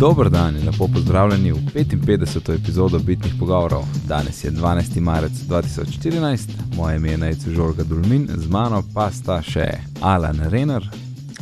Dober 0.00 0.30
dan 0.30 0.56
in 0.56 0.64
lepo 0.66 0.88
pozdravljeni 0.88 1.52
v 1.52 1.56
55. 1.74 2.54
epizodo 2.54 2.98
Bitnih 2.98 3.34
pogovorov. 3.38 3.84
Danes 4.06 4.44
je 4.44 4.50
12. 4.50 5.00
marec 5.00 5.32
2014, 5.32 6.38
moje 6.76 6.96
ime 6.96 7.10
je 7.10 7.18
Najcu 7.18 7.50
Žorga 7.50 7.82
Dulmin, 7.84 8.28
z 8.30 8.48
mano 8.48 8.82
pa 8.94 9.10
sta 9.10 9.42
še 9.42 9.66
Alan 10.00 10.40
Renner 10.42 10.88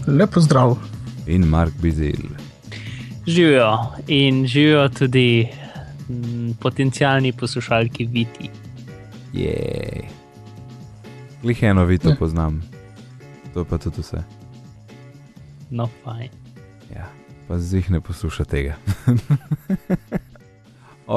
Lepo 0.06 0.40
zdrav. 0.40 0.76
in 1.26 1.42
Mark 1.42 1.72
Bizil. 1.80 2.28
Živijo 3.26 3.78
in 4.06 4.46
živijo 4.46 4.88
tudi 4.88 5.48
m, 6.08 6.54
potencijalni 6.54 7.32
poslušalki 7.32 8.06
Viti. 8.06 8.50
Je. 9.32 10.02
Glih 11.42 11.62
eno 11.62 11.84
vito 11.84 12.08
Ja. 12.08 12.16
poznam, 12.16 12.62
to 13.54 13.64
pa 13.64 13.78
tudi 13.78 14.00
vse. 14.00 14.22
No, 15.70 15.88
fajn. 16.04 16.28
Ja, 16.96 17.06
pa 17.48 17.58
zih 17.58 17.90
ne 17.90 18.00
posluša 18.00 18.44
tega. 18.44 18.74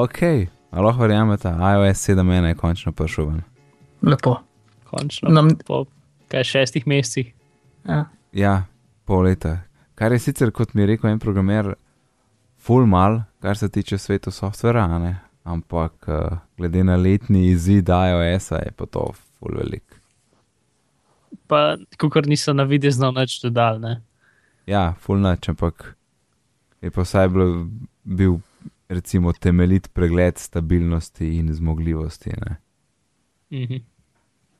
ok, 0.04 0.22
ali 0.70 0.84
lahko 0.84 1.02
verjamete, 1.02 1.48
iOS 1.48 2.08
7.1 2.08 2.46
je 2.46 2.54
končno 2.54 2.92
prišel 2.92 3.28
ven. 3.28 3.42
Lepo. 4.02 4.36
Končno. 4.90 5.28
Nam, 5.28 5.48
Po 5.66 5.84
kaj 6.28 6.44
šestih 6.44 6.86
mesecih. 6.86 7.32
ja. 7.88 8.04
Ja, 8.32 8.64
pol 9.04 9.26
leta. 9.28 9.58
Kar 9.94 10.12
je 10.12 10.18
sicer, 10.18 10.50
kot 10.50 10.74
mi 10.74 10.82
je 10.82 10.86
rekel 10.86 11.10
en 11.10 11.18
programer, 11.18 11.74
full 12.56 12.86
mal, 12.86 13.20
kar 13.40 13.56
se 13.56 13.68
tiče 13.68 13.98
sveta 13.98 14.30
softvera, 14.30 14.84
a 14.84 14.98
ne? 14.98 15.18
ampak 15.44 15.92
uh, 16.08 16.38
glede 16.56 16.84
na 16.84 16.96
letni 16.96 17.50
izid 17.50 17.88
iOS-a 17.88 18.62
je 18.62 18.70
pa 18.76 18.86
to 18.86 19.12
full 19.12 19.58
velik. 19.58 19.82
Pa, 21.46 21.76
kot 21.98 22.26
niso 22.26 22.52
na 22.52 22.62
videz 22.62 22.96
znal 22.96 23.12
nič 23.12 23.40
dodal. 23.42 23.80
Ne? 23.80 24.00
Ja, 24.66 24.94
full 25.00 25.20
noč, 25.20 25.48
ampak 25.48 25.96
je 26.82 26.90
pa 26.90 27.02
vsaj 27.02 27.28
bil, 27.28 27.66
bil 28.04 28.36
recimo 28.88 29.32
temeljit 29.32 29.88
pregled 29.92 30.38
stabilnosti 30.38 31.36
in 31.38 31.54
zmogljivosti. 31.54 32.30
Ne? 32.30 32.56
Mhm. 33.52 33.82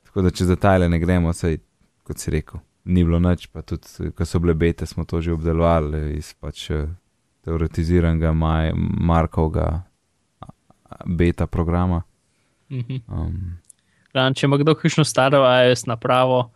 Tako 0.04 0.22
da 0.22 0.30
če 0.30 0.44
za 0.44 0.56
tajle 0.56 0.88
ne 0.88 0.98
gremo, 0.98 1.32
sej, 1.32 1.58
kot 2.04 2.18
si 2.18 2.30
rekel, 2.30 2.60
ni 2.84 3.04
bilo 3.04 3.18
nič, 3.18 3.46
pa 3.46 3.62
tudi, 3.62 4.10
ko 4.14 4.24
so 4.24 4.38
bile 4.38 4.54
bete, 4.54 4.86
smo 4.86 5.04
to 5.04 5.20
že 5.20 5.32
obdelovali 5.32 6.16
iz 6.18 6.34
pač 6.34 6.70
teoretiziranega 7.44 8.32
Maj- 8.32 8.74
Markovega 9.00 9.82
beta 11.06 11.46
programa. 11.46 12.02
Mhm. 12.70 12.96
Um, 13.08 13.58
Glavno, 14.12 14.34
če 14.34 14.46
ima 14.46 14.58
kdo 14.60 14.74
kakšno 14.76 15.04
staro 15.08 15.40
iOS 15.48 15.86
napravo, 15.88 16.50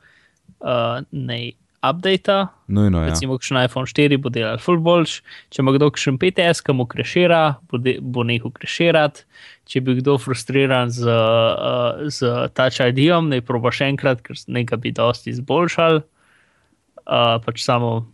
uh, 0.61 1.01
naj 1.11 1.53
updata. 1.91 2.49
nujno. 2.69 2.99
Ja. 3.01 3.11
Recimo, 3.11 3.37
kakšen 3.39 3.59
iPhone 3.65 3.87
4 3.87 4.19
bo 4.19 4.29
delal 4.29 4.59
full 4.59 4.81
boljš, 4.83 5.21
če 5.51 5.63
ima 5.63 5.73
kdo 5.73 5.91
kakšen 5.91 6.19
5S, 6.19 6.63
ki 6.63 6.75
mu 6.75 6.87
krešira, 6.87 7.41
bo, 7.71 7.79
de, 7.79 7.99
bo 8.03 8.25
nehal 8.27 8.51
kreširati. 8.51 9.23
Če 9.67 9.81
bi 9.81 9.95
kdo 10.01 10.17
frustriran 10.19 10.91
z, 10.91 11.07
uh, 11.07 12.07
z 12.07 12.27
Touch 12.55 12.81
ID-om, 12.81 13.31
naj 13.31 13.43
proba 13.43 13.71
še 13.71 13.89
enkrat, 13.91 14.23
ker 14.23 14.35
nekaj 14.49 14.79
bi 14.79 14.93
dosti 14.95 15.31
izboljšal, 15.31 16.03
uh, 16.03 17.39
pač 17.43 17.63
samo 17.63 18.07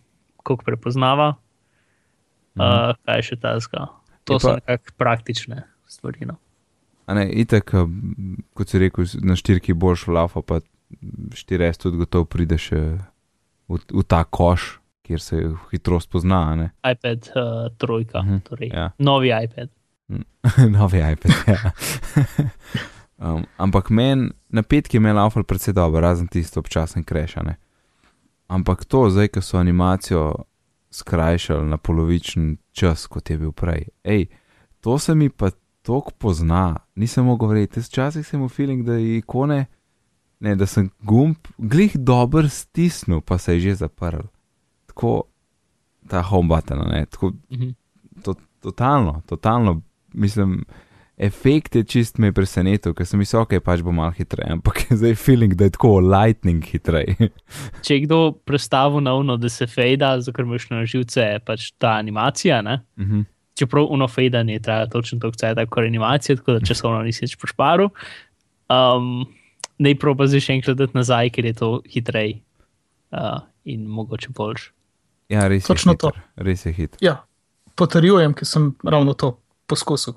koliko 0.42 0.64
prepoznava. 0.64 1.34
Uh, 2.56 2.92
kaj 3.06 3.20
je 3.20 3.28
še 3.32 3.36
tazga? 3.40 3.86
To 4.24 4.36
Je 4.36 4.40
so 4.40 4.48
pa- 4.48 4.54
nekako 4.60 4.92
praktične 4.96 5.62
stvari. 5.88 6.26
No. 6.26 6.36
A 7.06 7.14
Ne, 7.14 7.26
itek, 7.28 7.74
eh, 7.74 7.86
kot 8.54 8.68
si 8.68 8.78
rekel, 8.78 9.04
na 9.20 9.34
štirki 9.34 9.74
boš 9.74 10.06
vlafa, 10.06 10.42
pa 10.42 10.60
4S 11.32 11.78
tudi 11.78 11.96
gotovo 11.98 12.24
pride 12.24 12.58
še 12.58 12.98
v, 13.68 13.78
v 13.92 14.02
ta 14.06 14.24
koš, 14.24 14.80
kjer 15.02 15.20
se 15.20 15.42
hitrost 15.70 16.10
pozna. 16.10 16.54
ne. 16.54 16.70
iPad 16.92 17.28
uh, 17.34 17.76
trojka, 17.76 18.18
uh 18.18 18.24
Mhm, 18.24 18.34
-huh, 18.34 18.42
torej, 18.48 18.70
ja. 18.74 18.90
novi 18.98 19.32
iPad. 19.44 19.68
Novi 20.78 20.98
iPad. 21.12 21.32
Ja. 21.46 21.70
um, 23.34 23.44
ampak 23.56 23.90
meni 23.90 24.30
na 24.48 24.62
petki 24.62 24.96
je 24.96 24.98
imel 24.98 25.18
Alfa 25.18 25.42
precej 25.42 25.74
dobro, 25.74 26.00
razen 26.00 26.28
tisto 26.28 26.60
občasen 26.60 27.04
krešane. 27.04 27.56
Ampak 28.48 28.84
to, 28.84 29.10
zdaj, 29.10 29.28
ko 29.28 29.40
so 29.40 29.58
animacijo 29.58 30.34
skrajšali 30.90 31.68
na 31.68 31.76
polovičen 31.76 32.56
čas, 32.72 33.06
kot 33.06 33.30
je 33.30 33.38
bil 33.38 33.52
prej. 33.52 33.88
Ej, 34.04 34.26
to 34.80 34.98
se 34.98 35.14
mi 35.14 35.28
pa 35.28 35.50
tako 35.82 36.10
pozna, 36.18 36.76
nisem 36.94 37.24
mogel 37.24 37.48
verjeti. 37.48 37.80
Jaz 37.80 37.88
Včasih 37.88 38.26
sem 38.26 38.40
imel 38.40 38.48
feeling, 38.48 38.84
da 38.86 38.92
je 38.92 39.16
ikone, 39.18 39.64
ne, 40.42 40.54
da 40.58 40.66
sem 40.66 40.90
gumb 41.06 41.50
glih 41.58 41.94
dober 41.94 42.48
stisnil, 42.50 43.20
pa 43.22 43.38
se 43.38 43.54
je 43.54 43.60
že 43.60 43.74
zaprl. 43.84 44.26
Tako 44.90 45.22
ta 46.10 46.22
home 46.22 46.48
button, 46.48 46.82
ne, 46.90 47.06
tako 47.06 47.32
Uh 47.50 47.58
-huh. 47.58 47.74
totalno, 48.60 49.22
totalno, 49.26 49.82
mislim, 50.12 50.64
efekt 51.16 51.76
je 51.76 51.84
čist 51.84 52.18
me 52.18 52.32
presenetil, 52.32 52.94
ker 52.94 53.06
sem 53.06 53.18
mislil, 53.18 53.42
ok, 53.42 53.60
pač 53.64 53.82
bo 53.82 53.92
malo 53.92 54.10
hitreje, 54.10 54.52
ampak 54.52 54.90
je 54.90 54.96
zdaj 54.96 55.14
feeling, 55.14 55.54
da 55.54 55.64
je 55.64 55.70
tako 55.70 56.00
lightning 56.00 56.64
hitrej. 56.64 57.16
če 57.84 57.94
je 57.94 58.00
kdo 58.06 58.32
predstavil 58.32 59.00
na 59.00 59.14
uno, 59.14 59.36
da 59.36 59.48
se 59.48 59.66
fejda, 59.66 60.20
zato 60.20 60.42
imaš 60.42 60.70
na 60.70 60.84
živce 60.84 61.38
pač 61.46 61.70
ta 61.78 61.88
animacija. 61.88 62.62
Ne? 62.62 62.80
Mhm. 62.98 63.20
Čeprav 63.58 63.86
uno 63.90 64.08
fejdanje 64.08 64.58
traja 64.60 64.86
točno 64.86 65.18
toliko 65.20 65.38
časa, 65.38 65.66
kot 65.66 65.84
animacija, 65.84 66.36
tako 66.36 66.52
da 66.52 66.66
časovno 66.66 67.02
nisi 67.02 67.24
več 67.24 67.36
pošparil. 67.36 67.88
Um, 68.72 69.26
ne 69.78 69.94
proba 69.98 70.26
zdaj 70.26 70.40
še 70.40 70.52
enkrat 70.58 70.76
dati 70.76 70.96
nazaj, 70.96 71.30
ker 71.30 71.46
je 71.46 71.54
to 71.58 71.70
hitrej 71.88 72.40
uh, 73.12 73.40
in 73.64 73.86
mogoče 73.86 74.28
boljš. 74.36 74.70
ja, 75.28 75.48
res 75.48 75.66
Točno 75.66 75.92
je 75.92 75.98
to. 75.98 76.10
hiter, 76.10 76.22
res 76.36 76.66
je 76.66 76.72
hit. 76.72 76.96
ja, 77.00 77.22
potrjujem, 77.74 78.34
ker 78.34 78.46
sem 78.46 78.74
ravno 78.84 79.14
to 79.14 79.38
poskusil. 79.66 80.14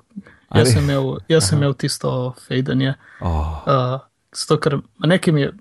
Jaz 0.54 0.72
sem 0.72 0.84
imel, 0.84 1.18
jaz 1.28 1.48
sem 1.48 1.58
imel 1.58 1.74
tisto 1.74 2.34
fejdanje. 2.46 2.94
Oh, 3.20 3.62
Uh, 3.66 4.00
zato, 4.34 4.60
ker 4.60 4.78
nekaj 4.98 5.34
mi 5.34 5.40
je, 5.40 5.52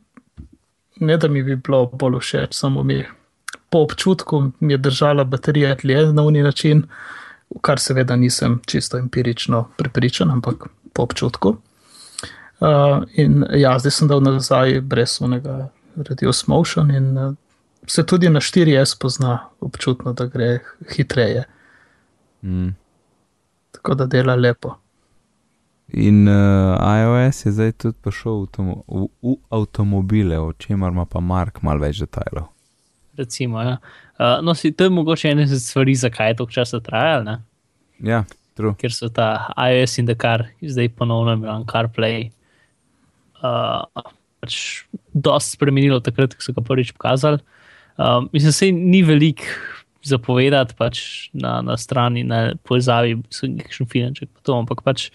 ne 0.99 1.17
da 1.17 1.27
mi 1.27 1.43
bi 1.43 1.55
bilo 1.55 1.85
bolj 1.87 2.19
všeč, 2.19 2.53
samo 2.53 2.83
mi 2.83 3.03
po 3.69 3.79
občutku 3.83 4.51
mi 4.59 4.73
je 4.73 4.77
držala 4.77 5.23
baterija 5.23 5.75
dlje 5.75 6.13
na 6.13 6.23
uni 6.23 6.43
način, 6.43 6.85
v 7.55 7.59
kar 7.61 7.79
seveda 7.79 8.15
nisem 8.15 8.61
čisto 8.65 8.97
empirično 8.97 9.65
prepričan, 9.77 10.31
ampak 10.31 10.67
po 10.93 11.03
občutku. 11.03 11.57
Uh, 12.59 13.03
in 13.19 13.43
ja, 13.53 13.73
zdaj 13.79 13.91
sem 13.91 14.07
dal 14.07 14.21
nazaj 14.23 14.79
brez 14.81 15.17
unega 15.21 15.69
Reduce 15.95 16.45
Motion 16.47 16.91
in 16.91 17.17
uh, 17.17 17.33
se 17.87 18.05
tudi 18.05 18.29
na 18.29 18.39
4S 18.39 18.99
pozna 18.99 19.39
občutno, 19.59 20.13
da 20.13 20.25
gre 20.25 20.59
hitreje, 20.95 21.43
mm. 22.41 22.69
tako 23.71 23.95
da 23.95 24.05
dela 24.05 24.35
lepo. 24.35 24.75
In 25.87 26.27
uh, 26.27 26.77
iOS 26.97 27.45
je 27.45 27.51
zdaj 27.51 27.71
tudi 27.71 27.97
prišel 28.01 28.41
v, 28.41 28.47
tomo, 28.51 28.83
v, 28.87 29.05
v 29.21 29.35
avtomobile, 29.49 30.39
o 30.39 30.53
čemer 30.53 30.91
ima 30.91 31.05
pa 31.05 31.19
Mark 31.19 31.61
malo 31.61 31.83
več 31.83 31.99
detajlov. 32.01 32.47
Recimo, 33.17 33.61
ja. 33.61 33.77
uh, 34.17 34.39
no, 34.43 34.55
si, 34.55 34.71
to 34.71 34.87
je 34.87 34.89
mogoče 34.89 35.29
ena 35.29 35.45
izmed 35.45 35.61
stvari, 35.61 35.95
zakaj 35.95 36.31
je 36.31 36.39
toliko 36.41 36.57
časa 36.57 36.79
trajalo. 36.79 37.23
ne? 37.23 37.37
Ja, 37.99 38.23
true. 38.57 38.73
ker 38.79 38.91
so 38.91 39.09
ta 39.13 39.51
iOS 39.55 39.99
in 40.01 40.09
Dakar 40.09 40.47
zdaj 40.61 40.89
ponovno 40.97 41.33
imenovan 41.37 41.67
CarPlay. 41.69 42.31
Uh, 43.45 44.11
pač 44.45 44.85
dosti 45.13 45.57
spremenilo 45.57 46.01
takrat, 46.03 46.35
ko 46.35 46.45
so 46.45 46.53
ga 46.55 46.63
prvič 46.65 46.93
pokazali. 46.95 47.41
Um, 47.97 48.29
mislim, 48.33 48.49
da 48.49 48.57
se 48.57 48.71
ni 48.71 49.01
veliko 49.05 49.47
zapovedati 50.05 50.75
pač 50.77 50.99
na, 51.33 51.61
na 51.65 51.77
strani, 51.81 52.23
na 52.27 52.53
povezavi, 52.67 53.17
so 53.33 53.49
nekakšen 53.49 53.89
finanček, 53.89 54.29
pa 54.37 54.57
ampak 54.59 54.83
pač, 54.85 55.07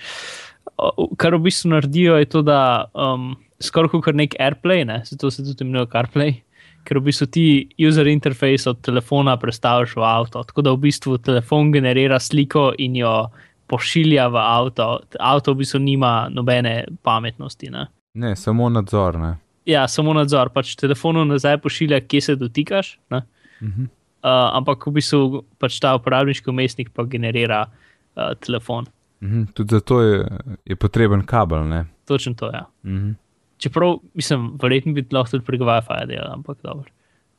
uh, 0.74 1.06
kar 1.20 1.36
v 1.36 1.44
bistvu 1.46 1.74
naredijo, 1.76 2.18
je 2.18 2.30
to, 2.32 2.42
da 2.46 2.90
um, 2.94 3.34
skoraj 3.62 4.00
kot 4.00 4.16
nek 4.16 4.34
AirPlay, 4.40 4.86
ne, 4.88 5.02
zato 5.06 5.30
se 5.30 5.44
tudi 5.44 5.66
imenuje 5.66 5.92
CarPlay. 5.92 6.40
Ker 6.88 6.96
v 6.96 7.10
bistvu 7.10 7.26
ti 7.28 7.46
user 7.76 8.08
interface 8.08 8.70
od 8.70 8.78
telefona 8.80 9.34
predstavljaš 9.36 9.98
v 10.00 10.04
avto. 10.08 10.40
Tako 10.48 10.62
da 10.64 10.72
v 10.72 10.80
bistvu 10.86 11.18
telefon 11.20 11.68
generira 11.74 12.16
sliko 12.16 12.70
in 12.80 12.96
jo 12.96 13.28
pošilja 13.68 14.30
v 14.32 14.40
avto. 14.40 14.86
Avto 15.20 15.52
v 15.52 15.60
bistvu 15.60 15.82
nima 15.84 16.30
nobene 16.32 16.86
pametnosti. 17.04 17.68
Ne? 17.68 17.84
Ne, 18.14 18.36
samo 18.36 18.68
nadzor. 18.68 19.18
Ne. 19.18 19.36
Ja, 19.64 19.88
samo 19.88 20.14
nadzor. 20.16 20.50
Pač 20.54 20.74
telefonu 20.78 21.24
nazaj 21.28 21.60
pošilja, 21.62 22.00
kje 22.00 22.20
se 22.20 22.36
dotikaš. 22.36 22.98
Ne? 23.10 23.22
Mhm. 23.62 23.88
Uh, 24.20 24.28
ampak 24.58 24.84
v 24.84 24.98
bistvu 24.98 25.40
pač 25.56 25.78
ta 25.80 25.94
uporabniški 25.96 26.50
umestnik 26.52 26.90
pa 26.92 27.06
generira 27.08 27.64
uh, 27.70 28.34
telefon. 28.44 28.88
Mhm. 29.24 29.52
Tudi 29.56 29.76
zato 29.76 30.02
je, 30.02 30.24
je 30.64 30.76
potreben 30.76 31.24
kabel. 31.26 31.64
Ne. 31.68 31.84
Točno 32.04 32.34
to 32.34 32.50
je. 32.50 32.60
Ja. 32.60 32.66
Mhm. 32.84 33.12
Čeprav, 33.60 33.98
mislim, 34.16 34.54
verjetno 34.62 34.92
bi 34.96 35.04
lahko 35.12 35.36
tudi 35.36 35.44
prek 35.44 35.60
WiFi 35.60 36.06
delal, 36.08 36.32
ampak 36.32 36.58
dobro. 36.64 36.88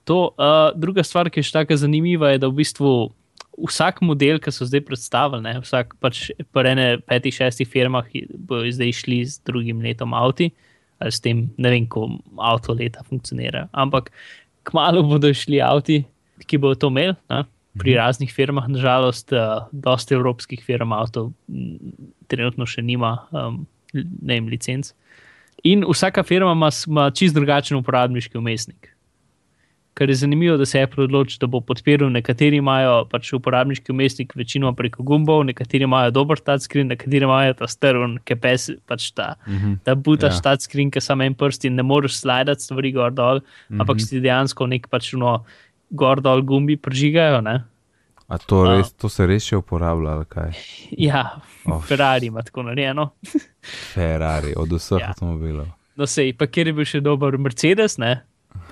To, 0.06 0.34
uh, 0.38 0.70
druga 0.78 1.04
stvar, 1.04 1.30
ki 1.30 1.42
je 1.42 1.50
še 1.50 1.56
tako 1.60 1.78
zanimiva, 1.78 2.30
je, 2.30 2.42
da 2.42 2.50
v 2.50 2.62
bistvu 2.62 2.92
vsak 3.58 4.02
model, 4.06 4.40
ki 4.42 4.54
so 4.54 4.68
zdaj 4.68 4.84
predstavili, 4.88 5.44
ne, 5.46 5.56
vsak 5.64 5.96
pač 6.04 6.30
po 6.54 6.64
ene 6.66 7.02
petih, 7.08 7.36
šestih 7.36 7.68
firmah 7.70 8.08
bojo 8.48 8.72
zdaj 8.72 8.94
šli 9.02 9.22
z 9.28 9.42
drugim 9.48 9.82
letom 9.84 10.16
avti, 10.18 10.52
ali 11.02 11.12
s 11.12 11.20
tem, 11.24 11.50
ne 11.58 11.74
vem, 11.74 11.88
ko 11.90 12.08
avto 12.40 12.76
leta 12.78 13.04
funkcionira. 13.08 13.68
Ampak 13.74 14.12
kmalo 14.70 15.04
bodo 15.08 15.34
šli 15.34 15.62
avti, 15.64 16.04
ki 16.48 16.62
bodo 16.62 16.80
to 16.80 16.92
imeli, 16.94 17.18
ne, 17.34 17.44
pri 17.80 17.96
raznih 17.96 18.32
firmah, 18.34 18.68
nažalost, 18.68 19.32
uh, 19.32 19.68
dosta 19.72 20.16
evropskih 20.18 20.60
firm 20.64 20.92
avto 20.92 21.30
trenutno 22.28 22.68
še 22.68 22.84
nima 22.84 23.14
um, 23.32 23.62
ne 23.94 24.36
vem, 24.36 24.50
licenc. 24.52 24.92
In 25.64 25.86
vsaka 25.88 26.24
firma 26.24 26.52
ima, 26.52 26.70
ima 26.88 27.10
čist 27.16 27.36
drugačen 27.36 27.78
uporabniški 27.78 28.38
umestnik. 28.38 28.91
Kar 29.94 30.10
je 30.10 30.16
zanimivo, 30.16 30.56
da 30.58 30.66
se 30.66 30.80
je 30.80 30.88
odločil, 30.98 31.38
da 31.42 31.48
bo 31.52 31.60
podpiral. 31.62 32.10
Nekateri 32.10 32.62
imajo 32.62 33.06
pač 33.12 33.34
uporabniški 33.36 33.92
umestnik 33.92 34.36
večino 34.36 34.72
preko 34.76 35.04
gumbov, 35.04 35.44
nekateri 35.44 35.84
imajo 35.84 36.14
dober 36.16 36.40
touchscreen, 36.40 36.88
nekateri 36.88 37.28
imajo 37.28 37.58
ta 37.60 37.68
strun, 37.68 38.16
ki 38.24 38.38
pes, 38.40 38.70
pač 38.88 39.10
ta, 39.12 39.36
mm 39.48 39.58
-hmm. 39.58 39.76
ta 39.84 39.96
butaš 39.96 40.40
ja. 40.40 40.42
touchscreen, 40.42 40.92
ki 40.92 41.02
samo 41.02 41.24
en 41.24 41.36
prst 41.36 41.66
in 41.66 41.76
ne 41.76 41.84
moreš 41.84 42.22
slidati 42.22 42.64
stvari 42.64 42.92
gor 42.92 43.12
dol, 43.12 43.36
mm 43.36 43.44
-hmm. 43.44 43.82
ampak 43.82 44.02
si 44.02 44.20
dejansko 44.20 44.68
nek 44.68 44.88
pač 44.88 45.14
no, 45.14 45.44
gor 45.90 46.22
dol 46.22 46.42
gumbi 46.42 46.78
prižigajo. 46.78 47.42
Ne? 47.42 47.64
A 48.32 48.38
to, 48.38 48.64
res, 48.64 48.94
to 48.96 49.10
se 49.12 49.26
res 49.28 49.44
še 49.44 49.60
uporablja, 49.60 50.16
ali 50.16 50.26
kaj? 50.26 50.52
Ja, 51.08 51.42
oh. 51.68 51.84
Ferrari 51.84 52.32
ima 52.32 52.42
tako 52.42 52.64
narejeno. 52.64 53.10
Ferrari, 53.94 54.54
od 54.56 54.72
vseh 54.72 55.02
ja. 55.02 55.12
avtomobilov. 55.12 55.68
No, 56.00 56.08
sej, 56.08 56.32
pa 56.40 56.48
kjer 56.48 56.72
je 56.72 56.74
bil 56.74 56.88
še 56.88 57.02
dober 57.04 57.36
Mercedes, 57.38 57.98
ne? 58.00 58.22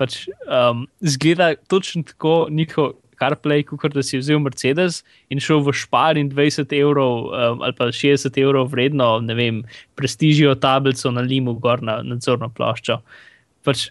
Pač 0.00 0.24
um, 0.48 0.86
zgleda 1.04 1.52
točno 1.68 2.02
tako 2.08 2.46
njihov 2.50 2.94
CarPlay, 3.20 3.64
kot 3.68 3.92
da 3.92 4.02
si 4.06 4.18
vzel 4.18 4.40
Mercedes 4.40 5.02
in 5.32 5.42
šel 5.42 5.60
v 5.66 5.74
špar 5.76 6.16
in 6.16 6.30
20 6.32 6.72
evrov 6.78 7.28
um, 7.28 7.64
ali 7.66 7.76
pa 7.76 7.90
60 7.92 8.38
evrov 8.40 8.70
vredno, 8.72 9.18
ne 9.20 9.36
vem, 9.36 9.62
prestižijo 10.00 10.56
tablico 10.60 11.12
na 11.12 11.24
limu 11.26 11.58
gor 11.60 11.84
na 11.84 12.00
nadzorno 12.06 12.48
ploščo. 12.56 13.00
Pač 13.66 13.90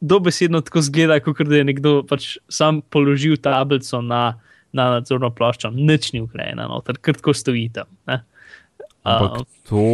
dobesedno 0.00 0.60
tako 0.62 0.84
zgleda, 0.86 1.18
kot 1.24 1.40
da 1.48 1.62
je 1.62 1.66
nekdo 1.66 2.02
pač 2.06 2.36
sam 2.52 2.82
položil 2.92 3.38
tablico 3.42 4.02
na, 4.04 4.22
na 4.76 4.90
nadzorno 4.98 5.32
ploščo, 5.34 5.72
nič 5.74 6.12
ni 6.12 6.22
ukrejeno, 6.22 6.68
noter, 6.68 7.00
krtko 7.00 7.34
stoji 7.34 7.68
tam. 7.74 7.88
Ne? 8.10 8.20
Ampak 9.08 9.40
um, 9.40 9.46
to, 9.64 9.84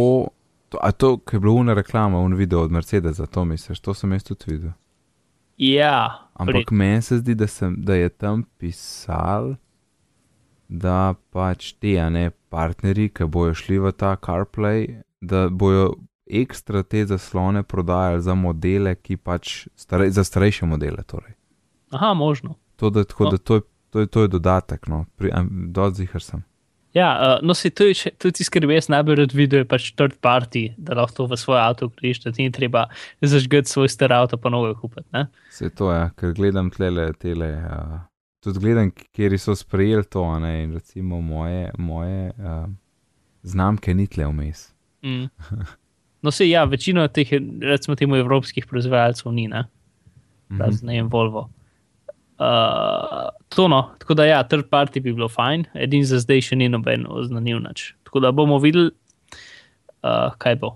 to, 0.75 0.91
to, 0.99 1.17
ki 1.23 1.37
je 1.37 1.45
bilo 1.47 1.61
uno 1.63 1.73
reklama, 1.77 2.19
uno 2.19 2.35
video 2.35 2.67
od 2.67 2.75
Mercedesa, 2.75 3.25
to 3.25 3.45
misliš, 3.47 3.79
to 3.79 3.95
sem 3.95 4.11
jaz 4.11 4.27
tudi 4.27 4.51
videl. 4.51 4.75
Ja, 5.57 6.25
Ampak 6.35 6.71
meni 6.71 7.01
se 7.01 7.17
zdi, 7.17 7.35
da, 7.35 7.47
sem, 7.47 7.75
da 7.77 7.95
je 7.95 8.09
tam 8.09 8.43
pisal, 8.57 9.55
da 10.67 11.15
pač 11.31 11.71
ti, 11.79 11.95
a 11.99 12.09
ne 12.09 12.31
partnerji, 12.51 13.13
ki 13.15 13.27
bojo 13.31 13.53
šli 13.55 13.79
v 13.79 13.93
ta 13.95 14.15
CarPlay, 14.19 14.99
da 15.21 15.47
bojo 15.49 15.93
ekstra 16.25 16.83
te 16.83 17.05
zaslone 17.07 17.63
prodajali 17.63 18.21
za 18.21 18.35
modele, 18.35 18.95
ki 18.95 19.15
pač 19.17 19.67
starej, 19.79 20.11
za 20.17 20.25
starejše 20.27 20.67
modele. 20.67 21.05
Torej. 21.07 21.37
Aha, 21.95 22.13
možno. 22.13 22.57
To, 22.75 22.89
da, 22.89 23.05
tako, 23.07 23.29
no. 23.29 23.31
da 23.31 23.37
to, 23.37 23.55
je, 23.55 23.61
to, 23.89 23.99
je, 23.99 24.07
to 24.07 24.21
je 24.21 24.33
dodatek, 24.35 24.87
no, 24.91 25.05
dodzihar 25.71 26.21
sem. 26.21 26.43
Ja, 26.95 27.37
uh, 27.41 27.47
no, 27.47 27.53
se 27.53 27.69
tudi, 27.75 28.11
tudi 28.17 28.45
skrbi, 28.47 28.77
jaz 28.77 28.87
najbolj 28.87 29.17
rad 29.19 29.33
vidim, 29.35 29.65
pač 29.67 29.89
third 29.99 30.15
party, 30.23 30.69
da 30.79 30.95
lahko 30.95 31.25
v 31.27 31.35
svoj 31.39 31.59
avto 31.59 31.89
greš, 31.91 32.21
da 32.23 32.31
ti 32.31 32.45
ni 32.47 32.53
treba 32.55 32.85
zažgati 33.19 33.67
svoj 33.67 33.91
star 33.91 34.13
avto, 34.15 34.39
pa 34.39 34.51
novo 34.53 34.71
kupiti. 34.79 35.25
Se 35.51 35.67
to 35.69 35.91
je, 35.91 35.97
ja, 35.99 36.09
ker 36.15 36.31
gledam 36.37 36.69
tlele, 36.71 37.09
tele, 37.19 37.51
uh, 37.67 37.97
tudi 38.43 38.63
gledam, 38.63 38.93
kjer 38.95 39.35
so 39.41 39.57
sprejeli 39.59 40.07
to, 40.07 40.23
ne, 40.39 40.53
in 40.63 40.77
recimo 40.79 41.19
moje, 41.19 41.67
moje 41.77 42.31
uh, 42.39 42.63
znamke 43.43 43.91
ni 43.93 44.07
tle 44.07 44.31
vmes. 44.31 44.69
Mm. 45.03 45.27
No, 46.25 46.31
se 46.33 46.47
ja, 46.49 46.63
večino 46.65 47.03
teh, 47.13 47.29
recimo, 47.61 47.93
temu 47.93 48.15
evropskih 48.17 48.65
proizvajalcev 48.65 49.29
ni, 49.31 49.43
ne, 49.47 49.59
mm 49.61 50.55
-hmm. 50.55 50.59
razen 50.63 51.09
Volvo. 51.13 51.43
Uh, 52.39 53.29
to 53.49 53.67
no, 53.67 53.95
tako 53.99 54.13
da 54.13 54.25
ja, 54.25 54.43
third 54.43 54.67
party 54.69 54.99
bi 54.99 55.13
bilo 55.13 55.29
fajn, 55.31 55.65
edin 55.73 56.03
za 56.03 56.19
zdaj 56.19 56.41
še 56.49 56.57
ni 56.59 56.67
noben 56.67 57.05
oznanil 57.07 57.61
nič. 57.63 57.93
Tako 58.03 58.25
da 58.25 58.33
bomo 58.35 58.57
videli, 58.59 58.91
uh, 60.03 60.35
kaj 60.41 60.57
bo. 60.59 60.73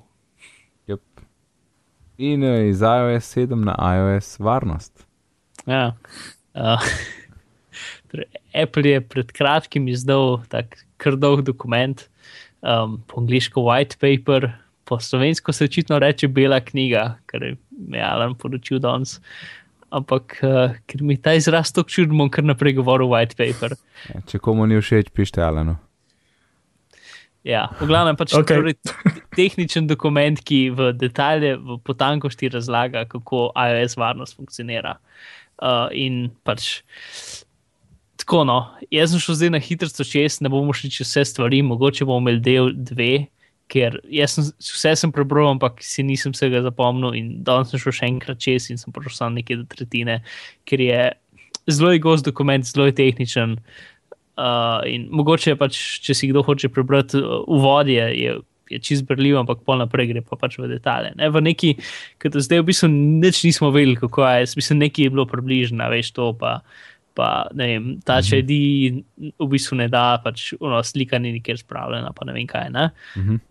Yep. 0.87 1.03
In 2.23 2.47
uh, 2.47 2.61
iz 2.69 2.79
iOS 2.79 3.27
7 3.35 3.59
na 3.67 3.75
iOS 3.75 4.37
varnost. 4.39 5.03
Ja. 5.67 5.97
Uh, 6.55 6.79
torej, 8.11 8.31
Apple 8.55 8.95
je 8.95 9.03
pred 9.03 9.35
kratkim 9.35 9.91
izdal 9.91 10.39
tak 10.47 10.79
kar 10.99 11.19
dolg 11.19 11.43
dokument, 11.47 12.07
um, 12.63 13.01
po 13.07 13.19
angliško 13.19 13.67
white 13.67 13.99
paper, 13.99 14.47
po 14.87 14.95
slovensko 14.99 15.51
se 15.53 15.67
očitno 15.67 15.99
reče 15.99 16.31
bela 16.31 16.63
knjiga, 16.63 17.19
kar 17.27 17.43
je 17.43 17.57
Alan 17.99 18.31
poročil 18.39 18.79
danes 18.79 19.19
ampak 19.91 20.39
uh, 20.45 20.77
ker 20.89 21.03
mi 21.05 21.17
ta 21.17 21.33
izraz 21.37 21.73
tako 21.73 21.89
čudno, 21.89 22.17
bom 22.21 22.31
kar 22.33 22.45
naprej 22.45 22.77
govoril 22.79 23.11
white 23.11 23.37
paper. 23.39 23.75
Ja, 24.09 24.23
če 24.29 24.41
komu 24.43 24.67
ni 24.69 24.79
všeč, 24.81 25.11
pišite 25.15 25.43
Alenu. 25.45 25.77
Ja, 27.47 27.69
v 27.79 27.87
glavnem 27.87 28.17
pač 28.19 28.33
okay. 28.35 28.59
torej, 28.59 28.75
tehničen 29.39 29.87
dokument, 29.87 30.39
ki 30.43 30.69
v 30.75 30.91
detalje, 30.99 31.55
v 31.55 31.79
potankosti 31.87 32.51
razlaga, 32.51 33.05
kako 33.09 33.49
iOS 33.55 33.95
varnost 33.99 34.35
funkcionira. 34.37 34.97
Uh, 35.59 35.87
in 35.95 36.29
pač 36.47 36.83
tako, 38.19 38.43
no, 38.47 38.59
jaz 38.91 39.13
sem 39.13 39.23
šel 39.23 39.39
zdaj 39.39 39.53
na 39.55 39.61
hitro 39.63 39.89
čez, 39.89 40.39
ne 40.43 40.51
bomo 40.51 40.75
šli 40.75 40.91
čez 40.93 41.07
vse 41.07 41.25
stvari, 41.31 41.63
mogoče 41.65 42.07
bomo 42.07 42.21
imeli 42.27 42.43
del 42.43 42.73
dve, 42.75 43.29
ker 43.69 43.99
sem, 44.27 44.49
vse 44.59 44.95
sem 44.97 45.13
prebral, 45.13 45.51
ampak 45.53 45.83
si 45.85 46.03
nisem 46.05 46.33
vsega 46.33 46.63
zapomnil. 46.65 47.13
In 47.17 47.31
danes 47.45 47.71
sem 47.71 47.81
šel 47.81 47.95
še 47.95 48.09
enkrat 48.09 48.41
čez 48.41 48.69
in 48.73 48.81
sem 48.81 48.93
prišel 48.95 49.15
samo 49.15 49.37
nekaj 49.37 49.61
do 49.61 49.67
tretjine, 49.69 50.19
ker 50.69 50.81
je 50.83 51.01
zelo 51.69 51.93
gost 52.01 52.25
dokument, 52.25 52.65
zelo 52.65 52.89
tehničen. 52.91 53.59
Uh, 54.39 54.79
in 54.87 55.09
mogoče 55.11 55.57
pač, 55.59 55.75
če 55.99 56.15
si 56.15 56.29
kdo 56.31 56.45
hoče 56.47 56.71
prebrati 56.71 57.19
uh, 57.19 57.41
uvodje, 57.51 58.05
je, 58.15 58.37
je 58.71 58.79
čist 58.79 59.03
brljiv, 59.09 59.35
ampak 59.41 59.65
pol 59.67 59.81
naprej 59.81 60.13
gre 60.13 60.23
pa 60.23 60.39
pač 60.39 60.55
v 60.61 60.69
detalje. 60.71 61.11
Ne? 61.19 61.27
V 61.27 61.43
neki, 61.43 61.73
ki 62.23 62.31
do 62.31 62.39
zdaj 62.39 62.63
v 62.63 62.69
bistvu 62.71 62.87
nič 62.93 63.43
nismo 63.43 63.73
vedeli, 63.75 63.97
kako 63.99 64.23
je, 64.23 64.53
mislim, 64.61 64.85
nekaj 64.85 65.09
je 65.09 65.11
bilo 65.11 65.27
približno, 65.27 65.89
veš 65.91 66.13
to 66.15 66.31
pa 66.39 66.61
pa 67.19 67.49
ne 67.57 67.67
vem, 67.67 67.91
ta 68.05 68.21
če 68.23 68.39
edi, 68.39 68.63
v 69.19 69.51
bistvu 69.51 69.81
ne 69.81 69.89
da, 69.91 70.21
pač 70.23 70.53
ono, 70.59 70.79
slika 70.87 71.19
ni 71.19 71.33
nikjer 71.35 71.59
spravljena, 71.59 72.13
pa 72.15 72.27
ne 72.27 72.35
vem 72.37 72.47
kaj. 72.47 72.69
Ne? 72.75 72.89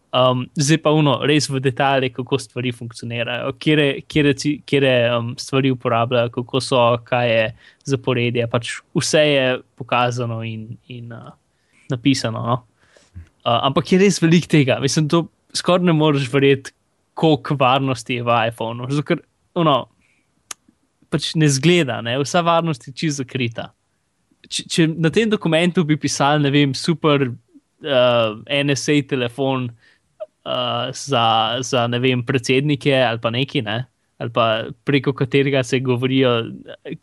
Um, 0.09 0.47
zdaj 0.57 0.81
pa 0.81 0.93
uno, 0.97 1.19
res 1.29 1.51
v 1.53 1.61
detalje, 1.61 2.09
kako 2.17 2.39
stvari 2.41 2.73
funkcionirajo, 2.73 3.53
kje 3.61 4.95
um, 5.13 5.35
stvari 5.37 5.73
uporabljajo, 5.75 6.33
kako 6.39 6.63
so, 6.65 6.81
kaj 7.05 7.29
je 7.29 7.45
zaporedje. 7.93 8.47
Pač 8.49 8.79
vse 8.97 9.25
je 9.29 9.45
pokazano 9.77 10.41
in, 10.49 10.71
in 10.89 11.13
uh, 11.13 11.29
napisano. 11.93 12.47
No? 12.47 12.57
Uh, 13.45 13.61
ampak 13.69 13.93
je 13.93 14.01
res 14.01 14.23
veliko 14.25 14.49
tega. 14.57 14.79
Mislim, 14.81 15.11
da 15.13 15.23
skoraj 15.57 15.85
ne 15.91 15.97
moreš 15.97 16.33
verjeti, 16.33 16.73
koliko 17.19 17.59
varnosti 17.61 18.21
je 18.21 18.25
v 18.25 18.41
iPhonu. 18.49 18.89
Zato, 18.89 19.05
ker, 19.05 19.23
ono, 19.59 19.77
pač 21.11 21.33
ne 21.39 21.49
zgleda, 21.49 22.01
ne? 22.05 22.17
vsa 22.23 22.43
varnost 22.45 22.89
je 22.89 22.95
čisto 22.95 23.23
zakrita. 23.23 23.71
Če, 24.49 24.65
če 24.71 24.87
na 24.95 25.11
tem 25.13 25.31
dokumentu 25.31 25.85
bi 25.85 25.99
pisali, 26.01 26.45
ne 26.45 26.53
vem, 26.55 26.75
super 26.77 27.29
uh, 27.29 28.39
NSA 28.49 29.01
telefon 29.11 29.69
uh, 29.69 30.89
za, 30.95 31.25
za 31.65 31.87
ne 31.91 32.01
vem, 32.03 32.25
predsednike 32.27 32.95
ali 33.03 33.23
pa 33.23 33.33
neki, 33.35 33.65
ne? 33.67 33.85
ali 34.19 34.33
pa 34.35 34.45
preko 34.85 35.13
katerega 35.15 35.61
se 35.63 35.79
govorijo 35.79 36.33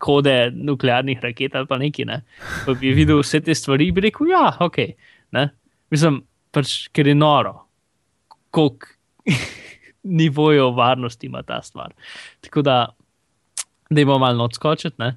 kode 0.03 0.51
nuklearnih 0.51 1.21
raket 1.23 1.53
ali 1.55 1.67
pa 1.67 1.77
neki, 1.79 2.05
ne? 2.05 2.21
pa 2.65 2.75
bi 2.75 2.91
videl 2.95 3.21
vse 3.23 3.39
te 3.43 3.55
stvari 3.55 3.87
in 3.89 3.95
bi 3.95 4.03
rekel, 4.09 4.33
ja, 4.33 4.49
ok. 4.59 4.81
Ne? 5.35 5.47
Mislim, 5.93 6.19
pač, 6.51 6.89
ker 6.95 7.07
je 7.07 7.15
noro, 7.15 7.55
koliko 8.51 8.91
nivojev 10.19 10.75
varnosti 10.75 11.27
ima 11.27 11.41
ta 11.43 11.61
stvar. 11.63 11.95
Tako 12.43 12.61
da 12.61 12.77
da 13.89 14.01
jim 14.01 14.07
malo 14.07 14.43
odskočiti. 14.43 15.11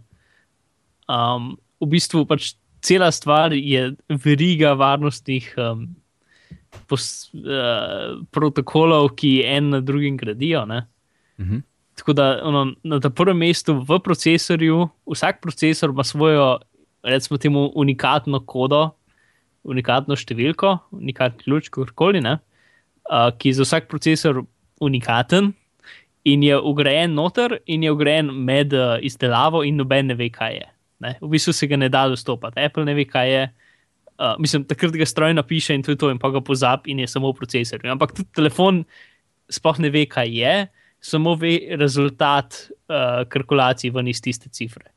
Um, 1.09 1.57
v 1.81 1.89
bistvu 1.95 2.25
pač 2.29 2.53
cela 2.85 3.11
stvar 3.13 3.53
je 3.53 3.95
veriga 4.25 4.75
varnostnih 4.79 5.49
um, 5.57 5.87
pos, 6.89 7.31
uh, 7.35 8.21
protokolov, 8.35 9.15
ki 9.19 9.43
en 9.47 9.73
na 9.75 9.81
drugim 9.81 10.17
gradijo. 10.17 10.67
Mhm. 11.39 11.65
Tako 11.99 12.13
da 12.15 12.41
ono, 12.47 12.75
na 12.85 13.01
prvem 13.11 13.37
mestu 13.37 13.75
v 13.83 13.99
procesorju, 13.99 14.89
vsak 15.11 15.41
procesor 15.43 15.91
ima 15.91 16.05
svojo, 16.05 16.59
recimo, 17.03 17.39
temu 17.39 17.73
unikatno 17.75 18.39
kodo, 18.47 18.93
unikatno 19.65 20.15
številko, 20.15 20.77
unikatni 20.95 21.43
ključ, 21.43 21.73
kakorkoli, 21.75 22.23
uh, 22.23 22.39
ki 23.35 23.51
je 23.51 23.59
za 23.59 23.67
vsak 23.67 23.89
procesor 23.91 24.45
unikaten, 24.81 25.53
in 26.33 26.43
je 26.43 26.57
ugrajen 26.61 27.15
noter, 27.17 27.59
in 27.67 27.85
je 27.87 27.93
ugrajen 27.93 28.33
med 28.45 28.75
uh, 28.77 28.97
izdelavo, 29.05 29.63
in 29.65 29.79
noben 29.81 30.11
ne 30.11 30.17
ve, 30.19 30.29
kaj 30.35 30.55
je. 30.59 30.67
Ne? 31.05 31.15
V 31.21 31.31
bistvu 31.33 31.55
se 31.55 31.69
ga 31.71 31.79
ne 31.79 31.89
da 31.93 32.07
dostopati. 32.11 32.61
Apple 32.61 32.85
ne 32.89 32.95
ve, 32.99 33.07
kaj 33.09 33.33
je. 33.33 33.45
Uh, 34.19 34.35
mislim, 34.43 34.65
takrat 34.67 34.97
ga 34.99 35.07
stroj 35.07 35.37
napiše 35.39 35.77
in 35.79 35.85
to 35.87 35.95
je 35.95 36.01
to, 36.01 36.11
in 36.11 36.19
pa 36.19 36.33
ga 36.35 36.43
pozab, 36.45 36.89
in 36.91 36.99
je 37.05 37.07
samo 37.11 37.31
v 37.33 37.39
procesorju. 37.39 37.91
Ampak 37.93 38.17
tudi 38.17 38.29
telefon 38.35 38.83
sploh 39.51 39.79
ne 39.81 39.93
ve, 39.95 40.05
kaj 40.11 40.33
je, 40.35 40.55
samo 41.01 41.37
ve 41.39 41.55
rezultat 41.79 42.59
uh, 42.91 43.23
kalkulacij 43.31 43.93
ven 43.95 44.11
iz 44.11 44.21
tiste 44.21 44.51
cifre. 44.51 44.91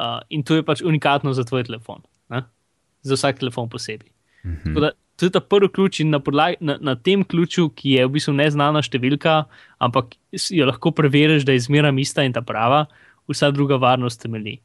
Uh, 0.00 0.18
in 0.28 0.42
to 0.42 0.56
je 0.58 0.64
pač 0.66 0.82
unikatno 0.82 1.32
za 1.36 1.44
tvoj 1.44 1.68
telefon, 1.68 2.02
ne? 2.32 2.42
za 3.04 3.14
vsak 3.20 3.38
telefon 3.38 3.68
posebej. 3.68 4.10
Mhm. 4.44 4.74
Da, 4.80 4.90
to 5.16 5.26
je 5.26 5.30
ta 5.30 5.40
prvi 5.40 5.68
ključ 5.68 6.00
in 6.00 6.10
na, 6.10 6.18
podlagi, 6.18 6.56
na, 6.60 6.76
na 6.80 6.94
tem 6.96 7.24
ključu, 7.24 7.68
ki 7.70 7.98
je 7.98 8.06
v 8.06 8.12
bistvu 8.16 8.34
neznana 8.34 8.82
številka, 8.82 9.44
ampak 9.78 10.16
jo 10.50 10.66
lahko 10.66 10.90
preveriš, 10.94 11.46
da 11.46 11.54
je 11.54 11.62
zmeraj 11.68 11.94
ista 12.02 12.24
in 12.26 12.34
ta 12.34 12.42
prava, 12.42 12.86
vsa 13.30 13.52
druga 13.54 13.78
varnost 13.80 14.22
temelji. 14.22 14.58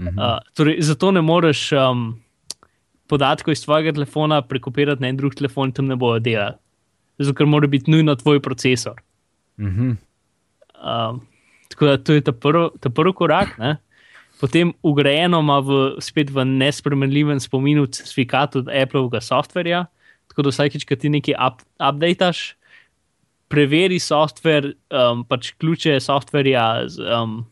Mhm. 0.00 0.18
Uh, 0.18 0.38
torej, 0.56 0.80
zato 0.82 1.12
ne 1.12 1.20
moreš 1.22 1.68
um, 1.76 2.06
podatkov 3.06 3.52
iz 3.52 3.62
tvojega 3.64 3.92
telefona 3.92 4.40
prekopirati 4.42 5.02
na 5.04 5.12
en 5.12 5.20
drug 5.20 5.36
telefon, 5.38 5.72
tam 5.72 5.86
ne 5.86 5.96
bojo 5.96 6.18
delali. 6.22 6.58
Zato, 7.20 7.36
ker 7.38 7.46
mora 7.46 7.68
biti 7.70 7.92
nujno 7.92 8.16
tvoj 8.18 8.40
procesor. 8.42 9.02
Mhm. 9.60 9.94
Um, 10.82 11.20
tako 11.70 11.86
da 11.86 11.96
to 11.96 12.16
je 12.16 12.24
ta 12.24 12.32
prvi 12.32 12.68
ta 12.80 12.90
prvi 12.90 13.12
korak. 13.14 13.58
Ne? 13.58 13.76
Potem 14.42 14.72
ugrajeno 14.82 15.38
ima 15.38 15.60
v, 15.62 15.76
spet 16.02 16.32
v 16.34 16.42
nespremenljivem 16.48 17.38
spominu 17.40 17.86
certifikat 17.86 18.56
od 18.58 18.66
Appleovega 18.66 19.20
softverja, 19.22 19.84
tako 20.32 20.48
da 20.48 20.50
vsakeč, 20.50 20.86
ko 20.88 20.98
ti 20.98 21.12
nekaj 21.14 21.36
up, 21.38 21.60
updateš, 21.78 22.40
preveri 23.52 24.00
softver, 24.02 24.72
um, 24.90 25.22
pač 25.28 25.52
ključe 25.60 25.94
softverja, 26.02 26.64
um, 27.20 27.42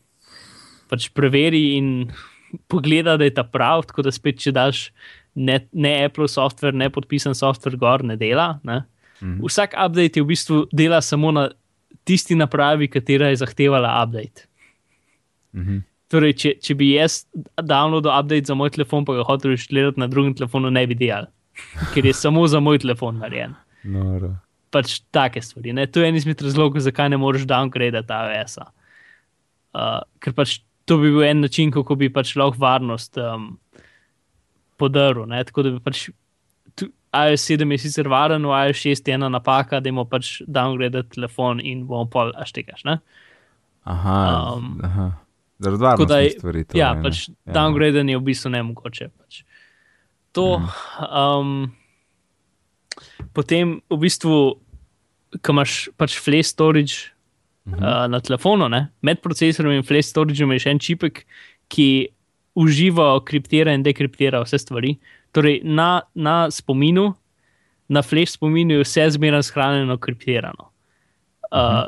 pač 0.91 1.07
preveri 1.15 1.77
in 1.77 2.09
pogleda, 2.71 3.15
da 3.15 3.29
je 3.29 3.35
ta 3.39 3.45
prav, 3.47 3.85
tako 3.87 4.03
da 4.09 4.11
spet, 4.11 4.41
če 4.43 4.51
daš 4.57 4.89
ne, 5.39 5.61
ne 5.71 5.93
Apple 6.09 6.27
softver, 6.27 6.75
ne 6.75 6.89
podpisan 6.91 7.37
softver 7.37 7.77
gor, 7.79 8.03
ne 8.03 8.17
dela. 8.19 8.57
Ne? 8.67 8.81
Mhm. 9.21 9.39
Vsak 9.45 9.77
update 9.79 10.19
je 10.19 10.25
v 10.25 10.31
bistvu 10.33 10.65
dela 10.75 10.99
samo 11.05 11.31
na 11.31 11.47
tisti 12.03 12.35
napravi, 12.35 12.89
katera 12.91 13.29
je 13.31 13.39
zahtevala 13.45 13.93
update. 14.01 14.49
Mhm. 15.55 15.85
Torej, 16.11 16.35
če, 16.41 16.53
če 16.59 16.75
bi 16.75 16.91
jaz 16.91 17.21
downloadil 17.55 18.11
update 18.11 18.49
za 18.49 18.55
moj 18.57 18.73
telefon, 18.75 19.05
pa 19.07 19.15
ga 19.15 19.25
hotel 19.27 19.55
inštalirati 19.55 20.01
na 20.01 20.09
drugem 20.11 20.35
telefonu, 20.35 20.71
ne 20.73 20.83
bi 20.89 20.97
delal, 20.99 21.29
ker 21.93 22.07
je 22.07 22.13
samo 22.17 22.43
za 22.51 22.59
moj 22.63 22.81
telefon 22.83 23.21
narejen. 23.23 23.55
Noro. 23.87 24.33
Pač 24.71 24.99
take 25.15 25.43
stvari. 25.43 25.75
Ne? 25.75 25.87
To 25.87 26.03
je 26.03 26.11
en 26.11 26.19
izmed 26.19 26.43
razlogov, 26.43 26.83
zakaj 26.83 27.09
ne 27.11 27.19
moreš 27.19 27.47
downgradati 27.47 28.15
AWS-a. 28.15 28.67
Uh, 29.71 30.01
ker 30.23 30.35
pač 30.35 30.59
to 30.87 30.97
bi 30.99 31.11
bil 31.13 31.23
en 31.23 31.45
način, 31.45 31.71
kako 31.71 31.95
bi 31.99 32.11
pač 32.11 32.35
lahko 32.39 32.59
varnost 32.59 33.19
um, 33.19 33.53
podaril. 34.79 35.27
Ne? 35.31 35.43
Tako 35.47 35.67
da 35.67 35.73
bi 35.75 35.83
pač 35.83 36.09
iOS 37.11 37.47
7 37.51 37.71
je 37.71 37.79
sicer 37.83 38.07
varen, 38.11 38.45
v 38.47 38.59
iOS 38.67 38.83
6 38.83 39.07
je 39.07 39.15
ena 39.15 39.29
napaka, 39.31 39.79
da 39.79 39.91
imamo 39.91 40.07
pač 40.11 40.39
downgradati 40.47 41.15
telefon 41.15 41.59
in 41.59 41.83
bomo 41.87 42.07
pol 42.11 42.31
aštekaš. 42.39 42.85
Aha. 43.83 44.19
Um, 44.55 44.79
aha. 44.83 45.11
Zaradi 45.61 45.83
Tako 45.83 46.05
da 46.05 46.17
je- 46.19 46.29
stvari. 46.31 46.63
torej, 46.65 46.79
Ja, 46.79 46.93
ne. 46.93 47.03
pač 47.03 47.29
Ja. 47.29 47.53
downgrading 47.53 48.09
je 48.09 48.17
v 48.17 48.23
bistvu 48.23 48.49
nemogoče. 48.49 49.09
Pač. 49.13 49.43
To, 50.33 50.61
um, 51.05 51.71
potem 53.33 53.81
v 53.89 53.97
bistvu, 53.99 54.57
ko 55.41 55.53
imaš 55.53 55.89
pač 55.97 56.17
flash 56.19 56.49
storage 56.49 57.11
uh 57.65 57.73
-huh. 57.73 57.77
uh, 57.77 58.07
na 58.07 58.19
telefonu, 58.19 58.69
ne? 58.69 58.89
med 59.01 59.21
procesorjem 59.21 59.71
in 59.77 59.83
flash 59.83 60.09
storagem 60.09 60.51
je 60.51 60.59
še 60.59 60.69
en 60.71 60.79
čipek, 60.79 61.25
ki 61.69 62.07
uživa, 62.55 63.19
kriptira 63.25 63.73
in 63.73 63.83
dekriptira 63.83 64.41
vse 64.43 64.57
stvari. 64.59 64.97
Torej, 65.31 65.61
na, 65.63 66.01
na 66.15 66.51
spominu, 66.51 67.13
na 67.89 68.01
flash 68.01 68.31
spominu 68.31 68.73
je 68.73 68.83
vse 68.83 69.09
zmeraj 69.09 69.43
shranjeno, 69.43 69.97
kriptirano. 69.97 70.71
Uh, 71.51 71.87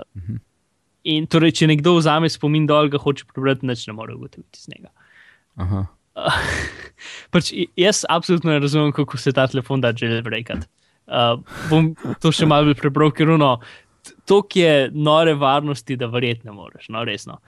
In 1.03 1.27
torej, 1.27 1.57
če 1.59 1.67
nekdo 1.67 1.97
vzame 1.97 2.29
spomin 2.31 2.67
dol, 2.69 2.87
ga 2.91 3.01
hoče 3.01 3.25
prebrati, 3.31 3.67
nič 3.67 3.87
ne 3.89 3.95
more 3.97 4.15
ugotoviti 4.15 4.61
iz 4.61 4.69
njega. 4.71 4.91
Aha. 5.59 5.85
Pač 7.33 7.51
jaz 7.79 8.03
absolutno 8.09 8.53
ne 8.53 8.61
razumem, 8.63 8.93
kako 8.95 9.17
se 9.19 9.33
ta 9.35 9.47
telefon 9.51 9.81
da 9.83 9.91
jailbreakati. 9.91 10.69
Uh, 11.03 11.41
bom 11.67 11.89
to 12.23 12.31
še 12.31 12.47
malo 12.47 12.69
bolj 12.69 12.77
prebral, 12.79 13.11
ker 13.11 13.33
ono, 13.33 13.57
to 14.29 14.39
je 14.55 14.87
nore 14.95 15.33
varnosti, 15.35 15.97
da 15.99 16.07
verjetno 16.07 16.53
ne 16.53 16.55
moreš, 16.55 16.87
no 16.95 17.03
resno. 17.03 17.41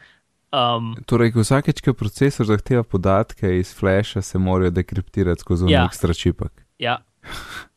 Um, 0.56 0.92
Torej, 1.08 1.32
vsakeč, 1.36 1.80
ko 1.84 1.96
procesor 1.98 2.48
zahteva 2.48 2.84
podatke 2.84 3.50
iz 3.60 3.72
flasha, 3.76 4.22
se 4.22 4.40
morajo 4.40 4.72
dekriptirati 4.76 5.44
skozi 5.44 5.72
Ja. 5.72 5.80
ja. 5.80 5.86
ekstra 5.88 6.14
čipek. 6.14 6.52
ja. 6.80 7.00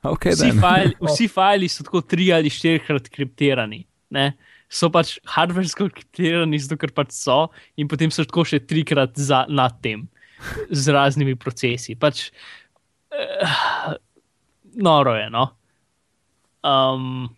Okay, 0.00 0.32
vsi, 0.32 0.54
fajli, 0.56 0.94
vsi 1.04 1.26
fajli 1.28 1.66
so 1.68 1.84
tako 1.84 2.00
tri 2.00 2.30
ali 2.32 2.48
štirikrat 2.48 3.10
kriptirani. 3.12 3.82
Ne? 4.16 4.32
So 4.70 4.90
pač 4.94 5.16
hardversko 5.26 5.88
kriptirani, 5.90 6.60
zato 6.62 6.78
ker 6.78 6.92
pač 6.94 7.10
so, 7.16 7.48
in 7.74 7.90
potem 7.90 8.12
so 8.14 8.22
tako 8.26 8.46
še 8.46 8.62
trikrat 8.62 9.18
za, 9.18 9.42
nad 9.50 9.80
tem, 9.82 10.06
z 10.70 10.94
raznimi 10.94 11.34
procesi. 11.34 11.96
Pač, 11.98 12.28
uh, 13.10 13.96
noro 14.78 15.16
je. 15.18 15.26
No? 15.34 15.48
Um, 16.62 17.28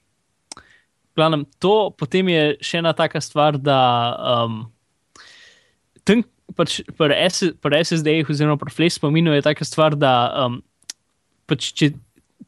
glavnem, 1.16 1.46
to 1.62 1.90
potem 1.96 2.28
je 2.28 2.44
še 2.60 2.82
ena 2.82 2.92
taka 2.96 3.22
stvar, 3.24 3.56
da 3.56 3.80
um, 4.44 4.60
tam, 6.04 6.24
pač 6.56 6.80
pri, 6.98 7.16
S, 7.28 7.52
pri 7.64 7.80
SSD-jih, 7.80 8.28
oziroma 8.28 8.60
pri 8.60 8.74
flash 8.74 9.00
spominu, 9.00 9.32
je 9.32 9.44
taka 9.48 9.64
stvar, 9.64 9.96
da 9.96 10.14
um, 10.44 10.60
pač 11.48 11.72
če 11.72 11.94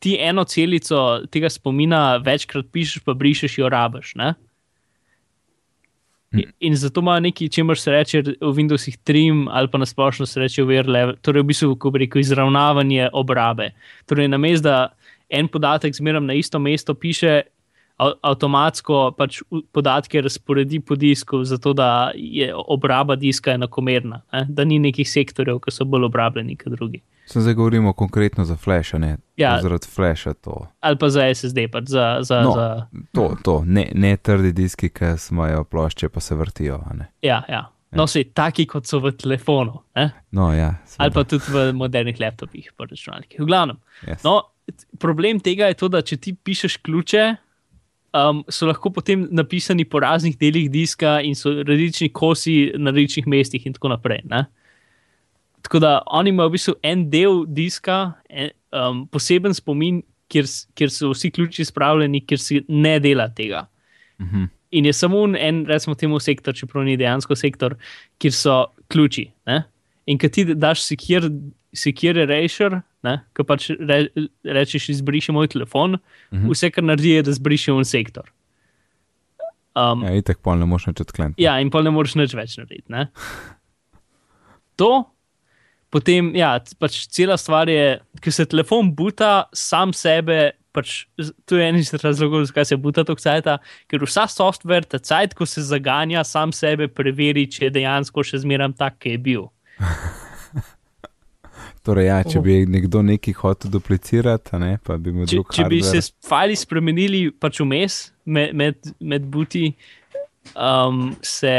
ti 0.02 0.16
eno 0.20 0.44
celico 0.44 1.24
tega 1.32 1.48
spomina 1.48 2.18
večkrat 2.20 2.68
pišeš, 2.74 3.04
pa 3.06 3.14
brišeš, 3.16 3.60
jo 3.62 3.70
rabiš. 3.72 4.16
Ne? 4.20 4.34
In- 6.34 6.50
In 6.60 6.76
zato 6.76 7.00
ima 7.00 7.20
nekaj, 7.20 7.48
čemer 7.48 7.78
se 7.78 7.90
reče 7.90 8.22
v 8.40 8.52
Windowsih 8.56 8.96
trim 9.04 9.48
ali 9.48 9.68
pa 9.68 9.78
nasplošno 9.78 10.26
se 10.26 10.40
reče 10.40 10.62
wear 10.62 10.86
level, 10.88 11.14
torej 11.22 11.42
v 11.42 11.46
bistvu, 11.46 11.76
ko 11.78 11.90
bi 11.90 11.98
rekel, 11.98 12.20
izravnavanje 12.20 13.08
obrabe. 13.12 13.70
Torej, 14.06 14.28
namesto 14.28 14.62
da 14.68 14.88
en 15.30 15.48
podatek 15.48 15.94
zmeraj 15.94 16.20
na 16.20 16.34
isto 16.34 16.58
mesto 16.58 16.94
piše, 16.94 17.42
av- 17.98 18.16
avtomatsko 18.22 19.14
pač 19.16 19.42
podatke 19.72 20.20
razporedi 20.20 20.80
po 20.80 20.94
disku, 20.94 21.44
zato 21.44 21.72
da 21.72 22.10
je 22.14 22.52
obraba 22.54 23.16
diska 23.16 23.52
enakomerna, 23.54 24.22
ne? 24.32 24.46
da 24.48 24.64
ni 24.64 24.78
nekih 24.78 25.06
sektorjev, 25.10 25.60
ki 25.60 25.70
so 25.70 25.84
bolj 25.84 26.04
obrabljeni 26.04 26.56
kot 26.56 26.72
drugi. 26.72 27.00
Sem 27.26 27.42
zdaj 27.42 27.54
govorimo 27.54 27.92
konkretno 27.92 28.44
za 28.44 28.56
flash, 28.56 28.94
ne 28.94 29.16
Ja. 29.36 29.58
zaradi 29.62 29.86
flasha 29.86 30.34
to. 30.34 30.66
Ali 30.80 30.98
pa 30.98 31.08
za 31.08 31.22
SSD, 31.24 31.68
pač 31.68 31.84
za. 31.86 32.18
za, 32.20 32.42
No. 32.42 32.52
za 32.52 32.86
To, 33.12 33.36
to. 33.42 33.62
Ne, 33.66 33.90
ne 33.94 34.16
trdi 34.16 34.52
diski, 34.52 34.88
ki 34.88 35.04
imajo 35.30 35.64
plošče, 35.64 36.08
pa 36.08 36.20
se 36.20 36.34
vrtijo. 36.34 36.80
a 36.80 36.94
ne. 36.94 37.06
ja, 37.22 37.42
ja. 37.48 37.70
No, 37.92 38.04
vse 38.04 38.24
taki, 38.26 38.66
kot 38.66 38.86
so 38.86 38.98
v 38.98 39.12
telefonu, 39.12 39.78
ne? 39.94 40.10
No, 40.32 40.52
ja. 40.52 40.74
ali 40.96 41.10
pa 41.10 41.22
seveda. 41.22 41.24
tudi 41.24 41.44
v 41.48 41.72
modernih 41.72 42.20
laptopih, 42.20 42.72
pa 42.76 42.84
računalnikih. 42.84 43.40
V 43.40 43.46
glavnem. 43.46 43.76
Yes. 44.02 44.24
No, 44.24 44.40
problem 44.98 45.40
tega 45.40 45.66
je 45.66 45.74
to, 45.74 45.88
da 45.88 46.02
če 46.02 46.16
ti 46.16 46.34
pišeš 46.34 46.76
ključe, 46.78 47.36
um, 48.12 48.44
so 48.48 48.66
lahko 48.66 48.90
potem 48.90 49.28
napisani 49.30 49.84
po 49.84 50.00
raznih 50.00 50.34
delih 50.36 50.70
diska 50.70 51.20
in 51.20 51.34
so 51.34 51.52
različni 51.52 52.08
kosi 52.10 52.72
na 52.74 52.90
različnih 52.90 53.26
mestih, 53.26 53.66
in 53.66 53.72
tako 53.72 53.88
naprej. 53.88 54.20
Ne? 54.24 54.44
Tako 55.64 55.80
da 55.80 56.02
oni 56.12 56.30
imajo 56.30 56.48
v 56.48 56.56
bistvu 56.58 56.74
en 56.84 57.06
del 57.10 57.44
diska, 57.48 57.98
en, 58.28 58.50
um, 58.76 59.04
poseben 59.08 59.54
spomin, 59.56 60.02
kjer, 60.28 60.44
kjer 60.76 60.90
so 60.92 61.10
vsi 61.14 61.30
ključi 61.32 61.64
spravljeni, 61.64 62.20
kjer 62.26 62.40
se 62.40 62.60
ne 62.68 62.98
dela 63.00 63.28
tega. 63.32 63.64
Mhm. 64.20 64.44
In 64.74 64.84
je 64.88 64.92
samo 64.92 65.22
en, 65.38 65.62
recimo, 65.70 65.94
temu 65.94 66.18
sektor, 66.20 66.54
čeprav 66.54 66.82
ni 66.84 66.96
dejansko 66.98 67.36
sektor, 67.38 67.76
kjer 68.18 68.32
so 68.34 68.56
ključi. 68.90 69.28
Ne? 69.46 69.62
In 70.10 70.18
ko 70.18 70.28
ti 70.28 70.44
daš 70.54 70.82
sekir, 70.82 71.28
sekir 71.72 72.18
erasure, 72.18 72.82
ki 73.36 73.44
pač 73.46 73.68
re, 73.78 74.08
rečeš, 74.44 74.88
izbriši 74.96 75.32
moj 75.32 75.48
telefon, 75.48 75.94
uh 75.94 76.00
Mhm. 76.32 76.46
-huh. 76.46 76.50
vse, 76.52 76.70
kar 76.70 76.84
naredi, 76.84 77.10
je, 77.10 77.22
da 77.22 77.32
zbriši 77.32 77.72
un 77.72 77.84
sektor. 77.84 78.30
Um, 79.74 80.02
Ja, 80.04 80.14
itek 80.14 80.38
pol 80.38 80.58
ne 80.58 80.66
moš 80.66 80.86
nič 80.86 81.00
odkleniti. 81.00 81.42
Ja, 81.42 81.60
in 81.60 81.70
pa 81.70 81.82
ne 81.82 81.90
moreš 81.90 82.14
več 82.14 82.56
narediti. 82.56 82.84
Ne? 82.88 83.06
To, 84.76 85.13
potem, 85.94 86.32
ja, 86.34 86.56
pač 86.82 87.04
cela 87.14 87.38
stvar 87.40 87.70
je, 87.70 88.00
ker 88.22 88.34
se 88.34 88.48
telefon 88.50 88.90
buta 88.96 89.46
sam 89.54 89.94
sebe. 89.96 90.56
Pač, 90.74 91.04
to 91.46 91.54
je 91.54 91.68
en 91.70 91.76
izmed 91.78 92.02
razlogov, 92.02 92.48
zakaj 92.50 92.66
se 92.66 92.76
buta 92.82 93.04
tako 93.06 93.22
cajta, 93.22 93.60
ker 93.86 94.02
vsa 94.02 94.24
software, 94.26 94.82
ta 94.82 94.98
cajt, 94.98 95.36
ko 95.38 95.46
se 95.46 95.62
zaganja, 95.62 96.24
sam 96.26 96.50
sebe 96.50 96.88
preveri, 96.90 97.46
če 97.46 97.68
je 97.68 97.76
dejansko 97.76 98.26
še 98.26 98.42
zmeraj 98.42 98.74
tak, 98.80 98.98
ki 99.04 99.14
je 99.14 99.20
bil. 99.22 99.46
Torej, 101.84 102.06
ja, 102.08 102.18
če 102.24 102.40
bi 102.40 102.62
nekdo 102.66 103.02
nekaj 103.04 103.34
hotel 103.42 103.72
duplicirati, 103.74 104.56
ne, 104.62 104.78
pa 104.80 104.96
bi 104.96 105.12
imel 105.12 105.28
Če, 105.28 105.36
drug 105.36 105.50
če 105.52 105.66
bi 105.68 105.82
se 105.84 106.00
fajli 106.24 106.56
spremenili 106.56 107.20
pač 107.36 107.60
vmes 107.60 107.98
med, 108.24 108.54
med, 108.56 108.94
med 109.04 109.26
buti, 109.28 109.66
um, 110.56 111.10
se, 111.20 111.54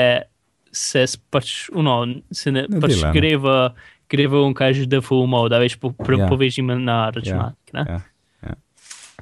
se 0.73 1.03
pač, 1.29 1.53
uno, 1.77 1.99
se 2.33 2.55
ne, 2.55 2.65
Ne 2.67 2.81
pač 2.81 2.95
dela, 2.95 3.11
ne. 3.11 3.19
gre 3.19 3.31
v, 3.43 3.53
on, 4.13 4.53
kaj 4.53 4.73
že 4.73 4.85
DFU, 4.85 5.25
da 5.49 5.59
veš, 5.59 5.79
po, 5.79 5.91
pre, 5.91 6.17
Ja. 6.17 6.23
ja. 6.23 6.29
poveži 6.29 6.61
me 6.61 6.75
na 6.75 7.09
računalnik. 7.09 7.73
Ja. 7.73 8.01
Ja. 8.41 8.53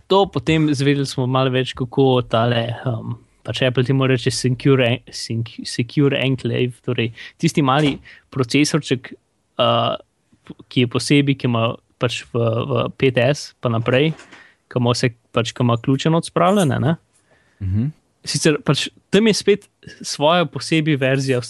To 0.08 0.26
potem 0.26 0.74
zvedeli 0.74 1.06
smo 1.06 1.28
malo 1.28 1.50
več, 1.50 1.74
kako 1.74 2.22
tale 2.22 2.76
um, 2.86 3.18
pač 3.44 3.62
Apple 3.62 3.84
ti 3.84 3.94
mora 3.94 4.16
reči 4.16 4.32
secure, 4.32 5.04
secure 5.12 6.20
enclave, 6.24 6.72
torej 6.86 7.12
tisti 7.38 7.62
mali 7.62 7.98
procesorček, 8.34 9.14
uh, 9.60 9.96
ki 10.68 10.86
je 10.86 10.92
posebej, 10.92 11.38
ki 11.40 11.48
ima 11.48 11.74
pač 12.02 12.24
v, 12.32 12.40
v 12.40 12.86
PTS, 13.00 13.54
pa 13.64 13.72
naprej, 13.72 14.12
ki 14.72 14.80
ima 14.80 14.96
vse, 14.96 15.14
pač, 15.36 15.54
ki 15.56 15.64
ima 15.64 15.78
ključe 15.80 16.12
odspravljene. 16.12 16.80
Ne? 16.84 16.96
Mhm. 17.64 17.92
Sicer 18.24 18.56
pač 18.64 18.88
tam 19.12 19.28
je 19.28 19.36
spet 19.36 19.68
svoja 20.00 20.48
posebej 20.48 20.96
verzija 20.96 21.42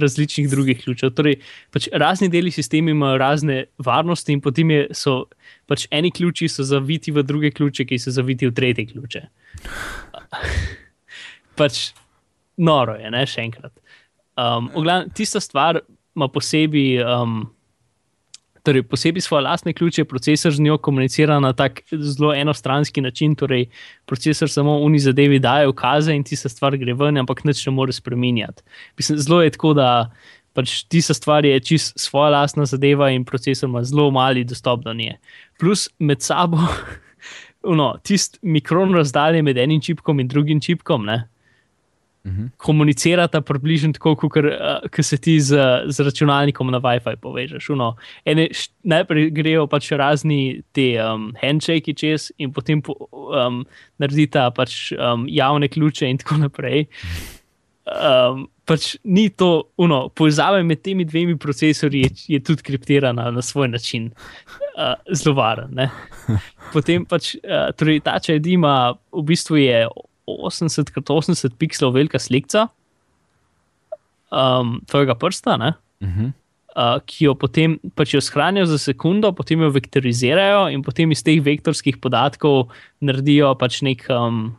različnih 0.00 0.48
drugih 0.50 0.82
ključev. 0.84 1.10
Torej, 1.16 1.38
pač 1.74 1.88
razni 1.92 2.28
deli 2.28 2.50
sistema 2.50 2.90
imajo 2.90 3.18
razne 3.18 3.64
varnosti, 3.78 4.32
in 4.32 4.40
potem 4.44 4.70
je, 4.70 4.86
so 4.92 5.24
pač 5.66 5.86
eni 5.90 6.10
ključi 6.10 6.48
zaviti 6.48 7.12
v 7.12 7.22
druge 7.22 7.50
ključe, 7.50 7.86
ki 7.88 7.98
so 7.98 8.14
zaviti 8.14 8.48
v 8.48 8.54
tretje 8.54 8.86
ključe. 8.92 9.22
pač 11.58 11.90
noro 12.56 12.96
je, 12.98 13.10
ne 13.10 13.26
še 13.26 13.44
enkrat. 13.46 13.72
Um, 14.38 14.70
v 14.74 14.84
glavnem, 14.86 15.14
tista 15.14 15.40
stvar 15.42 15.80
ima 16.16 16.28
posebej. 16.30 16.98
Um, 17.02 17.40
Torej, 18.68 18.82
posebej 18.84 19.24
svoje 19.24 19.46
lastne 19.46 19.72
ključe, 19.72 20.04
procesor 20.04 20.52
z 20.52 20.60
njo 20.60 20.76
komunicira 20.78 21.38
na 21.40 21.54
tak 21.56 21.80
zelo 21.92 22.34
enostranski 22.34 23.00
način. 23.00 23.34
Torej, 23.34 23.66
procesor 24.04 24.50
samo 24.50 24.74
uni 24.84 24.98
zadevi 24.98 25.38
daje 25.38 25.68
ukaze 25.68 26.12
in 26.12 26.24
tista 26.24 26.48
stvar 26.52 26.76
gre 26.76 26.92
ven, 26.92 27.16
ampak 27.16 27.44
nič 27.48 27.64
ne 27.66 27.72
more 27.72 27.92
spremenjati. 27.92 28.62
Zelo 29.00 29.40
je 29.42 29.54
tako, 29.56 29.72
da 29.72 30.10
pač 30.52 30.82
tista 30.84 31.16
stvar 31.16 31.48
je 31.48 31.60
čist 31.64 31.96
svoja 31.96 32.28
lastna 32.36 32.66
zadeva 32.68 33.08
in 33.10 33.24
procesor 33.24 33.70
ima 33.70 33.80
zelo 33.88 34.10
mali 34.10 34.44
dostop 34.44 34.84
do 34.84 34.92
nje. 34.92 35.16
Plus 35.60 35.88
med 35.98 36.20
sabo, 36.20 36.60
no, 37.80 37.94
tisti 38.04 38.38
mikron 38.42 38.92
razdalje 38.94 39.42
med 39.42 39.56
enim 39.56 39.80
čipkom 39.80 40.20
in 40.20 40.28
drugim 40.28 40.60
čipkom, 40.60 41.08
ne, 41.08 41.22
Mhm. 42.26 42.46
komunicirata 42.56 43.40
približno 43.40 43.92
tako, 43.92 44.14
kot 44.16 44.36
uh, 44.36 45.00
se 45.00 45.16
ti 45.16 45.40
z, 45.40 45.56
z 45.86 46.04
računalnikom 46.04 46.70
na 46.70 46.80
WiFi 46.80 47.16
povežeš. 47.16 47.70
Uno, 47.70 47.94
ene, 48.24 48.48
š, 48.52 48.68
najprej 48.82 49.30
grejo 49.30 49.66
pač 49.66 49.92
razni 49.92 50.62
ti 50.72 50.90
um, 50.98 51.30
handshake 51.40 51.94
čez 51.96 52.30
in 52.38 52.52
potem 52.52 52.82
po, 52.82 52.96
um, 53.12 53.62
naredita 53.98 54.50
pač 54.50 54.92
um, 54.92 55.24
javne 55.30 55.68
ključe 55.68 56.10
in 56.10 56.18
tako 56.18 56.42
naprej. 56.42 56.88
Um, 57.88 58.48
pač 58.68 58.96
ni 59.04 59.30
to, 59.32 59.70
uno, 59.80 60.08
povezava 60.12 60.60
med 60.62 60.82
temi 60.84 61.06
dvemi 61.08 61.38
procesori 61.40 62.02
je, 62.04 62.10
je 62.34 62.40
tudi 62.44 62.66
kriptirana 62.66 63.30
na 63.32 63.42
svoj 63.42 63.70
način, 63.72 64.10
uh, 64.76 64.92
zelo 65.08 65.38
varen. 65.38 65.72
ne. 65.72 65.88
Potem 66.74 67.06
pač 67.08 67.34
uh, 67.40 67.70
torej, 67.72 68.02
ta 68.04 68.18
ČED 68.20 68.46
ima 68.52 68.92
v 69.12 69.24
bistvu 69.30 69.62
je 69.62 69.86
80 70.28 70.92
krat 70.94 71.10
80 71.14 71.56
pixelov 71.58 71.94
velika 71.96 72.18
slika 72.20 72.68
um, 74.30 74.80
tvojega 74.86 75.14
prsta, 75.14 75.56
ne, 75.56 75.72
Mhm. 76.00 76.24
uh, 76.76 77.00
ki 77.06 77.24
jo 77.24 77.34
potem 77.34 77.78
pač 77.96 78.14
jo 78.14 78.20
shranijo 78.20 78.66
za 78.66 78.78
sekundo, 78.78 79.32
potem 79.32 79.60
jo 79.60 79.70
vektorizirajo 79.70 80.68
in 80.70 80.82
potem 80.82 81.10
iz 81.10 81.22
teh 81.22 81.40
vektorskih 81.42 81.98
podatkov 81.98 82.68
naredijo 83.00 83.54
pač 83.58 83.82
nek, 83.82 84.04
um, 84.10 84.56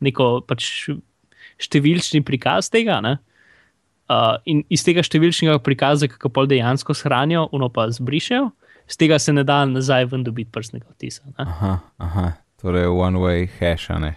neko 0.00 0.40
pač 0.46 0.88
številčni 1.58 2.24
prikaz 2.24 2.70
tega. 2.70 3.00
Ne. 3.00 3.18
Uh, 4.10 4.36
in 4.44 4.64
iz 4.68 4.82
tega 4.84 5.00
številčnega 5.00 5.58
prikaza, 5.64 6.08
ga 6.08 6.28
pol 6.28 6.46
dejansko 6.50 6.92
shranijo, 6.92 7.48
uno 7.52 7.68
pa 7.68 7.86
zbrišejo, 7.88 8.50
z 8.88 8.96
tega 9.00 9.18
se 9.18 9.32
ne 9.32 9.44
da 9.44 9.64
nazaj 9.64 10.04
ven 10.10 10.24
dobiti 10.24 10.50
prstnega 10.52 10.84
odtisa. 10.90 11.22
Ne? 11.38 11.46
Aha, 11.46 11.78
aha, 11.98 12.32
torej 12.60 12.86
one 12.90 13.16
way 13.22 13.46
hash, 13.60 13.88
ne. 13.96 14.16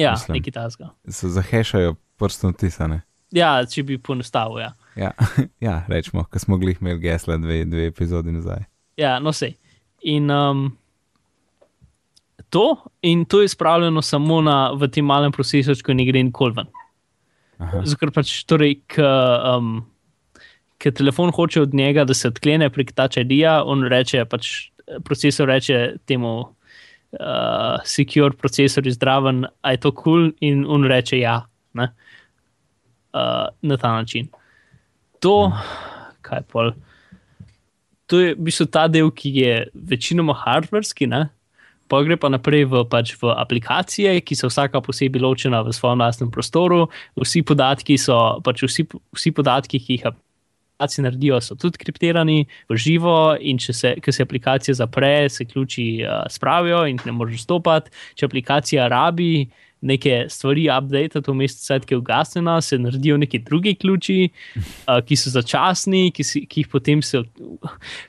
Ja, 0.00 0.12
Mislim. 0.16 0.38
nekaj 0.38 0.52
tasga. 0.56 0.90
Zahešajo 1.04 1.94
prstno 2.16 2.52
tisane. 2.52 3.02
Ja, 3.30 3.52
če 3.66 3.84
bi 3.86 3.98
poenostavil. 3.98 4.62
Ja. 4.64 4.72
Ja, 4.96 5.12
ja 5.66 5.74
rečemo, 5.88 6.24
ko 6.24 6.38
smo 6.38 6.58
glih 6.58 6.80
imeli 6.80 7.00
gesla 7.04 7.38
dve, 7.40 7.62
dve 7.64 7.86
epizodi 7.92 8.32
nazaj. 8.34 8.64
Ja, 9.00 9.18
no 9.22 9.32
sej. 9.32 9.54
In 10.02 10.30
um, 10.30 10.70
to, 12.50 12.76
in 13.02 13.24
to 13.24 13.42
je 13.42 13.48
spravljeno 13.48 14.02
samo 14.02 14.40
na, 14.42 14.72
v 14.72 14.88
tem 14.88 15.06
malem 15.06 15.32
procesorčku, 15.32 15.94
ne 15.94 16.06
gre 16.08 16.24
nikoli 16.26 16.56
ven. 16.56 16.70
Zato, 17.60 17.98
ker 18.00 18.12
pač, 18.16 18.32
torej, 18.48 18.78
k, 18.88 19.04
um, 19.04 19.82
ker 20.80 20.94
telefon 20.96 21.32
hoče 21.36 21.66
od 21.66 21.74
njega, 21.76 22.06
da 22.08 22.16
se 22.16 22.30
odklene 22.32 22.70
prek 22.72 22.94
Touch 22.96 23.20
ID-ja, 23.20 23.60
on 23.68 23.84
reče, 23.84 24.24
pač 24.24 24.70
procesor 25.04 25.52
reče 25.52 26.00
temu 26.08 26.48
uh, 27.18 27.80
secure 27.84 28.36
procesorju 28.36 28.92
zdraven, 28.92 29.46
a 29.62 29.74
je 29.74 29.80
to 29.80 29.92
kul, 29.92 30.02
cool? 30.02 30.30
in 30.40 30.66
on 30.66 30.84
reče 30.84 31.18
ja. 31.18 31.40
Ne? 31.74 31.90
Uh, 33.14 33.48
na 33.62 33.76
ta 33.76 33.92
način. 33.96 34.28
To, 35.20 35.52
kaj 36.22 36.46
pol. 36.48 36.72
To 38.10 38.18
je 38.20 38.34
v 38.34 38.46
bistvu 38.46 38.66
ta 38.66 38.88
del, 38.88 39.10
ki 39.10 39.30
je 39.34 39.54
večinoma 39.74 40.34
hardverski, 40.34 41.06
ne? 41.06 41.28
pa 41.90 41.98
gre 42.06 42.14
pa 42.14 42.30
naprej 42.30 42.68
v, 42.70 42.84
pač 42.86 43.16
v 43.18 43.34
aplikacije, 43.34 44.14
ki 44.22 44.38
so 44.38 44.46
vsaka 44.46 44.78
posebej 44.78 45.18
ločena 45.18 45.58
v 45.66 45.74
svojem 45.74 45.98
lastnem 45.98 46.30
prostoru. 46.30 46.86
Vsi 47.18 47.42
podatki, 47.42 47.98
so, 47.98 48.38
pač 48.46 48.62
vsi, 48.62 48.86
vsi 49.10 49.32
podatki 49.34 49.82
ki 49.82 49.98
jih 49.98 50.06
aplikacije 50.06 50.29
naredijo, 51.02 51.40
so 51.40 51.56
tudi 51.58 51.80
kriptirani 51.80 52.44
v 52.70 52.76
živo, 52.76 53.36
in 53.40 53.58
če 53.60 53.72
se, 53.76 53.94
ko 54.02 54.12
se 54.12 54.26
aplikacija 54.26 54.74
zapre, 54.78 55.28
se 55.30 55.44
ključi 55.44 55.88
uh, 56.04 56.22
spravijo 56.30 56.84
in 56.90 57.00
ne 57.04 57.16
moreš 57.16 57.44
stopati. 57.46 57.90
Če 58.18 58.28
aplikacija 58.30 58.88
rabi 58.90 59.48
neke 59.80 60.26
stvari 60.28 60.66
update, 60.68 61.22
to 61.24 61.34
svet, 61.48 61.86
ki 61.88 61.94
je 61.94 61.98
ugasnjena, 61.98 62.58
se 62.60 62.78
naredijo 62.78 63.16
neki 63.16 63.38
drugi 63.38 63.74
ključi, 63.74 64.28
uh, 64.28 65.00
ki 65.04 65.16
so 65.16 65.32
začasni, 65.32 66.10
ki, 66.12 66.24
si, 66.24 66.44
ki 66.46 66.64
jih 66.64 66.68
potem 66.68 67.02
se. 67.02 67.22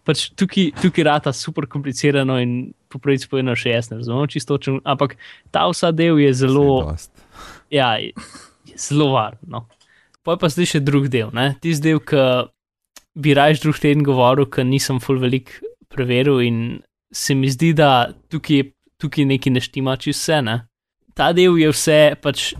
Pač 0.03 0.29
tukaj, 0.35 0.73
tukaj 0.81 1.07
rata 1.07 1.33
super 1.33 1.67
komplicirano 1.67 2.39
in 2.43 2.73
popravic 2.91 3.23
povedano 3.31 3.55
še 3.55 3.71
jaz 3.71 3.87
ne 3.91 4.01
razumem 4.01 4.27
čisto, 4.27 4.57
točno, 4.59 4.81
ampak 4.83 5.15
ta 5.51 5.63
vsa 5.71 5.93
del 5.95 6.19
je 6.19 6.33
zelo. 6.43 6.91
Ja, 7.71 7.95
je 7.95 8.11
je 8.71 8.77
zelo 8.77 9.11
varen. 9.11 9.39
No. 9.47 9.67
Pa 10.23 10.35
je 10.35 10.41
pa 10.41 10.49
zdaj 10.49 10.69
še 10.75 10.81
drug 10.85 11.09
del. 11.09 11.31
ne. 11.33 11.53
Tisti 11.61 11.89
del, 11.89 11.99
ki 11.99 12.25
bi 13.13 13.33
raje 13.33 13.59
drug 13.61 13.79
teden 13.79 14.03
govoril, 14.07 14.47
ker 14.47 14.65
nisem 14.65 14.99
full 15.03 15.19
velik 15.19 15.57
preveril 15.91 16.39
in 16.41 16.81
se 17.11 17.35
mi 17.35 17.49
zdi, 17.51 17.73
da 17.75 18.11
tukaj, 18.31 18.71
tukaj 19.01 19.27
nekaj 19.27 19.53
ne 19.53 19.63
štima 19.63 19.97
čez 19.99 20.15
vse. 20.15 20.41
Ne. 20.47 20.57
Ta 21.17 21.31
del 21.35 21.57
je 21.59 21.71
vse, 21.73 21.99
pač 22.23 22.51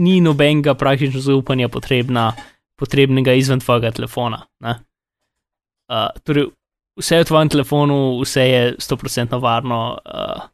ni 0.00 0.20
nobenega 0.22 0.74
praktično 0.78 1.22
zaupanja 1.22 1.68
potrebna, 1.70 2.30
potrebnega 2.78 3.34
izven 3.38 3.62
tvojega 3.62 3.92
telefona. 3.94 4.44
Uh, 4.62 6.08
torej, 6.26 6.50
vse 6.98 7.20
je 7.20 7.24
v 7.24 7.28
tvojem 7.30 7.50
telefonu, 7.50 7.98
vse 8.22 8.46
je 8.46 8.62
100% 8.78 9.38
varno. 9.42 9.82
Uh, 10.06 10.48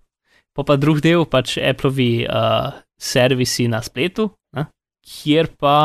pa 0.57 0.65
pa 0.65 0.77
drug 0.81 1.01
del, 1.05 1.25
pač 1.29 1.59
Appleovi 1.61 2.25
uh, 2.25 2.77
servisi 2.97 3.69
na 3.69 3.83
spletu, 3.85 4.31
ne, 4.57 4.69
kjer 5.05 5.53
pa 5.61 5.77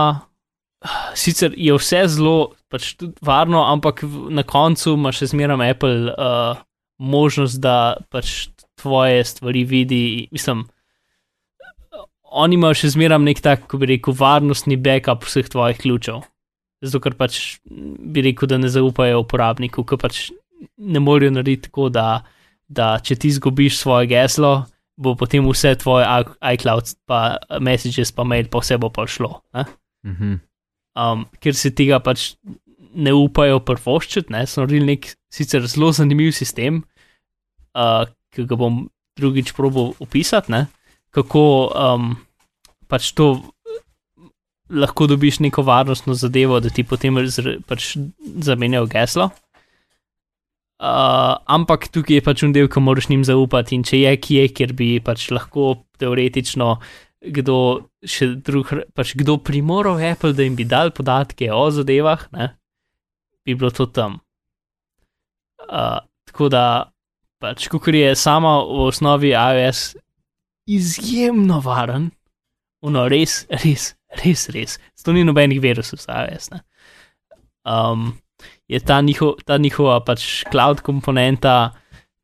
sicer 1.13 1.53
je 1.60 1.75
vse 1.75 2.05
zelo 2.15 2.53
pač 2.71 2.93
tudi 2.99 3.13
varno, 3.25 3.65
ampak 3.67 4.03
na 4.31 4.43
koncu 4.47 4.95
ima 4.95 5.12
še 5.15 5.29
zmeraj 5.34 5.75
Apple 5.75 6.12
uh, 6.12 6.62
možnost, 7.01 7.62
da 7.63 7.97
pač 8.10 8.49
tvoje 8.79 9.23
stvari 9.27 9.63
vidi. 9.67 10.01
Mislim, 10.31 10.65
oni 12.31 12.57
imajo 12.57 12.79
še 12.81 12.93
zmeraj 12.95 13.21
nek 13.23 13.41
tak, 13.43 13.65
ko 13.69 13.79
bi 13.81 13.91
rekel, 13.93 14.15
varnostni 14.17 14.79
backup 14.79 15.27
vseh 15.27 15.49
tvojih 15.51 15.81
ključev. 15.81 16.21
Zato, 16.81 17.01
ker 17.03 17.17
pač 17.17 17.60
bi 17.65 18.23
rekel, 18.25 18.49
da 18.49 18.57
ne 18.57 18.71
zaupajo 18.71 19.21
uporabniku, 19.21 19.86
ker 19.86 19.99
pač 20.01 20.29
ne 20.77 21.01
morejo 21.03 21.36
narediti 21.36 21.69
tako, 21.69 21.89
da, 21.93 22.23
da 22.69 22.95
če 23.03 23.19
ti 23.21 23.34
izgubiš 23.34 23.77
svoje 23.81 24.10
geslo, 24.13 24.53
bo 25.01 25.13
potem 25.17 25.45
vse 25.49 25.75
tvoje 25.81 26.05
iCloud, 26.55 26.95
pa 27.10 27.38
messages, 27.62 28.13
pa 28.13 28.25
mail, 28.27 28.49
pa 28.51 28.62
vse 28.63 28.77
bo 28.81 28.89
pa 28.93 29.05
šlo. 29.10 29.39
Ne? 29.57 29.67
Mhm. 30.07 30.39
um, 30.97 31.25
ker 31.39 31.55
se 31.55 31.69
tega 31.77 32.01
pač 32.03 32.34
ne 32.93 33.13
upajo 33.15 33.62
prvoščiti, 33.65 34.34
ne, 34.34 34.45
so 34.47 34.63
naredili 34.63 34.95
nek 34.95 35.12
sicer 35.32 35.65
zelo 35.69 35.91
zanimiv 35.95 36.34
sistem, 36.36 36.82
uh, 37.77 38.04
ki 38.34 38.47
ga 38.49 38.58
bom 38.60 38.84
drugič 39.19 39.54
probo 39.56 39.91
opisati, 40.04 40.51
ne, 40.54 40.65
kako 41.15 41.43
um, 41.71 42.13
pač 42.91 43.12
to 43.15 43.34
lahko 44.71 45.08
dobiš 45.12 45.41
neko 45.43 45.63
varnostno 45.67 46.15
zadevo, 46.15 46.60
da 46.63 46.71
ti 46.71 46.84
potem 46.88 47.17
pač 47.67 47.93
zamenjajo 48.47 48.88
geslo. 48.91 49.32
Uh, 50.82 51.38
ampak 51.45 51.91
tukaj 51.93 52.17
je 52.17 52.25
pač 52.25 52.41
un 52.47 52.56
del, 52.56 52.69
ki 52.71 52.82
moraš 52.82 53.12
njim 53.12 53.25
zaupati, 53.27 53.77
in 53.77 53.84
če 53.86 53.99
je 54.01 54.13
kje, 54.17 54.45
kjer 54.56 54.71
bi 54.73 54.95
pač 55.04 55.27
lahko 55.30 55.84
teoretično 56.01 56.77
kdo 57.21 57.58
še 58.01 58.32
drug, 58.41 58.71
pač 58.97 59.13
kdo 59.19 59.38
primoral 59.38 60.01
Apple, 60.01 60.34
da 60.34 60.47
jim 60.47 60.56
bi 60.58 60.65
dal 60.65 60.89
podatke 60.95 61.51
o 61.54 61.67
zadevah, 61.69 62.25
ne, 62.34 62.49
bi 63.45 63.56
bilo 63.56 63.71
to 63.71 63.86
tam. 63.86 64.19
Uh, 65.62 65.99
tako 66.27 66.49
da, 66.49 66.63
pač, 67.41 67.67
kot 67.71 67.88
je 67.93 68.15
sama 68.15 68.60
v 68.65 68.88
osnovi 68.89 69.34
iOS 69.34 69.95
izjemno 70.69 71.60
varen, 71.63 72.10
uno, 72.86 73.08
res, 73.10 73.45
res, 73.63 73.93
res, 74.23 74.47
res. 74.54 74.77
To 75.06 75.13
ni 75.13 75.25
nobenih 75.25 75.62
virusov, 75.62 76.01
veš. 76.08 76.51
Um, 77.65 78.13
je 78.67 78.80
ta, 78.80 79.01
njiho, 79.01 79.36
ta 79.45 79.58
njihova 79.58 79.99
pač 80.06 80.43
cloud 80.49 80.82
komponenta 80.82 81.73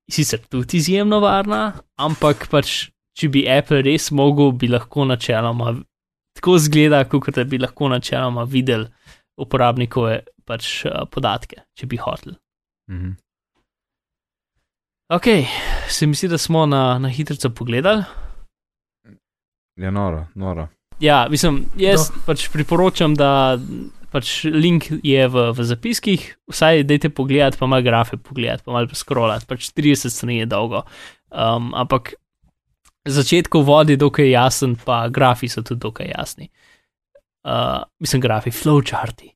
sicer 0.09 0.39
tudi 0.49 0.77
izjemno 0.77 1.19
varna, 1.19 1.73
ampak 1.99 2.47
pač, 2.49 2.87
če 3.17 3.29
bi 3.33 3.43
Apple 3.49 3.83
res 3.85 4.09
mogel, 4.15 4.53
bi 4.55 4.69
lahko 4.71 5.05
načeloma 5.05 5.75
tako 6.37 6.57
zgleda, 6.61 7.03
kot 7.09 7.33
da 7.35 7.43
bi 7.43 7.59
lahko 7.59 7.89
načeloma 7.89 8.45
videl 8.47 8.85
uporabnikove 9.41 10.21
pač, 10.47 10.85
uh, 10.87 11.03
podatke, 11.11 11.63
če 11.77 11.89
bi 11.89 11.99
hotel. 12.01 12.37
Mhm. 12.91 13.15
Ok, 15.13 15.27
se 15.87 16.07
mi 16.07 16.17
zdi, 16.19 16.27
da 16.27 16.37
smo 16.37 16.65
na, 16.67 16.97
na 16.99 17.07
hitro 17.07 17.37
pogledali. 17.55 18.03
Je 19.77 19.91
noro, 19.91 20.25
noro. 20.35 20.67
Ja, 20.99 21.27
mislim, 21.29 21.61
jaz 21.79 22.09
no. 22.09 22.23
pač 22.25 22.47
priporočam, 22.51 23.13
da 23.15 23.55
pač 24.11 24.47
link 24.49 24.89
je 25.05 25.27
v, 25.29 25.45
v 25.53 25.65
zapiskih, 25.69 26.25
vsaj 26.49 26.83
dajte 26.89 27.11
pogledati, 27.13 27.59
pa 27.59 27.69
malo 27.69 27.85
grafe 27.85 28.17
pogledati, 28.17 28.65
pa 28.65 28.73
malo 28.73 28.97
skrolati, 28.97 29.47
pač 29.47 29.69
30 29.77 30.11
strani 30.11 30.41
je 30.41 30.49
dolgo. 30.49 30.83
Um, 31.29 31.69
ampak 31.77 32.15
začetku 33.07 33.61
vodi 33.61 33.95
je 33.95 34.01
dokaj 34.01 34.31
jasen, 34.31 34.75
pa 34.75 35.05
grafi 35.13 35.47
so 35.47 35.61
tudi 35.61 35.79
dokaj 35.85 36.11
jasni. 36.17 36.49
Uh, 37.47 37.83
mislim, 37.99 38.21
grafi, 38.21 38.51
flowcharti. 38.51 39.31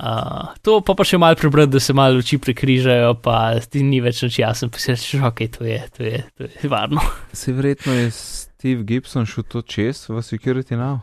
Uh, 0.00 0.56
to 0.64 0.78
pa, 0.80 0.94
pa 0.96 1.04
še 1.04 1.18
malo 1.20 1.36
prebrati, 1.36 1.74
da 1.74 1.80
se 1.82 1.92
malo 1.92 2.22
oči 2.22 2.38
prekrižajo, 2.40 3.18
pa 3.20 3.58
ti 3.68 3.82
ni 3.84 3.98
več 4.00 4.22
noč 4.24 4.38
jasen, 4.40 4.70
pa 4.72 4.80
si 4.80 4.94
rečeš, 4.94 5.20
ok, 5.28 5.42
to 5.52 5.66
je, 5.68 5.80
to 5.92 6.06
je, 6.06 6.20
to 6.38 6.48
je 6.48 6.70
varno. 6.72 7.04
Se 7.36 7.52
verjetno 7.52 7.92
je 7.92 8.06
Steve 8.16 8.86
Gibson 8.88 9.28
šel 9.28 9.44
to 9.44 9.60
čez 9.60 10.06
v 10.08 10.24
Security 10.24 10.78
Now? 10.80 11.02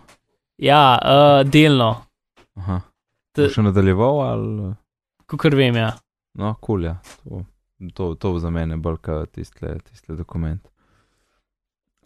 Ja, 0.57 0.97
uh, 0.97 1.43
delno. 1.45 1.91
Aha. 2.57 2.79
Te... 3.37 3.51
Še 3.53 3.67
nadaljeval 3.67 4.23
ali? 4.25 4.71
Kukor 5.29 5.53
vem, 5.59 5.77
ja. 5.77 5.91
No, 6.37 6.55
kul 6.57 6.81
cool, 6.81 6.89
ja. 6.89 6.97
To, 7.29 7.43
to, 7.93 8.11
to 8.17 8.33
za 8.41 8.49
mene 8.49 8.79
bolj 8.81 8.97
kot 9.05 9.35
tiste, 9.37 9.77
tiste 9.85 10.17
dokument. 10.17 10.63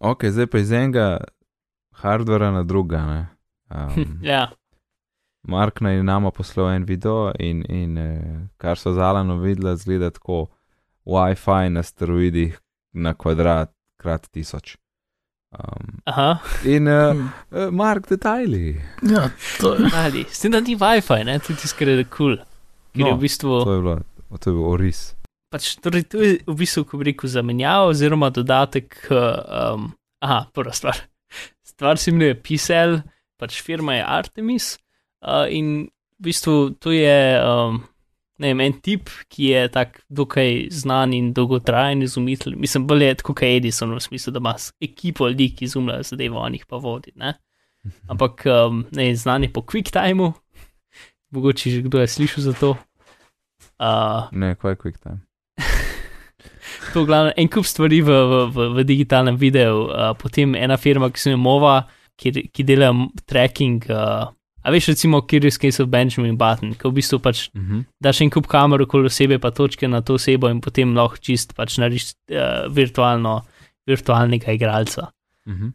Ok, 0.04 0.28
zdaj 0.28 0.52
pa 0.52 0.60
iz 0.60 0.72
enega 0.76 1.06
hardvera 2.04 2.52
na 2.52 2.64
druga. 2.68 3.06
Um, 3.72 4.18
ja. 4.34 4.50
Mark 5.48 5.82
naj 5.82 6.04
nama 6.04 6.32
poslal 6.32 6.70
en 6.76 6.86
video 6.86 7.32
in, 7.40 7.64
in 7.70 7.98
eh, 7.98 8.48
kar 8.58 8.78
so 8.78 8.94
zalano 8.94 9.40
videla, 9.42 9.76
zgleda 9.76 10.12
tako 10.14 10.48
WiFi 11.06 11.70
na 11.70 11.84
steroidih 11.84 12.60
na 12.94 13.14
kvadrat 13.14 13.74
krat 14.02 14.28
tisoč. 14.32 14.76
Um, 15.52 16.02
Aha. 16.06 16.40
In 16.64 16.88
uh, 16.88 17.18
uh, 17.52 17.70
Mark, 17.72 18.08
detajli. 18.08 18.82
Ja, 19.04 19.30
to 19.60 19.74
je. 19.76 19.90
Ali, 19.94 20.24
s 20.30 20.40
tem, 20.40 20.54
da 20.54 20.62
ni 20.64 20.78
WiFi, 20.80 21.26
ne, 21.28 21.40
tudi 21.44 21.60
tiskar 21.60 21.90
je 21.92 22.06
kul. 22.08 22.38
Ker 22.94 23.04
No, 23.04 23.10
je 23.12 23.18
v 23.18 23.22
bistvu. 23.26 23.58
To 23.66 23.74
je 23.74 23.82
bilo, 23.82 23.98
to 24.38 24.52
je 24.52 24.56
bil 24.56 24.68
oris. 24.70 25.02
Pač, 25.52 25.74
torej, 25.84 26.06
to 26.08 26.22
je 26.24 26.38
v 26.48 26.56
bistvu, 26.56 26.86
ko 26.88 27.02
bi 27.02 27.10
rekel, 27.10 27.32
zamenjava 27.32 27.90
oziroma 27.92 28.32
dodatek. 28.32 28.94
k, 29.10 29.24
Um, 29.72 29.92
aha, 30.24 30.46
prva 30.56 30.72
stvar. 30.76 31.02
Stvar 31.68 32.00
se 32.00 32.12
imenuje 32.12 32.38
Pisel, 32.44 33.02
pač 33.40 33.60
firma 33.64 33.98
je 33.98 34.08
Artemis. 34.08 34.76
Uh, 35.22 35.46
in 35.50 35.88
v 36.20 36.30
bistvu 36.30 36.74
to 36.82 36.92
je 36.94 37.38
um, 37.42 37.82
vem, 38.42 38.62
en 38.66 38.74
tip, 38.82 39.10
ki 39.30 39.52
je 39.54 39.62
tak 39.74 40.02
dokaj 40.10 40.68
znan 40.74 41.14
in 41.14 41.32
dolgotrajen 41.38 42.02
izumitelj. 42.06 42.56
Mislim, 42.60 42.88
bolje 42.90 43.12
je 43.12 43.16
kot 43.28 43.44
Edison, 43.46 43.94
v 43.96 44.02
smislu, 44.02 44.34
da 44.34 44.42
ima 44.42 44.56
ekipo 44.82 45.30
ljudi, 45.30 45.52
ki 45.56 45.66
izumljajo 45.66 46.08
zadeve, 46.12 46.38
on 46.38 46.58
jih 46.58 46.66
pa 46.70 46.82
vodi. 46.82 47.14
Ne? 47.16 47.36
Ampak 48.10 48.46
um, 48.46 48.86
ne, 48.92 49.10
znan 49.16 49.46
je 49.46 49.54
po 49.54 49.62
QuickTimeu, 49.62 50.34
mogoče 51.32 51.70
že 51.70 51.82
kdo 51.82 52.02
je 52.02 52.08
slišal 52.08 52.44
za 52.44 52.54
to. 52.54 52.76
Uh, 53.82 54.30
Ne, 54.32 54.56
kaj 54.56 54.78
quick 54.78 55.02
time. 55.02 55.22
to 56.94 57.02
je 57.02 57.06
glavno 57.06 57.32
en 57.38 57.50
kup 57.50 57.66
stvari 57.66 58.02
v, 58.02 58.10
v, 58.10 58.44
v, 58.54 58.68
v 58.78 58.86
digitalnem 58.86 59.38
videu, 59.38 59.88
uh, 59.90 60.14
potem 60.18 60.56
ena 60.56 60.78
firma, 60.78 61.10
ki 61.10 61.20
se 61.20 61.30
imenuje 61.30 61.44
Mova, 61.44 61.82
ki, 62.18 62.50
ki 62.54 62.66
dela 62.66 62.94
tracking. 63.26 63.86
Uh, 63.90 64.30
a 64.64 64.72
veš, 64.72 64.88
recimo, 64.94 65.22
Curious 65.22 65.58
Case 65.58 65.84
of 65.84 65.90
Benjamin 65.90 66.38
Button, 66.38 66.74
ki 66.78 66.88
v 66.88 66.94
bistvu 66.94 67.20
pač 67.20 67.50
Uh 67.54 67.62
-huh. 67.62 67.84
daš 68.02 68.22
en 68.22 68.30
kup 68.30 68.48
kamer 68.48 68.82
okoli 68.82 69.06
osebe, 69.06 69.40
pa 69.40 69.52
točke 69.52 69.88
na 69.88 70.02
to 70.02 70.14
osebo 70.14 70.50
in 70.50 70.62
potem 70.62 70.96
lahko 70.96 71.18
čist 71.18 71.56
pač 71.56 71.78
narediš 71.78 72.14
uh, 72.32 72.74
virtualno, 72.74 73.42
virtualnega 73.88 74.52
igralca. 74.52 75.12
Uh 75.46 75.54
-huh. 75.54 75.72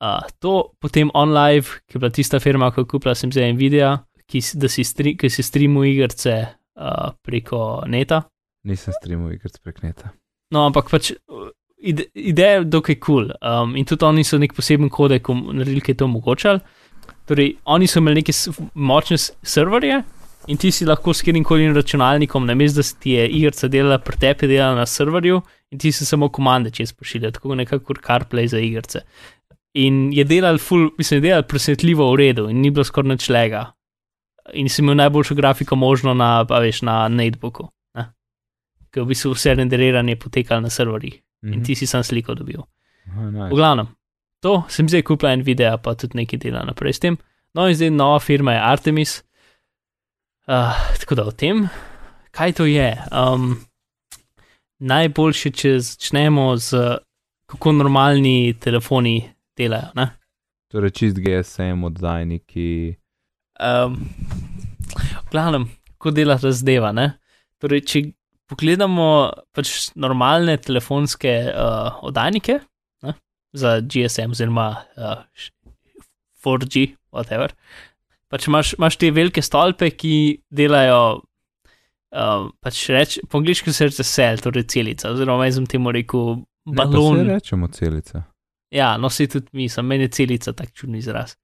Uh, 0.00 0.20
to 0.38 0.72
potem 0.78 1.10
OnLive, 1.14 1.66
ki 1.86 1.96
je 1.96 1.98
bila 1.98 2.10
tista 2.10 2.40
firma, 2.40 2.70
ki 2.70 2.80
je 2.80 2.84
kupila 2.84 3.14
sem 3.14 3.32
zdaj 3.32 3.52
Nvidia, 3.52 4.04
ki, 4.26 4.40
si, 4.42 4.84
stri, 4.84 5.16
ki 5.16 5.30
si 5.30 5.42
streamuje 5.42 5.92
igrice 5.92 6.46
uh, 6.76 7.12
preko 7.22 7.82
neta. 7.86 8.22
Nisem 8.66 8.92
streamal 9.00 9.32
igric 9.32 9.58
prek 9.62 9.82
neta. 9.82 10.10
No, 10.50 10.66
ampak 10.66 10.90
pač 10.90 11.12
uh, 11.12 11.48
ide, 11.78 12.08
ideja 12.14 12.58
je 12.58 12.64
dokaj 12.64 12.98
kul. 12.98 13.30
Cool. 13.30 13.32
Um, 13.40 13.76
in 13.76 13.86
tudi 13.88 14.04
oni 14.04 14.24
so 14.26 14.38
nek 14.38 14.54
poseben 14.56 14.90
kodek 14.92 15.30
naredili, 15.30 15.80
ki 15.80 15.94
je 15.94 16.00
to 16.02 16.08
omogočal. 16.10 16.60
Torej, 17.26 17.56
oni 17.64 17.86
so 17.90 17.98
imeli 17.98 18.22
neke 18.22 18.32
močne 18.74 19.18
serverje 19.18 20.02
in 20.46 20.58
ti 20.62 20.70
si 20.70 20.86
lahko 20.86 21.10
s 21.14 21.24
katerim 21.26 21.44
koli 21.44 21.66
računalnikom, 21.74 22.46
namesto 22.46 22.78
da 22.78 22.82
se 22.82 22.94
ti 23.02 23.16
je 23.16 23.26
igrica 23.28 23.68
delala, 23.68 23.98
pri 23.98 24.18
tebi 24.22 24.46
delala 24.46 24.78
na 24.78 24.86
serverju 24.86 25.40
in 25.70 25.78
ti 25.78 25.92
si 25.92 26.06
samo 26.06 26.28
komande 26.28 26.70
čez 26.70 26.92
pošiljal, 26.92 27.32
tako 27.32 27.54
nekako 27.54 27.94
CarPlay 27.94 28.46
za 28.46 28.58
igrice. 28.58 29.02
In 29.74 30.12
je 30.12 30.24
delal, 30.24 30.58
ful, 30.58 30.90
mislim, 30.98 31.18
je 31.18 31.28
delal 31.28 31.42
presenetljivo 31.42 32.12
v 32.12 32.16
redu 32.16 32.46
in 32.48 32.60
ni 32.62 32.70
bilo 32.70 32.84
skoraj 32.84 33.16
nič 33.16 33.28
lega. 33.28 33.66
In 34.54 34.70
si 34.70 34.82
imel 34.82 34.94
najboljšo 34.96 35.34
grafiko 35.34 35.76
možno 35.76 36.14
na, 36.14 36.46
a 36.48 36.60
veš, 36.62 36.82
na 36.86 37.08
notebooku. 37.08 37.66
ne. 37.98 38.06
Ker 38.94 39.02
v 39.02 39.10
bistvu 39.10 39.34
vse 39.34 39.54
renderiranje 39.58 40.16
potekalo 40.16 40.60
na 40.60 40.70
serverjih 40.70 41.22
Uh 41.46 41.52
in 41.52 41.62
ti 41.62 41.74
si 41.74 41.86
sam 41.86 42.02
sliko 42.02 42.34
dobil. 42.34 42.62
Aha, 43.10 43.30
nice. 43.30 43.50
V 43.52 43.56
glavnem, 43.56 43.86
to 44.42 44.62
sem 44.68 44.88
zdaj 44.88 45.02
kupila 45.08 45.32
en 45.32 45.44
video, 45.46 45.78
pa 45.78 45.94
tudi 45.94 46.20
nekaj 46.22 46.40
dela 46.42 46.64
naprej 46.66 46.96
s 46.96 47.02
tem. 47.02 47.16
No, 47.56 47.68
in 47.68 47.76
zdaj 47.76 47.90
nova 47.90 48.18
firma 48.20 48.52
je 48.52 48.60
Artemis. 48.60 49.22
Uh, 50.46 50.76
tako 51.00 51.14
da 51.18 51.24
o 51.26 51.32
tem, 51.32 51.68
kaj 52.30 52.52
to 52.60 52.66
je. 52.68 52.90
Um, 53.10 53.56
najboljše, 54.78 55.50
če 55.50 55.72
začnemo 55.80 56.52
z 56.56 56.98
kako 57.46 57.72
normalni 57.72 58.54
telefoni 58.60 59.22
delajo. 59.58 59.90
Ne? 59.94 60.10
Torej, 60.72 60.92
čist 60.98 61.18
GSM 61.22 61.86
oddajniki. 61.86 62.96
Um, 63.62 63.98
v 65.22 65.30
glavnem, 65.32 65.68
kako 65.96 66.10
dela 66.10 66.38
ta 66.38 66.52
zdeva. 66.52 66.92
Ne? 66.92 67.12
Torej, 67.62 67.84
če 67.86 68.02
pogledamo 68.50 69.08
pač 69.54 69.92
normalne 69.98 70.58
telefonske 70.62 71.36
uh, 71.50 72.02
oddajnike? 72.06 72.60
Za 73.56 73.78
GSM, 73.82 74.32
oziroma 74.32 74.66
uh, 74.94 75.22
š- 75.32 75.52
4G, 76.42 76.82
whatever. 77.10 77.54
Pač 78.28 78.46
imaš, 78.46 78.74
imaš 78.76 78.96
te 78.96 79.10
velike 79.10 79.42
stolpe, 79.42 79.88
ki 79.92 80.14
delajo. 80.50 81.00
Uh, 82.16 82.46
pač 82.62 82.84
reč, 82.88 83.16
po 83.28 83.40
angliški 83.40 83.72
se 83.74 83.88
reče 83.88 84.04
cel, 84.06 84.38
torej 84.40 84.64
celica, 84.70 85.10
oziroma 85.10 85.48
jaz 85.48 85.58
sem 85.58 85.66
temu 85.68 85.90
rekel 85.92 86.36
Ne, 86.66 86.74
pa 86.74 86.86
balon. 86.86 87.18
saj 87.18 87.26
rečemo 87.28 87.68
celica. 87.70 88.22
Ja, 88.72 88.94
no, 88.96 89.10
se 89.10 89.26
tudi 89.28 89.50
mi, 89.52 89.66
sem 89.68 89.86
meni 89.86 90.08
celica 90.08 90.50
tak 90.52 90.72
čudni 90.72 90.98
izraz. 90.98 91.34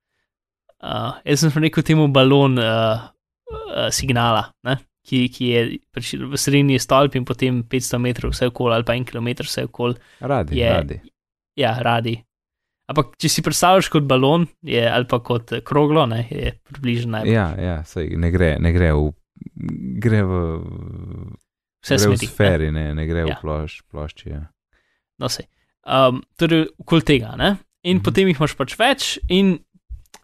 Uh, 0.79 1.19
jaz 1.23 1.43
sem 1.43 1.63
rekel 1.63 1.85
temu 1.85 2.07
balon 2.11 2.57
uh, 2.59 3.05
uh, 3.51 3.91
signala, 3.91 4.49
ne? 4.65 4.79
ki, 5.03 5.25
ki 5.35 5.47
je 5.49 5.61
pač 5.91 6.13
v 6.15 6.39
sredini 6.39 6.77
je 6.77 6.83
stolp 6.83 7.17
in 7.19 7.25
potem 7.27 7.57
500 7.67 7.99
metrov 7.99 8.31
vse 8.31 8.47
okoli 8.53 8.77
ali 8.77 8.85
pa 8.87 8.95
en 8.95 9.03
kilometr 9.05 9.49
vse 9.49 9.65
okoli. 9.67 9.97
Radi, 10.23 10.55
Je- 10.61 10.69
radi. 10.71 10.99
Ja, 11.57 11.77
radi. 11.79 12.17
Ampak, 12.89 13.15
če 13.17 13.29
si 13.29 13.43
predstavljaš 13.43 13.89
kot 13.89 14.05
balon 14.05 14.47
je, 14.63 14.83
ali 14.85 15.07
pa 15.07 15.21
kot 15.21 15.53
eh, 15.53 15.61
kroglo, 15.61 16.07
ne, 16.07 16.27
je 16.29 16.53
približno 16.63 17.13
najbolj. 17.13 17.33
Ja, 17.33 17.47
ja, 17.57 17.77
saj 17.85 18.09
ne 18.17 18.31
gre, 18.31 18.57
ne 18.59 18.73
gre 18.73 18.93
v. 18.93 19.11
Gre 19.99 20.23
v, 20.23 20.33
Vse 21.83 21.97
gre 21.97 22.05
v 22.05 22.05
smeti. 22.09 22.27
ne. 22.27 22.31
sferi, 22.31 22.71
ne, 22.71 22.95
ne 22.95 23.07
gre 23.07 23.25
Ja. 23.25 23.35
v 23.35 23.41
plošč, 23.41 23.83
plošči. 23.89 24.29
Ja. 24.31 24.43
No, 25.19 25.29
sej. 25.29 25.47
Um, 25.83 26.23
torej, 26.37 26.69
okoli 26.79 27.03
tega. 27.03 27.35
Ne? 27.37 27.57
In 27.83 27.97
Mhm. 27.97 28.05
potem 28.05 28.29
jih 28.29 28.37
imaš 28.37 28.55
pač 28.55 28.77
več, 28.77 29.19
in 29.29 29.59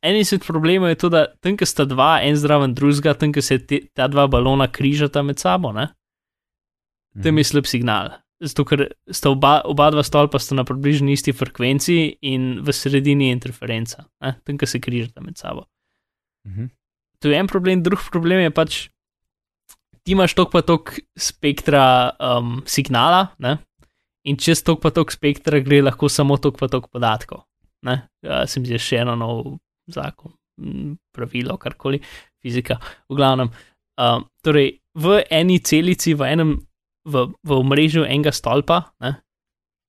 en 0.00 0.14
izmed 0.14 0.44
problemov 0.46 0.88
je 0.88 0.94
to, 0.96 1.08
da 1.08 1.26
tam, 1.34 1.56
ki 1.56 1.66
sta 1.66 1.84
dva, 1.84 2.20
en 2.22 2.36
zraven 2.36 2.74
drugega, 2.74 3.14
tam, 3.14 3.32
ki 3.32 3.42
se 3.42 3.58
te, 3.58 3.80
ta 3.90 4.06
dva 4.06 4.28
balona 4.28 4.68
križata 4.68 5.22
med 5.22 5.38
sabo, 5.38 5.72
ne? 5.72 5.88
tam 7.18 7.34
Mhm. 7.34 7.38
je 7.38 7.44
slab 7.44 7.66
signal. 7.66 8.10
Zato, 8.38 8.62
ker 8.62 8.84
sta 9.10 9.32
oba, 9.34 9.56
oba 9.66 9.88
dva 9.90 10.04
stolpa 10.06 10.38
sta 10.38 10.54
na 10.54 10.62
približno 10.66 11.10
isti 11.10 11.34
frekvenci 11.34 11.96
in 12.30 12.60
v 12.62 12.74
sredini 12.74 13.28
je 13.28 13.34
interferenca, 13.34 14.04
ne? 14.22 14.36
tam, 14.46 14.58
ki 14.60 14.66
se 14.66 14.78
križata 14.78 15.24
med 15.24 15.40
sabo. 15.40 15.66
Mhm. 16.46 16.70
To 17.18 17.32
je 17.32 17.34
en 17.34 17.48
problem, 17.50 17.82
drug 17.82 17.98
problem 18.14 18.44
je 18.44 18.50
pač, 18.54 18.76
ti 20.06 20.14
imaš 20.14 20.36
tok 20.38 20.52
pa 20.54 20.62
tok 20.62 20.94
spektra 21.18 22.14
um, 22.14 22.60
signala, 22.62 23.32
ne? 23.42 23.56
in 24.28 24.38
čez 24.38 24.62
tok 24.62 24.84
pa 24.84 24.92
tok 24.94 25.10
spektra 25.10 25.58
gre 25.64 25.80
lahko 25.82 26.06
samo 26.06 26.38
tok 26.38 26.60
pa 26.60 26.68
tok 26.70 26.86
podatkov. 26.92 27.42
ne, 27.86 28.06
uh, 28.26 28.44
se 28.46 28.60
mi 28.60 28.66
zdi 28.66 28.78
še 28.78 29.02
eno 29.02 29.14
nov 29.18 29.58
zakon, 29.90 30.32
pravilo, 31.14 31.58
karkoli, 31.58 32.00
fizika, 32.42 32.78
v 33.08 33.18
glavnem. 33.18 33.50
Uh, 33.98 34.22
torej, 34.46 34.78
v 34.98 35.22
eni 35.30 35.58
celici, 35.62 36.14
v 36.14 36.26
enem, 36.26 36.54
v, 37.08 37.24
v 37.48 37.58
mrežu 37.66 38.04
enega 38.04 38.32
stolpa, 38.34 38.82
ne, 39.04 39.16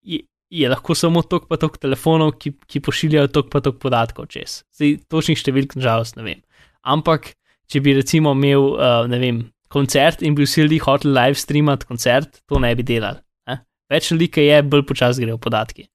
je, 0.01 0.23
je 0.49 0.69
lahko 0.71 0.95
samo 0.97 1.21
tok 1.21 1.47
pa 1.49 1.60
tok 1.62 1.77
telefonov, 1.82 2.38
ki, 2.41 2.55
ki 2.69 2.82
pošiljajo 2.86 3.29
tok 3.36 3.51
pa 3.53 3.62
tok 3.65 3.79
podatkov 3.84 4.29
čez. 4.34 4.63
Zdaj, 4.77 4.95
točnih 5.12 5.39
številk, 5.39 5.77
nažalost, 5.79 6.17
ne 6.17 6.25
vem. 6.25 6.41
Ampak, 6.88 7.34
če 7.69 7.84
bi 7.86 7.93
recimo 7.97 8.34
imel, 8.38 8.73
uh, 8.73 9.05
ne 9.12 9.21
vem, 9.21 9.43
koncert 9.69 10.23
in 10.25 10.34
bi 10.38 10.47
vsi 10.47 10.65
ljudje 10.65 10.82
hoteli 10.88 11.13
live 11.13 11.38
streamati 11.38 11.86
koncert, 11.86 12.41
to 12.49 12.62
ne 12.62 12.73
bi 12.75 12.86
delali. 12.88 13.21
Ne? 13.49 13.60
Več 13.91 14.10
ljudi, 14.13 14.32
je, 14.47 14.62
bolj 14.65 14.88
počasi 14.89 15.25
grejo 15.25 15.38
podatki. 15.41 15.86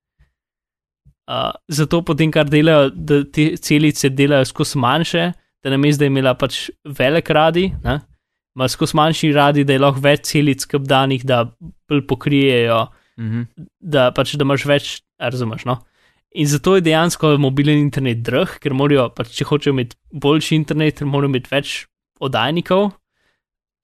Uh, 1.24 1.50
zato 1.72 2.02
potem, 2.04 2.30
kar 2.30 2.46
delajo, 2.52 2.92
da 2.94 3.22
te 3.24 3.54
celice 3.56 4.12
delajo 4.12 4.44
skozi 4.52 4.78
manjše, 4.78 5.30
da 5.64 5.72
na 5.72 5.78
mestu, 5.80 6.02
da 6.02 6.06
je 6.06 6.12
imela 6.12 6.34
pač 6.36 6.66
velik 6.84 7.30
radi, 7.32 7.70
ima 8.54 8.68
skozi 8.68 8.96
manjši 8.96 9.32
radi, 9.32 9.64
da 9.64 9.72
je 9.74 9.82
lahko 9.82 10.00
več 10.04 10.28
celic 10.30 10.64
kapdanih, 10.70 11.24
da 11.26 11.44
bolj 11.88 12.06
pokrijejo, 12.06 12.86
Mhm. 13.18 13.42
da 13.80 14.10
pač 14.10 14.34
da 14.34 14.42
imaš 14.42 14.64
več, 14.66 15.02
razumeš. 15.20 15.64
No? 15.64 15.78
In 16.34 16.46
zato 16.46 16.74
je 16.74 16.82
dejansko 16.82 17.36
mobilen 17.38 17.78
internet 17.78 18.22
drag, 18.26 18.58
ker 18.60 18.74
morajo, 18.74 19.08
pač, 19.14 19.30
če 19.36 19.44
hočejo 19.44 19.72
imeti 19.72 19.96
boljši 20.12 20.56
internet, 20.56 21.00
morajo 21.06 21.30
imeti 21.30 21.50
več 21.52 21.86
oddajnikov. 22.20 22.92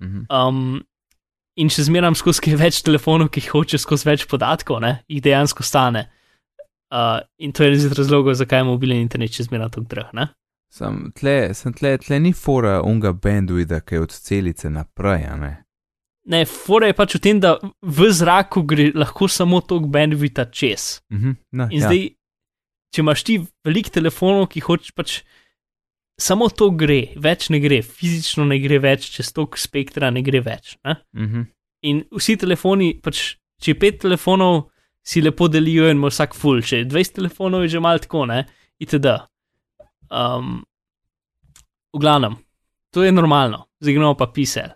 Mhm. 0.03 0.25
Um, 0.31 0.81
in 1.57 1.69
še 1.69 1.85
zmeraj 1.87 2.17
skozi 2.17 2.57
več 2.57 2.83
telefonov, 2.83 3.31
ki 3.31 3.41
jih 3.43 3.51
hoče 3.53 3.79
skozi 3.79 4.09
več 4.09 4.27
podatkov, 4.27 4.81
ne, 4.81 5.03
jih 5.09 5.23
dejansko 5.23 5.63
stane. 5.63 6.09
Uh, 6.91 7.21
in 7.39 7.53
to 7.53 7.63
je 7.63 7.71
res 7.71 7.85
razlog, 7.95 8.33
zakaj 8.35 8.65
je 8.65 8.65
mobilen 8.65 8.99
internet 8.99 9.31
še 9.31 9.45
zmeraj 9.47 9.71
tako 9.77 9.87
drag. 9.87 10.11
Ne? 10.15 10.29
Sam 10.71 11.09
tle, 11.19 11.51
sem 11.55 11.75
tle, 11.75 11.97
tle 11.99 12.21
ni 12.23 12.31
fora 12.33 12.79
unga 12.87 13.11
bandwidha, 13.13 13.81
ki 13.83 13.97
je 13.97 14.05
od 14.05 14.13
celice 14.15 14.71
naprej, 14.71 15.27
a 15.27 15.35
ne. 15.37 15.53
Ne, 16.31 16.45
fora 16.47 16.87
je 16.91 16.95
pač 16.95 17.17
v 17.17 17.21
tem, 17.25 17.41
da 17.43 17.57
v 17.83 18.11
zraku 18.15 18.63
gre 18.69 18.91
lahko 18.95 19.27
samo 19.27 19.59
tok 19.67 19.89
bandwidha 19.91 20.47
čez. 20.55 21.01
Mhm. 21.11 21.37
No, 21.59 21.67
In 21.73 21.83
ja. 21.83 21.89
zdaj, 21.89 22.05
če 22.95 23.03
imaš 23.03 23.25
ti 23.27 23.39
veliko 23.67 23.95
telefonov, 23.99 24.51
ki 24.53 24.63
hočeš 24.67 24.95
pač. 24.95 25.21
Samo 26.21 26.51
to 26.53 26.69
gre, 26.77 27.17
več 27.17 27.49
ne 27.49 27.59
gre, 27.65 27.81
fizično 27.81 28.45
ne 28.45 28.59
gre 28.61 28.77
več, 28.85 29.07
čez 29.15 29.33
tok 29.33 29.57
spektra 29.59 30.11
ne 30.13 30.21
gre 30.23 30.43
več. 30.45 30.77
Ne? 30.85 31.01
Mhm. 31.17 31.49
In 31.89 32.03
vsi 32.13 32.37
telefoni, 32.37 32.93
pač, 33.01 33.41
če 33.59 33.73
je 33.73 33.79
pet 33.81 34.03
telefonov, 34.03 34.69
si 35.03 35.23
lepo 35.25 35.49
delijo 35.49 35.89
in 35.89 35.97
ima 35.97 36.11
vsak 36.13 36.37
full, 36.37 36.61
če 36.61 36.83
je 36.83 36.89
20 36.93 37.17
telefonov, 37.17 37.65
je 37.65 37.73
že 37.73 37.81
malo 37.81 38.03
tako, 38.05 38.27
ne, 38.29 38.45
itd. 38.85 39.17
Um, 40.11 40.65
v 41.95 41.99
glavnem, 42.03 42.35
to 42.91 43.03
je 43.03 43.13
normalno, 43.15 43.67
zdaj 43.81 43.95
gremo 43.95 44.15
pa 44.19 44.27
pisel. 44.27 44.71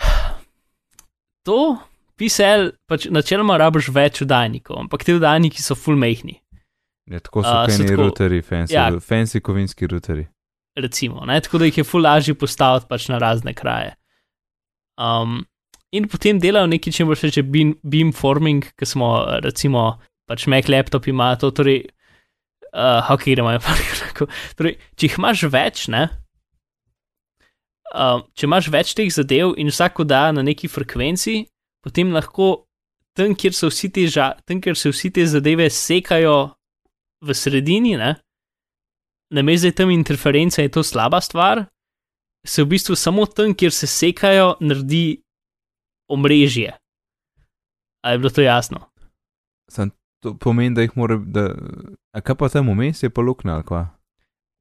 To, 1.48 1.76
pisel, 2.20 2.72
pač 2.88 3.06
načeloma 3.08 3.56
rabiš 3.60 3.88
več 3.96 4.20
oddajnikov, 4.24 4.76
ampak 4.82 5.04
ti 5.04 5.14
oddajniki 5.16 5.62
so 5.64 5.74
full 5.74 5.96
mehni. 5.96 6.36
Ja, 7.10 7.18
tako 7.20 7.42
so 7.42 7.54
kaj 7.66 7.78
tako- 7.80 8.02
ruteri, 8.04 8.42
fancy, 8.44 8.76
Ja. 8.76 8.90
fancy 9.00 9.40
kovinski 9.40 9.86
ruteri. 9.86 10.28
recimo, 10.76 11.24
ne? 11.26 11.40
tako 11.40 11.58
da 11.58 11.64
jih 11.64 11.78
je 11.78 11.84
ful 11.84 12.00
lažje 12.00 12.34
postaviti 12.34 12.86
pač 12.88 13.08
na 13.08 13.18
razne 13.18 13.52
kraje. 13.54 13.96
Um, 14.96 15.44
in 15.92 16.06
potem 16.08 16.38
delajo 16.38 16.66
nekaj, 16.66 16.92
če 16.92 17.04
reče 17.04 17.42
beam, 17.42 17.74
beamforming, 17.82 18.64
ki 18.78 18.86
smo 18.86 19.26
recimo 19.42 19.98
pač 20.28 20.46
Mac 20.46 20.68
laptop 20.68 21.08
ima 21.08 21.36
to, 21.36 21.50
torej, 21.50 21.88
uh, 22.74 23.10
ok, 23.10 23.28
gremo 23.34 23.50
je 23.54 23.60
pa 23.64 23.76
tako. 24.00 24.26
Torej, 24.58 24.78
če 24.96 25.08
jih 25.08 25.18
imaš 25.18 25.44
več, 25.52 25.86
ne? 25.92 26.06
Uh, 27.90 28.22
če 28.38 28.46
imaš 28.46 28.70
več 28.70 28.94
teh 28.94 29.10
zadev 29.10 29.56
in 29.58 29.70
vsako 29.72 30.06
da 30.06 30.28
na 30.32 30.44
neki 30.46 30.70
frekvenci, 30.70 31.42
potem 31.82 32.12
lahko 32.14 32.66
tam, 33.18 33.34
kjer 33.34 33.56
so 33.56 33.70
vsi 33.70 33.90
te, 33.90 34.06
ža, 34.06 34.32
tam, 34.46 34.62
se 34.62 34.92
vsi 34.92 35.10
te 35.10 35.26
zadeve 35.26 35.66
sekajo 35.70 36.52
v 37.26 37.34
sredini, 37.34 37.96
ne? 37.98 38.14
namesto 39.30 39.64
da 39.64 39.68
je 39.68 39.74
tam 39.74 39.90
interferenca, 39.90 40.62
je 40.62 40.70
to 40.70 40.82
slaba 40.82 41.20
stvar, 41.20 41.64
se 42.46 42.62
v 42.62 42.66
bistvu 42.66 42.96
samo 42.96 43.26
tam, 43.26 43.54
kjer 43.54 43.72
se 43.72 43.86
sekajo, 43.86 44.56
naredi 44.60 45.22
omrežje. 46.10 46.76
Ali 48.04 48.14
je 48.14 48.18
bilo 48.18 48.30
to 48.30 48.42
jasno? 48.42 48.80
Sam 49.70 49.90
to 50.22 50.34
pomeni, 50.34 50.74
da 50.74 50.82
jih 50.82 50.96
mora, 50.96 51.16
da, 51.16 51.54
a 52.12 52.20
kaj 52.20 52.34
pa 52.34 52.48
tam 52.48 52.68
vmes 52.68 53.02
je 53.02 53.10
pa 53.10 53.20
luknja 53.20 53.54
ali 53.54 53.64
kva? 53.64 53.82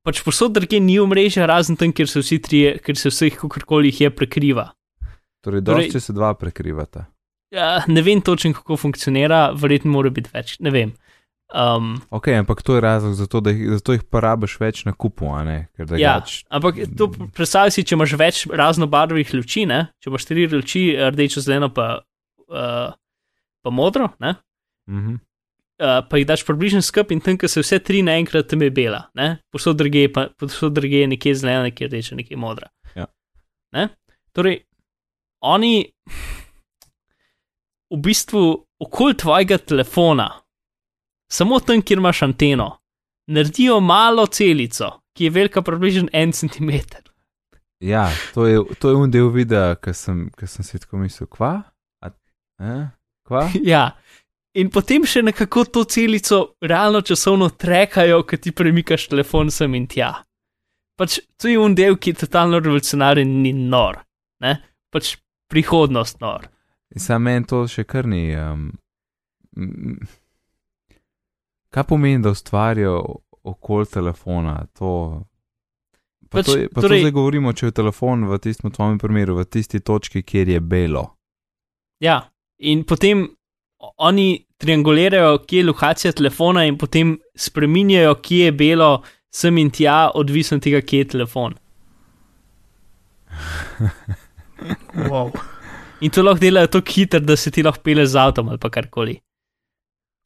Pač 0.04 0.22
posod 0.24 0.54
drugje 0.54 0.80
ni 0.80 0.96
omrežja, 0.98 1.46
razen 1.46 1.76
tam, 1.76 1.92
kjer 1.92 2.08
se 2.08 2.20
vsi 2.20 2.40
trije, 2.40 2.78
ker 2.80 2.96
se 2.96 3.10
vseh 3.10 3.36
kakorkoli 3.36 3.90
jih 3.90 4.02
je 4.02 4.10
prekriva. 4.12 4.70
Torej, 5.42 5.62
Torej- 5.62 5.86
dosti, 5.86 5.92
če 5.92 6.00
se 6.02 6.14
dva 6.14 6.34
prekrivata. 6.34 7.06
Ja, 7.52 7.84
ne 7.88 8.02
vem 8.02 8.22
točno, 8.22 8.54
kako 8.54 8.78
funkcionira, 8.78 9.50
verjetno 9.52 9.92
mora 9.92 10.10
biti 10.10 10.30
več, 10.32 10.58
ne 10.60 10.70
vem. 10.70 10.92
Um, 11.50 11.96
Ok, 12.12 12.28
ampak 12.30 12.62
to 12.62 12.76
je 12.76 12.82
razlog 12.82 13.14
za 13.14 13.26
to, 13.26 13.40
da 13.42 13.50
jih, 13.50 13.72
zato 13.74 13.94
jih 13.94 14.04
porabiš 14.06 14.60
več 14.60 14.84
na 14.86 14.94
kupu, 14.94 15.32
a 15.34 15.42
ne? 15.44 15.56
Ker 15.74 15.88
Ja, 15.98 16.20
drugač- 16.20 16.44
ampak 16.48 16.76
to 16.94 17.08
predstavljaj 17.34 17.72
si, 17.72 17.84
če 17.84 17.96
imaš 17.96 18.14
več 18.14 18.44
raznobarvnih 18.46 19.34
luči, 19.34 19.66
ne? 19.66 19.88
če 19.98 20.12
imaš 20.12 20.26
tri 20.26 20.46
luči, 20.48 20.84
rdečo, 21.10 21.42
zeleno, 21.42 21.72
pa, 21.74 21.88
uh, 22.54 22.94
pa 23.64 23.70
modro, 23.72 24.12
ne? 24.20 24.36
Mhm. 24.90 25.18
Uh, 25.80 26.00
pa 26.10 26.20
jih 26.20 26.28
daš 26.28 26.44
približno 26.46 26.82
skup 26.82 27.12
in 27.12 27.22
tam, 27.24 27.38
ko 27.40 27.48
se 27.48 27.64
vse 27.64 27.80
tri 27.84 28.02
naenkrat 28.06 28.48
tam 28.52 28.62
je 28.62 28.72
bela, 28.72 29.06
posod 29.52 29.78
druge, 29.80 30.08
pa 30.14 30.28
posod 30.38 30.74
druge 30.74 31.04
je 31.04 31.08
nekje 31.08 31.36
zelena, 31.36 31.70
nekje 31.70 31.88
rdeča, 31.88 32.16
nekje 32.20 32.38
modra. 32.38 32.70
Ja. 32.96 33.08
Ne? 33.76 33.90
Torej, 34.36 34.62
oni 35.42 35.74
v 37.90 38.02
bistvu 38.04 38.44
okoli 38.80 39.18
tvojega 39.18 39.58
telefona, 39.58 40.30
samo 41.32 41.60
tam, 41.60 41.82
kjer 41.82 42.00
imaš 42.00 42.24
anteno, 42.28 42.72
naredijo 43.28 43.80
malo 43.80 44.28
celico, 44.28 45.00
ki 45.18 45.24
je 45.24 45.30
velika 45.30 45.62
približno 45.62 46.10
en 46.14 46.32
centimeter. 46.32 47.04
Ja, 47.80 48.10
to 48.34 48.46
je, 48.46 48.60
to 48.80 48.90
je 48.90 48.96
un 48.96 49.12
del 49.12 49.30
videa, 49.32 49.76
ki 49.80 49.94
sem, 49.96 50.28
sem 50.44 50.66
si 50.68 50.80
tako 50.80 51.00
mislil, 51.00 51.30
kva? 51.32 51.54
A, 52.04 52.12
eh? 52.60 52.88
Kva? 53.28 53.46
Ja. 53.72 53.92
In 54.58 54.72
potem 54.74 55.06
še 55.06 55.22
nekako 55.22 55.66
to 55.70 55.84
celico 55.86 56.56
realno 56.62 57.02
časovno 57.06 57.52
trekajo, 57.54 58.24
ko 58.26 58.38
ti 58.42 58.52
premikaš 58.52 59.08
telefon 59.12 59.52
sem 59.54 59.76
in 59.78 59.86
tja. 59.88 60.14
Pač 60.98 61.20
to 61.38 61.48
je 61.48 61.60
un 61.62 61.76
del, 61.78 61.96
ki 62.02 62.12
je 62.12 62.26
totalno 62.26 62.58
revolucionaren 62.60 63.46
in 63.46 63.68
nor. 63.70 64.02
Ne? 64.42 64.56
Pač 64.90 65.18
prihodnost 65.52 66.20
nor. 66.22 66.50
Sam 66.98 67.24
meni 67.30 67.46
to 67.46 67.62
še 67.70 67.86
kar 67.86 68.10
ni. 68.10 68.34
Um, 68.34 68.72
kaj 71.70 71.86
pomeni, 71.88 72.24
da 72.26 72.34
ustvarijo 72.34 72.98
okoli 73.46 73.86
telefona? 73.86 74.66
To, 74.82 75.22
pa 76.30 76.42
Pač, 76.42 76.46
to, 76.50 76.58
je, 76.58 76.70
pa 76.74 76.82
torej- 76.82 77.04
to 77.04 77.06
zdaj 77.06 77.16
govorimo, 77.16 77.54
če 77.54 77.70
je 77.70 77.78
telefon 77.84 78.26
v 78.26 78.42
tistem 78.42 78.74
tvojem 78.74 78.98
primeru, 78.98 79.38
v 79.38 79.46
tisti 79.46 79.80
točki, 79.80 80.24
kjer 80.26 80.50
je 80.58 80.60
belo. 80.60 81.06
Ja, 82.02 82.24
in 82.58 82.84
potem 82.84 83.28
oni 84.00 84.28
triangulirajo, 84.58 85.38
kje 85.40 85.58
je 85.58 85.66
lokacija 85.66 86.12
telefona, 86.14 86.66
in 86.66 86.78
potem 86.78 87.16
spreminjajo, 87.38 88.16
kje 88.18 88.46
je 88.46 88.52
belo, 88.54 88.92
sem 89.30 89.58
in 89.58 89.70
tja, 89.72 90.10
odvisno 90.14 90.58
od 90.58 90.64
tega, 90.64 90.82
kje 90.82 90.98
je 90.98 91.08
telefon. 91.08 91.54
Wow. 95.06 95.32
In 96.02 96.12
to 96.12 96.24
lahko 96.24 96.40
delajo 96.40 96.68
tako 96.68 96.92
hitro, 96.92 97.20
da 97.22 97.36
se 97.36 97.52
ti 97.52 97.64
lahko 97.64 97.82
peleš 97.82 98.10
z 98.10 98.18
avtom 98.18 98.50
ali 98.50 98.58
pa 98.58 98.70
karkoli. 98.70 99.18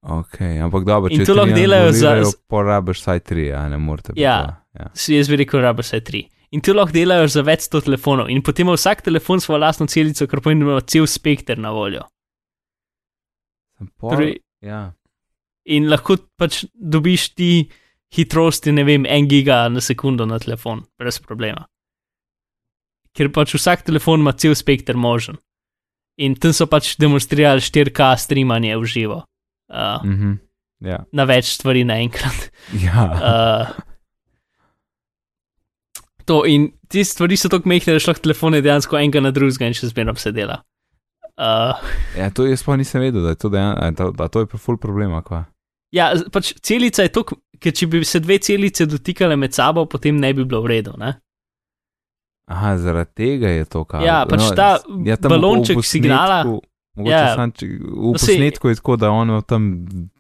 Ok, 0.03 0.35
ampak 0.63 0.83
dobro, 0.83 1.09
če 1.09 1.25
to 1.25 1.33
lahko 1.33 1.53
delajo 1.53 1.91
za- 1.91 2.15
Porabiš 2.47 2.99
vsaj 2.99 3.19
tri, 3.21 3.51
a 3.53 3.69
ne 3.69 3.77
morete. 3.77 4.13
pa 4.13 4.21
Ja. 4.21 4.37
dva, 4.41 4.55
ja. 4.79 4.89
si 4.93 5.15
jaz 5.15 5.29
bi 5.29 5.35
rekel, 5.35 5.61
rabiš 5.61 5.85
vse 5.85 5.99
tri. 6.01 6.23
In 6.51 6.61
to 6.61 6.73
lahko 6.73 6.91
delajo 6.91 7.27
za 7.27 7.41
več 7.41 7.61
sto 7.61 7.81
telefonov, 7.81 8.29
in 8.29 8.41
potem 8.41 8.67
ima 8.67 8.73
vsak 8.73 9.01
telefon 9.01 9.39
svojo 9.39 9.59
lastno 9.59 9.87
celico, 9.87 10.27
kar 10.27 10.41
pomeni, 10.41 10.65
da 10.65 10.71
ima 10.71 10.81
cel 10.81 11.05
spekter 11.07 11.57
na 11.57 11.71
voljo. 11.71 12.03
Pol, 13.99 14.11
Torej, 14.15 14.35
ja. 14.61 14.91
in 15.65 15.89
lahko 15.89 16.17
pač 16.37 16.63
dobiš 16.73 17.29
ti 17.35 17.69
hitrosti, 18.13 18.71
ne 18.71 18.83
vem, 18.83 19.05
en 19.09 19.27
giga 19.27 19.65
na 19.73 19.81
sekundo 19.81 20.25
na 20.29 20.37
telefon, 20.39 20.83
brez 20.99 21.19
problema. 21.19 21.65
Ker 23.13 23.29
pač 23.33 23.53
vsak 23.57 23.85
telefon 23.85 24.21
ima 24.21 24.33
cel 24.33 24.55
spekter 24.57 24.95
možen. 24.97 25.37
In 26.21 26.35
tam 26.37 26.53
so 26.53 26.67
pač 26.69 26.95
demonstrirali 27.01 27.61
4K 27.61 28.11
streamanje 28.21 28.77
v 28.77 28.85
živo. 28.85 29.23
Uh, 29.73 29.97
Mhm. 30.05 30.33
ja. 30.85 30.99
na 31.11 31.23
več 31.25 31.45
stvari 31.55 31.83
naenkrat. 31.87 32.51
ja. 32.85 33.05
Uh, 33.09 33.65
to 36.25 36.43
in 36.45 36.71
te 36.87 37.03
stvari 37.03 37.37
so 37.37 37.49
tako 37.49 37.69
mehke, 37.69 37.91
da 37.91 37.99
šlo 37.99 38.13
telefone 38.13 38.61
dejansko 38.61 38.97
enega 38.99 39.21
na 39.23 39.31
drugega 39.31 39.67
in 39.67 39.73
še 39.73 39.89
zmeraj 39.89 40.21
se 40.21 40.31
dela. 40.31 40.61
Uh, 41.37 41.73
ja, 42.19 42.29
to 42.29 42.45
jaz 42.45 42.61
pa 42.63 42.75
nisem 42.77 43.01
vedel, 43.01 43.23
da 43.23 43.29
je 43.29 43.35
to, 43.35 43.49
dejan, 43.49 43.73
a, 43.73 43.91
da, 43.91 44.11
da 44.11 44.27
to 44.27 44.39
je 44.39 44.45
pa 44.45 44.57
ful 44.57 44.77
problema, 44.77 45.21
kva. 45.21 45.43
Ja, 45.93 46.11
pač 46.31 46.53
celica 46.61 47.03
je 47.03 47.09
to, 47.09 47.23
ker 47.59 47.71
če 47.71 47.87
bi 47.87 48.03
se 48.05 48.19
dve 48.19 48.37
celice 48.37 48.85
dotikale 48.85 49.35
med 49.35 49.53
sabo, 49.53 49.85
potem 49.85 50.17
ne 50.17 50.33
bi 50.33 50.45
bilo 50.45 50.61
v 50.61 50.67
redu. 50.67 50.93
Ne? 50.97 51.13
Aha, 52.49 52.77
zaradi 52.77 53.11
tega 53.15 53.49
je 53.49 53.65
to 53.65 53.83
kar. 53.85 54.03
Ja, 54.03 54.25
pač 54.25 54.49
ta 54.51 54.77
tam 54.81 55.29
balonček 55.29 55.77
v 55.77 55.79
posnetku- 55.79 55.89
signala- 55.89 56.43
Mogoče 56.95 57.09
Ja. 57.09 57.19
ja. 57.19 57.35
sam, 57.35 57.51
če, 57.51 57.65
v 57.65 57.79
No, 57.89 58.11
posnetku 58.13 58.69
je 58.69 58.75
tako, 58.75 58.95
da 58.95 59.09
on 59.09 59.29
ima 59.29 59.41
tam 59.41 59.63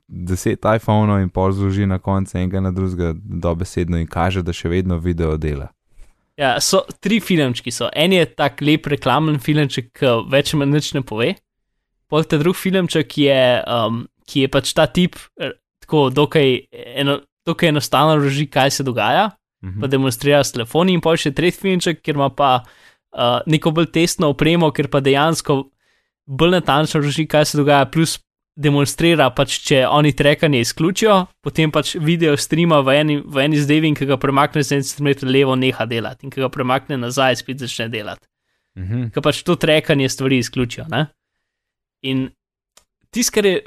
deset 0.07 0.65
iPhonov 0.65 1.21
in 1.21 1.29
pol 1.29 1.51
zloži 1.51 1.85
na 1.85 1.99
koncu 1.99 2.37
enega 2.37 2.61
na 2.61 2.71
drugega 2.71 3.13
dobesedno 3.15 3.97
in 3.97 4.07
kaže, 4.07 4.41
da 4.41 4.53
še 4.53 4.69
vedno 4.69 4.97
video 4.97 5.37
dela. 5.37 5.67
Ja, 6.37 6.55
so 6.61 6.81
tri 6.99 7.19
filmčki. 7.21 7.71
So. 7.71 7.89
En 7.93 8.13
je 8.13 8.25
tak 8.25 8.61
lep 8.65 8.87
reklamen 8.89 9.37
filmček, 9.39 9.91
ki 9.99 10.13
več 10.31 10.53
ali 10.53 10.63
manj 10.63 10.73
nič 10.77 10.93
ne 10.97 11.03
pove. 11.05 11.33
Pol 12.09 12.25
ta 12.25 12.39
drugi 12.41 12.57
filmček 12.57 13.17
je, 13.21 13.41
um, 13.69 14.03
ki 14.29 14.45
je 14.45 14.49
pač 14.53 14.73
ta 14.73 14.87
tip, 14.89 15.15
eh, 15.39 15.53
tako 15.83 16.07
dokaj, 16.13 16.55
eno, 17.03 17.19
dokaj 17.45 17.69
enostavno 17.69 18.15
razloži, 18.17 18.47
kaj 18.49 18.71
se 18.71 18.83
dogaja, 18.83 19.31
Mhm. 19.63 19.79
pa 19.79 19.87
demonstrira 19.87 20.43
s 20.43 20.51
telefoni, 20.51 20.93
in 20.93 21.01
pol 21.01 21.15
še 21.15 21.31
tretji 21.31 21.61
filmček, 21.61 22.01
kjer 22.03 22.15
ima 22.15 22.29
pa 22.29 22.63
uh, 23.15 23.39
neko 23.47 23.71
bolj 23.71 23.91
testno 23.95 24.27
opremo, 24.33 24.71
ker 24.75 24.89
pa 24.91 24.99
dejansko 24.99 25.69
bolj 26.27 26.51
natančno 26.57 26.99
razloži, 26.99 27.27
kaj 27.27 27.45
se 27.45 27.57
dogaja, 27.57 27.85
plus 27.85 28.17
demonstrira, 28.55 29.29
pač, 29.33 29.57
če 29.65 29.81
oni 29.89 30.13
trekanje 30.13 30.61
izključijo, 30.61 31.15
potem 31.41 31.71
pač 31.73 31.95
video 31.97 32.35
streama 32.37 32.81
v 32.85 32.97
eni, 33.01 33.17
v 33.17 33.45
eni 33.47 33.61
zdevi 33.61 33.89
in 33.89 33.97
ki 33.97 34.07
ga 34.09 34.19
premakne 34.21 34.61
za 34.61 34.77
en 34.77 34.85
centimeter 34.85 35.29
levo, 35.29 35.55
neha 35.57 35.87
delati 35.89 36.27
in 36.27 36.33
ki 36.33 36.43
ga 36.43 36.51
premakne 36.53 36.99
nazaj, 37.01 37.41
spet 37.41 37.63
začne 37.65 37.89
delati. 37.93 38.27
Mhm. 38.77 39.09
Ker 39.13 39.25
pač 39.25 39.43
to 39.45 39.55
trekanje 39.57 40.09
stvari 40.09 40.39
izključijo. 40.41 40.85
Ne? 40.89 41.07
In 42.09 42.27
tisto, 43.13 43.33
kar 43.35 43.45
je 43.45 43.61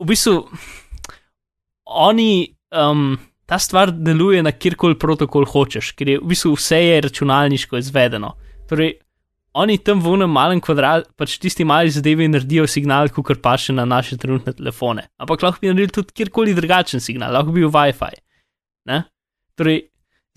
v 0.00 0.08
bistvu, 0.08 0.36
oni, 1.84 2.54
um, 2.76 3.18
ta 3.46 3.58
stvar 3.60 3.92
deluje 3.92 4.42
na 4.42 4.52
kjerkoli 4.52 4.98
protokol 4.98 5.44
hočeš, 5.48 5.92
ker 5.96 6.08
je 6.08 6.20
v 6.20 6.32
bistvu 6.32 6.54
vse 6.56 6.80
je 6.80 7.00
računalniško 7.04 7.80
izvedeno. 7.80 8.34
Torej, 8.68 8.96
oni 9.54 9.78
tam 9.78 10.00
v 10.00 10.14
unem 10.16 10.30
malem 10.32 10.60
kvadratu, 10.64 11.10
pač 11.16 11.36
tisti 11.40 11.64
mali 11.68 11.92
zadevi 11.92 12.28
naredijo 12.30 12.64
signal, 12.70 13.10
kot 13.12 13.42
pa 13.44 13.54
še 13.60 13.74
na 13.76 13.84
naše 13.84 14.16
trenutne 14.20 14.54
telefone. 14.56 15.06
Ampak 15.20 15.44
lahko 15.44 15.60
bi 15.60 15.68
naredili 15.68 15.92
tudi 15.92 16.14
kjerkoli 16.16 16.54
drugačen 16.56 17.02
signal, 17.04 17.34
lahko 17.36 17.52
bi 17.52 17.60
bil 17.60 17.72
WiFi. 17.72 18.14
Ne? 18.88 19.02
Torej, 19.60 19.82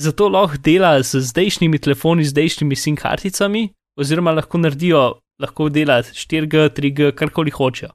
zato 0.01 0.28
lahko 0.30 0.60
dela 0.60 0.97
z 0.99 1.23
zdajšnjimi 1.30 1.80
telefoni, 1.80 2.28
zdajšnjimi 2.28 2.75
SIM 2.75 2.97
karticami, 2.99 3.69
oziroma 3.95 4.34
lahko 4.36 4.60
naredijo, 4.60 5.06
lahko 5.39 5.69
dela 5.71 6.01
4G, 6.04 6.67
3G, 6.75 7.13
karkoli 7.15 7.54
hočejo. 7.56 7.93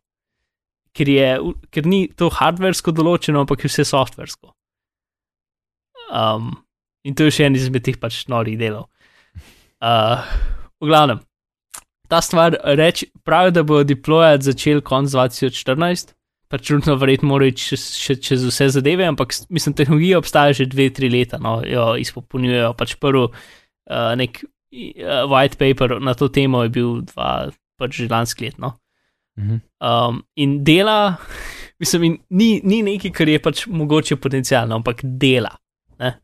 Ker, 0.97 1.07
je, 1.07 1.27
ker 1.71 1.87
ni 1.87 2.07
to 2.19 2.31
hardversko 2.33 2.97
določeno, 2.97 3.45
ampak 3.45 3.63
je 3.63 3.71
vse 3.71 3.85
softversko. 3.93 4.55
Um, 6.11 6.57
in 7.07 7.15
to 7.15 7.29
je 7.29 7.37
še 7.37 7.47
en 7.47 7.61
izmed 7.61 7.85
teh 7.87 8.01
pač 8.01 8.25
norih 8.33 8.57
delov. 8.59 8.89
Uh, 9.81 10.25
v 10.81 10.89
glavnem, 10.89 11.21
ta 12.11 12.21
stvar 12.25 12.57
reč, 12.77 13.05
pravi, 13.25 13.53
da 13.55 13.63
bodo 13.63 13.85
deployati 13.87 14.51
začeli 14.51 14.83
konc 14.83 15.13
2014. 15.15 16.17
Pač 16.51 16.67
trenutno 16.67 16.97
verjetno 16.99 17.29
morajo 17.31 17.53
iti 17.53 17.77
še, 17.79 18.17
čez 18.19 18.43
vse 18.49 18.67
zadeve, 18.75 19.07
ampak 19.07 19.37
mislim, 19.55 19.77
tehnologija 19.79 20.19
obstaja 20.19 20.57
že 20.59 20.67
dve, 20.67 20.89
tri 20.91 21.07
leta, 21.13 21.39
no, 21.39 21.61
jo 21.63 21.93
izpopolnjujejo. 22.03 22.73
Pač 22.75 22.97
prvi 22.99 23.29
uh, 23.29 24.11
nek 24.19 24.43
uh, 24.43 25.29
white 25.31 25.61
paper 25.61 26.01
na 26.03 26.17
to 26.19 26.27
temo 26.27 26.65
je 26.67 26.73
bil 26.75 26.97
dva, 27.13 27.53
pač 27.79 28.03
že 28.03 28.11
lanski 28.11 28.49
let. 28.49 28.59
No. 28.59 28.75
Mhm. 29.39 29.63
Um, 29.79 30.25
in 30.35 30.59
dela, 30.67 31.21
mislim, 31.83 32.09
in 32.09 32.19
ni, 32.35 32.51
ni 32.67 32.83
nekaj, 32.83 33.15
kar 33.15 33.31
je 33.31 33.39
pač 33.39 33.69
mogoče 33.71 34.19
potencialno, 34.19 34.83
ampak 34.83 35.07
dela. 35.07 35.55
Ne? 36.03 36.17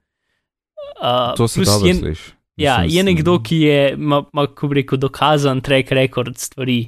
Uh, 0.99 1.37
To 1.39 1.47
se 1.47 1.63
dobro 1.63 1.87
je, 1.87 1.95
sliši. 2.03 2.36
Ja, 2.57 2.79
Mislim, 2.83 2.97
je 2.97 3.03
nekdo, 3.05 3.39
ki 3.43 3.61
je, 3.61 3.93
ima, 3.93 4.23
ima, 4.33 4.47
kako 4.47 4.69
bi 4.69 4.81
rekel, 4.81 4.99
dokazan 4.99 5.61
track 5.61 5.93
record 5.93 6.39
stvari, 6.39 6.81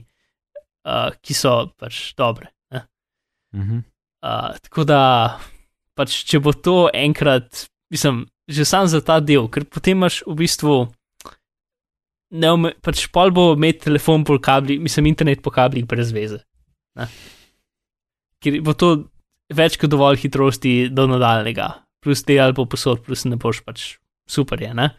uh, 0.89 1.13
ki 1.23 1.37
so 1.37 1.55
pač 1.79 2.15
dobre. 2.17 2.51
Ne? 2.73 2.85
Mhm. 3.57 3.85
Uh, 4.25 4.57
tako 4.65 4.85
da, 4.89 5.01
pač, 5.95 6.23
če 6.27 6.41
bo 6.43 6.53
to 6.53 6.89
enkrat, 6.95 7.69
mislim, 7.93 8.25
že 8.49 8.65
sam 8.67 8.89
za 8.91 9.01
ta 9.05 9.21
del, 9.21 9.47
ker 9.53 9.69
potem 9.69 10.01
imaš 10.01 10.23
v 10.27 10.39
bistvu, 10.41 10.79
ne, 12.35 12.73
pač 12.83 13.05
pol 13.15 13.31
bo 13.35 13.53
imeti 13.55 13.87
telefon 13.87 14.25
po 14.27 14.39
kablih, 14.43 14.81
mislim, 14.83 15.13
internet 15.13 15.45
po 15.45 15.53
kablih 15.55 15.87
brez 15.89 16.11
veze. 16.17 16.41
Ne? 16.99 17.07
Ker 18.43 18.59
bo 18.65 18.75
to 18.79 18.95
več 19.55 19.79
kot 19.81 19.93
dovolj 19.93 20.21
hitrosti 20.25 20.89
do 20.93 21.07
nadaljnega, 21.11 21.69
plus 22.05 22.25
te 22.27 22.39
ali 22.41 22.57
pa 22.57 22.67
posod, 22.69 23.05
plus 23.05 23.25
ne 23.29 23.39
boš 23.41 23.63
pač 23.67 23.87
super 24.29 24.61
je. 24.63 24.73
Ne? 24.75 24.91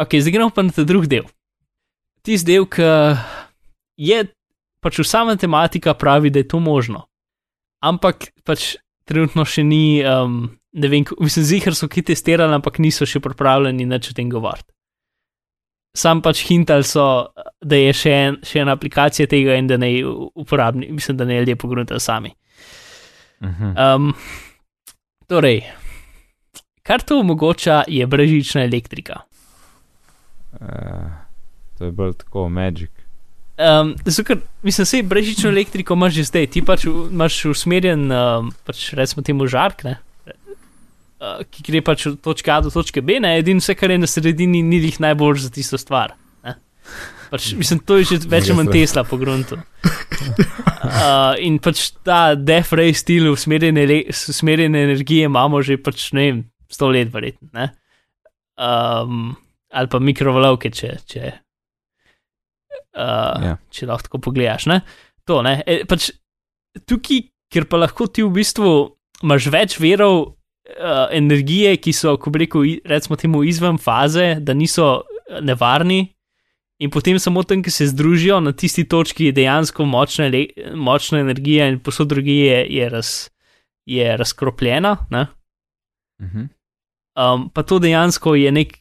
Ok, 0.00 0.18
zdaj 0.18 0.32
gremo 0.32 0.50
pa 0.50 0.62
na 0.66 0.74
ta 0.74 0.84
drugi 0.84 1.10
del. 1.10 1.26
Tisti 2.24 2.52
del, 2.52 2.66
ki 2.66 2.82
je 4.00 4.24
pač 4.82 4.98
vsa 5.00 5.24
matematika 5.24 5.94
pravi, 5.94 6.32
da 6.34 6.42
je 6.42 6.48
to 6.48 6.58
možno 6.60 7.06
ampak 7.84 8.30
pač 8.46 8.74
trenutno 9.04 9.44
še 9.44 9.64
ni, 9.66 10.00
um, 10.08 10.46
ne 10.72 10.90
vem, 10.90 11.04
mislim, 11.20 11.44
zihar 11.44 11.76
so 11.76 11.88
ki 11.90 12.06
testirali, 12.08 12.56
ampak 12.56 12.80
niso 12.82 13.06
še 13.08 13.20
pripravljeni 13.24 13.86
nič 13.88 14.12
o 14.12 14.16
tem 14.16 14.30
govoriti. 14.32 14.70
Sam 15.94 16.24
pač 16.24 16.40
hintal 16.48 16.82
so, 16.82 17.30
da 17.62 17.78
je 17.78 17.92
še, 17.94 18.14
en, 18.28 18.38
še 18.42 18.64
ena 18.64 18.74
aplikacija 18.74 19.30
tega 19.30 19.54
in 19.60 19.68
da 19.70 19.78
ne 19.78 19.92
uporabni, 20.02 20.88
mislim, 20.90 21.20
da 21.20 21.28
ne 21.28 21.38
ljudje 21.38 21.60
pogruntali 21.60 22.02
sami. 22.02 22.32
Mhm. 23.44 23.76
Um, 23.76 24.10
torej, 25.30 25.62
kar 26.82 27.04
to 27.04 27.20
omogoča, 27.20 27.84
je 27.86 28.08
brežična 28.10 28.64
elektrika. 28.64 29.22
Eh, 30.60 31.24
To 31.78 31.84
je 31.84 31.92
bolj 31.92 32.12
tako, 32.22 32.48
magic. 32.48 32.90
Um, 33.58 33.94
zato, 34.04 34.34
mislim, 34.62 34.84
vse 34.84 35.02
brežično 35.02 35.50
elektriko 35.50 35.94
imaš 35.94 36.14
že 36.14 36.24
zdaj, 36.24 36.46
ti 36.46 36.62
pač 36.62 36.84
imaš 36.86 37.44
usmerjen, 37.50 38.10
um, 38.12 38.50
pač 38.66 38.92
recimo 38.98 39.22
temu 39.22 39.46
žark, 39.46 39.84
ne, 39.86 39.96
uh, 40.26 41.42
ki 41.50 41.62
gre 41.66 41.82
pač 41.86 42.06
od 42.10 42.18
točke 42.22 42.50
A 42.50 42.60
do 42.60 42.70
točke 42.70 43.02
B, 43.02 43.20
ne, 43.22 43.36
edino 43.38 43.62
vse, 43.62 43.76
kar 43.78 43.94
je 43.94 43.98
na 43.98 44.10
sredini, 44.10 44.62
ni 44.62 44.80
jih 44.82 44.98
najbolj 45.02 45.44
za 45.46 45.50
tisto 45.54 45.78
stvar. 45.78 46.16
Ne. 46.42 46.56
Pač, 47.30 47.52
mislim, 47.58 47.78
to 47.86 47.98
je 47.98 48.10
že 48.10 48.20
več 48.34 48.50
ali 48.50 48.58
manj 48.58 48.72
Tesla 48.74 49.06
po 49.06 49.18
gruntu. 49.22 49.58
Uh, 50.82 51.38
in 51.38 51.58
pač 51.62 51.92
ta 52.06 52.34
def 52.34 52.74
ray 52.74 52.94
stil 52.94 53.30
usmerjene, 53.30 53.86
usmerjene 54.10 54.82
energije 54.90 55.30
imamo 55.30 55.62
že 55.62 55.78
pač 55.78 56.10
ne 56.14 56.26
vem, 56.26 56.44
sto 56.70 56.90
let, 56.90 57.10
verjetno. 57.14 57.50
ne. 57.54 57.70
Um, 58.58 59.34
ali 59.74 59.90
pa 59.90 59.98
mikrovalovke, 59.98 60.70
če. 60.70 60.94
če 61.06 61.32
Uh, 62.94 63.42
Ja. 63.42 63.54
če 63.74 63.86
lahko 63.90 64.06
tako 64.06 64.18
pogledaš. 64.28 64.68
Ne? 64.70 64.76
To, 65.26 65.40
ne? 65.42 65.56
E, 65.66 65.80
pač, 65.88 66.12
tukaj, 66.86 67.24
ker 67.50 67.66
pa 67.66 67.80
lahko 67.82 68.06
ti 68.06 68.22
v 68.22 68.30
bistvu 68.36 68.70
imaš 69.24 69.48
več 69.50 69.74
verov 69.82 70.14
uh, 70.22 71.08
energije, 71.10 71.72
ki 71.82 71.90
so, 71.94 72.14
ko 72.22 72.30
bi 72.30 72.44
rekel, 72.44 72.68
recimo 72.86 73.18
temu 73.18 73.42
izven 73.46 73.80
faze, 73.82 74.36
da 74.38 74.54
niso 74.54 75.02
eh, 75.02 75.40
nevarni, 75.42 76.04
in 76.82 76.92
potem 76.94 77.18
samo 77.18 77.42
tam, 77.42 77.64
ki 77.66 77.72
se 77.74 77.88
združijo 77.90 78.38
na 78.44 78.52
tisti 78.54 78.84
točki, 78.86 79.30
je 79.30 79.36
dejansko 79.40 79.86
močna, 79.90 80.28
ele- 80.30 80.74
močna 80.78 81.18
energija, 81.24 81.66
in 81.72 81.80
posod 81.82 82.12
drugi 82.14 82.44
je, 82.44 82.60
je, 82.78 82.88
raz, 82.94 83.12
je 83.90 84.06
razkropljena. 84.22 84.96
Ne? 85.10 85.26
Mhm. 86.22 86.46
Um, 87.18 87.50
pa 87.50 87.62
to 87.66 87.78
dejansko 87.82 88.34
je 88.38 88.50
nek 88.54 88.78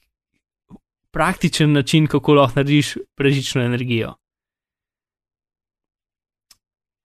praktičen 1.14 1.72
način, 1.74 2.08
kako 2.08 2.34
lahko 2.34 2.60
narediš 2.60 2.96
brežično 3.18 3.62
energijo. 3.64 4.14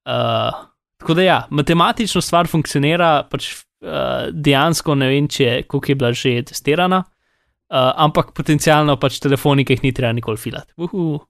Uh, 0.09 0.69
tako 0.97 1.15
da 1.15 1.23
ja, 1.23 1.39
matematično 1.51 2.21
stvar 2.25 2.49
funkcionira, 2.49 3.27
pač 3.31 3.51
uh, 3.53 4.31
dejansko 4.33 4.95
ne 4.95 5.09
vem, 5.13 5.29
če 5.29 5.63
koliko 5.69 5.93
je 5.93 5.97
bila 6.01 6.13
že 6.17 6.33
testirana, 6.49 7.03
uh, 7.05 7.91
ampak 8.07 8.33
potencialno 8.33 8.97
pač 8.97 9.21
telefoni, 9.21 9.65
ki 9.65 9.77
jih 9.77 9.85
ni 9.85 9.93
treba 9.93 10.13
nikoli 10.17 10.41
filati. 10.41 10.73
Uhu. 10.77 11.21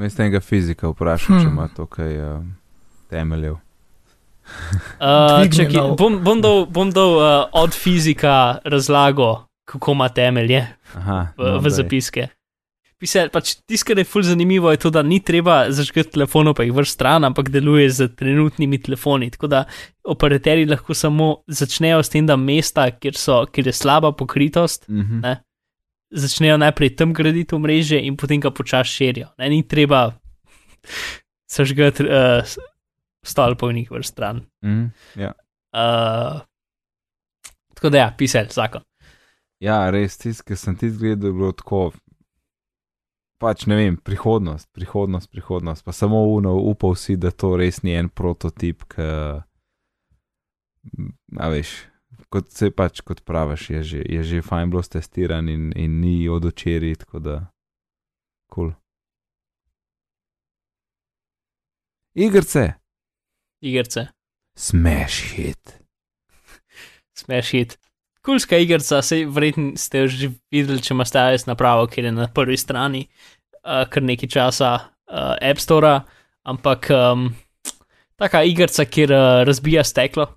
Mislim, 0.00 0.26
enega 0.26 0.40
fizika 0.40 0.88
vprašam, 0.88 1.38
če 1.38 1.46
Hmm. 1.46 1.52
ima 1.52 1.68
to 1.68 1.86
kaj 1.86 2.16
uh, 2.18 2.40
temeljev. 3.10 3.60
Uh, 5.00 5.44
nov. 5.72 5.96
bom, 5.96 6.18
bom 6.24 6.40
dal, 6.40 6.66
bom 6.66 6.90
dal 6.92 7.12
uh, 7.16 7.26
od 7.52 7.72
fizika 7.72 8.58
razlago, 8.64 9.46
kako 9.64 9.92
ima 9.92 10.08
temelje. 10.08 10.66
Aha, 10.94 11.32
v, 11.36 11.44
no, 11.44 11.58
v 11.58 11.70
zapiske. 11.70 12.28
Pisal, 12.98 13.28
pač 13.28 13.56
tisto, 13.66 13.88
kar 13.88 13.98
je 13.98 14.04
fulj 14.06 14.28
zanimivo, 14.30 14.70
je 14.70 14.78
to, 14.78 14.90
da 14.90 15.02
ni 15.02 15.18
treba 15.20 15.66
zažgati 15.68 16.14
telefonov, 16.14 16.54
pa 16.54 16.62
jih 16.62 16.72
vrš 16.72 16.92
stran, 16.94 17.24
ampak 17.24 17.50
deluje 17.50 17.88
z 17.90 18.06
trenutnimi 18.16 18.78
telefoni. 18.78 19.30
Tako 19.30 19.46
da 19.46 19.64
operaterji 20.04 20.64
lahko 20.66 20.94
samo 20.94 21.42
začnejo 21.46 21.98
s 22.00 22.08
tem, 22.08 22.26
da 22.26 22.36
mesta, 22.36 22.86
kjer, 22.90 23.18
so, 23.18 23.42
kjer 23.46 23.66
je 23.66 23.72
slaba 23.74 24.12
pokritost, 24.12 24.86
Mhm. 24.88 25.20
ne, 25.20 25.34
začnejo 26.14 26.56
najprej 26.56 26.94
tam 26.96 27.12
graditi 27.12 27.54
omrežje 27.54 27.98
in 28.06 28.16
potem 28.16 28.40
ga 28.40 28.50
počasi 28.54 28.90
širijo. 28.92 29.28
Ne, 29.38 29.48
ni 29.50 29.62
treba 29.68 30.12
zažgati 31.56 32.06
uh, 32.06 32.46
stolpov 33.26 33.70
in 33.74 33.82
jih 33.82 33.90
vrš 33.90 34.06
stran. 34.06 34.44
Mhm. 34.64 34.84
Ja. 35.16 35.32
Uh, 35.74 36.40
tako 37.74 37.90
da, 37.90 37.98
ja, 37.98 38.14
pisal 38.18 38.46
zakon. 38.50 38.82
Ja, 39.62 39.90
res, 39.90 40.18
tisti, 40.18 40.44
ki 40.48 40.58
sem 40.58 40.76
ti 40.76 40.90
gledal, 40.90 41.30
je 41.30 41.38
bilo 41.38 41.52
tako. 41.52 41.92
Pač 43.42 43.66
ne 43.70 43.76
vem, 43.76 43.96
prihodnost, 43.96 44.70
prihodnost, 44.72 45.30
prihodnost. 45.30 45.84
Pa 45.84 45.92
samo 45.92 46.22
uno, 46.32 46.54
upal 46.56 46.94
si, 46.98 47.16
da 47.16 47.30
to 47.30 47.54
res 47.60 47.82
ni 47.82 47.94
en 47.98 48.08
prototip, 48.08 48.86
ki. 48.94 49.08
A 51.40 51.48
veš, 51.48 51.72
kot 52.32 52.50
se 52.52 52.70
pač 52.70 53.00
kot 53.06 53.24
praviš, 53.24 53.70
je 53.70 53.82
že, 53.82 54.00
je 54.04 54.22
že 54.22 54.44
fajn 54.44 54.70
bilo 54.70 54.82
testiran 54.82 55.48
in, 55.48 55.72
in 55.76 56.00
ni 56.00 56.28
od 56.28 56.44
očeri, 56.44 56.94
tako 56.96 57.18
da. 57.18 57.36
Kul. 58.52 58.70
Cool. 58.70 58.74
Igrice. 62.14 62.74
Igrice. 63.60 64.08
Smash 64.56 65.34
hit. 65.34 65.80
Smash 67.18 67.50
hit. 67.50 67.83
Kulska 68.24 68.56
igrica, 68.56 69.02
se 69.02 69.24
verjetno 69.28 69.74
ste 69.76 70.06
že 70.08 70.30
videli, 70.52 70.80
če 70.80 70.94
imate 70.94 71.20
iOS 71.34 71.44
napravo, 71.46 71.86
ki 71.92 72.06
je 72.06 72.12
na 72.12 72.28
prvi 72.32 72.56
strani 72.56 73.04
uh, 73.04 73.84
kar 73.90 74.02
nekaj 74.02 74.30
časa 74.32 74.70
uh, 74.80 75.34
App 75.44 75.60
Store, 75.60 75.98
ampak 76.48 76.88
um, 76.94 77.28
taka 78.16 78.44
igrica, 78.48 78.86
kjer 78.88 79.12
uh, 79.12 79.42
razbija 79.44 79.84
steklo. 79.84 80.30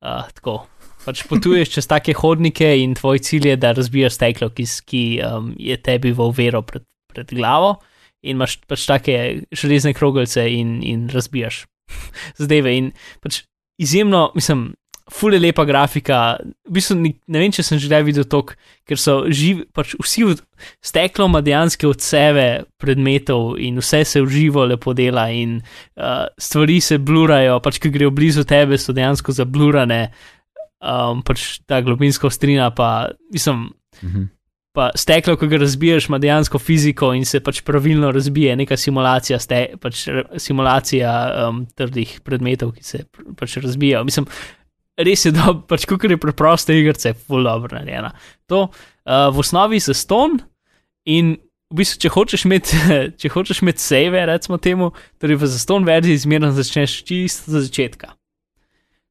Uh, 0.00 0.28
tako. 0.36 0.60
Pač 1.00 1.22
potuješ 1.26 1.72
čez 1.74 1.88
take 1.88 2.12
hodnike 2.14 2.68
in 2.78 2.94
tvoj 2.94 3.22
cilj 3.24 3.48
je, 3.48 3.58
da 3.58 3.72
razbijaš 3.72 4.18
steklo, 4.18 4.50
ki, 4.52 4.66
ki 4.86 5.04
um, 5.24 5.54
je 5.58 5.78
tebi 5.80 6.12
v 6.12 6.26
uvero 6.28 6.60
pred, 6.62 6.84
pred 7.08 7.32
glavo, 7.32 7.78
in 8.20 8.36
imaš 8.36 8.58
pač 8.68 8.84
take 8.86 9.14
železne 9.50 9.94
kroglice 9.96 10.44
in, 10.52 10.78
in 10.84 11.08
razbijaš 11.10 11.64
zadeve. 12.40 12.76
In 12.76 12.92
pač 13.24 13.42
izjemno, 13.80 14.28
mislim, 14.36 14.74
ful 15.10 15.34
je 15.34 15.40
lepa 15.42 15.64
grafika. 15.68 16.38
V 16.68 16.78
bistvu 16.78 16.96
ne 17.02 17.38
vem, 17.42 17.52
če 17.52 17.64
sem 17.66 17.78
že 17.78 17.90
kdaj 17.90 18.06
videl 18.06 18.26
to, 18.30 18.42
ker 18.88 19.00
so 19.00 19.24
živi, 19.26 19.66
pač 19.74 19.94
vsi 19.98 20.26
steklo 20.84 21.28
ima 21.28 21.42
dejansko 21.44 21.90
od 21.90 22.02
sebe 22.04 22.46
predmetov 22.80 23.58
in 23.58 23.80
vse 23.82 24.04
se 24.04 24.22
uživo 24.22 24.64
lepo 24.70 24.94
dela 24.94 25.28
in 25.34 25.58
uh, 25.60 26.26
stvari 26.38 26.80
se 26.80 26.98
blurajo, 26.98 27.60
pač 27.64 27.80
ki 27.82 27.92
grejo 27.92 28.10
blizu 28.14 28.44
tebe, 28.44 28.78
so 28.78 28.94
dejansko 28.96 29.34
zablurane 29.36 30.02
um, 30.80 31.22
pač 31.26 31.60
ta 31.68 31.80
globinska 31.84 32.26
ostrina, 32.30 32.70
pa 32.70 33.10
mislim. 33.32 33.70
Mhm. 34.02 34.28
Pa 34.70 34.92
steklo, 34.94 35.34
ko 35.34 35.48
ga 35.50 35.58
razbiješ, 35.58 36.06
ima 36.06 36.20
dejansko 36.22 36.58
fiziko 36.62 37.08
in 37.18 37.24
se 37.26 37.40
pač 37.42 37.58
pravilno 37.66 38.12
razbije, 38.14 38.52
neka 38.56 38.76
simulacija, 38.78 39.40
ste, 39.42 39.64
pač 39.82 40.04
simulacija 40.38 41.10
um, 41.48 41.64
trdih 41.74 42.12
predmetov, 42.22 42.70
ki 42.76 42.84
se 42.86 43.00
pač 43.36 43.56
razbijajo. 43.58 44.04
Mislim, 44.06 44.28
res 45.06 45.24
je 45.26 45.32
dobro, 45.34 45.62
pač 45.68 45.86
kot 45.88 46.04
je 46.04 46.18
preprosta 46.20 46.74
igrica, 46.76 47.10
je 47.10 47.18
full 47.18 47.46
dobro 47.46 47.78
narejena. 47.78 48.12
To 48.50 48.68
uh, 48.68 49.28
v 49.34 49.42
osnovi 49.42 49.80
za 49.80 49.94
ston 49.96 50.40
in 51.08 51.36
v 51.70 51.80
bistvu, 51.80 52.00
če 52.02 52.12
hočeš 52.14 52.46
imeti, 52.48 52.78
če 53.20 53.30
hočeš 53.32 53.62
imeti 53.64 53.84
save, 53.84 54.24
recimo 54.30 54.58
temu, 54.62 54.90
torej 55.22 55.40
v 55.40 55.50
zaston 55.50 55.86
verziji 55.86 56.24
zmerno 56.26 56.50
začneš 56.56 57.00
čisto 57.06 57.54
za 57.54 57.62
začetka. 57.66 58.14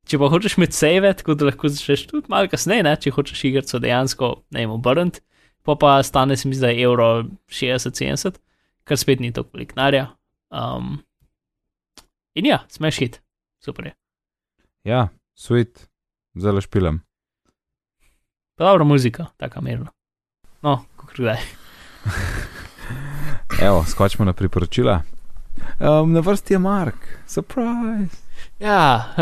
Če 0.10 0.18
pa 0.18 0.30
hočeš 0.32 0.58
imeti 0.58 0.76
save, 0.76 1.14
tako 1.20 1.38
da 1.38 1.50
lahko 1.52 1.70
začneš 1.72 2.08
tudi 2.10 2.32
malo 2.34 2.50
kasneje, 2.52 2.84
ne? 2.86 2.96
če 2.98 3.14
hočeš 3.14 3.44
igrico 3.48 3.80
dejansko 3.82 4.32
ne 4.56 4.66
vem, 4.66 4.74
obrniti, 4.74 5.22
pa 5.68 5.78
pa 5.80 6.00
stane 6.04 6.38
se 6.40 6.50
mi 6.50 6.58
zdaj 6.58 6.82
evro 6.82 7.10
60-70, 7.54 8.42
kar 8.90 8.98
spet 9.00 9.22
ni 9.22 9.32
toliko 9.36 9.62
liknarja. 9.62 10.10
Um, 10.50 10.98
in 12.34 12.50
ja, 12.50 12.64
smeš 12.74 13.04
hit, 13.04 13.22
super 13.62 13.92
je. 13.92 13.94
Ja, 14.90 15.08
svet, 15.40 15.90
zelo 16.36 16.62
špilem. 16.62 17.02
Dobro 18.58 18.86
muzika, 18.86 19.26
tako 19.38 19.62
mirno. 19.62 19.88
No, 20.62 20.86
kako 20.98 21.14
kdaj. 21.18 21.38
Evo, 23.68 23.86
skočimo 23.88 24.26
na 24.26 24.34
priporočila. 24.34 25.02
Um, 25.80 26.14
na 26.14 26.20
vrsti 26.20 26.54
je 26.54 26.60
Mark, 26.60 26.96
surprise. 27.28 28.16
Ja, 28.60 29.14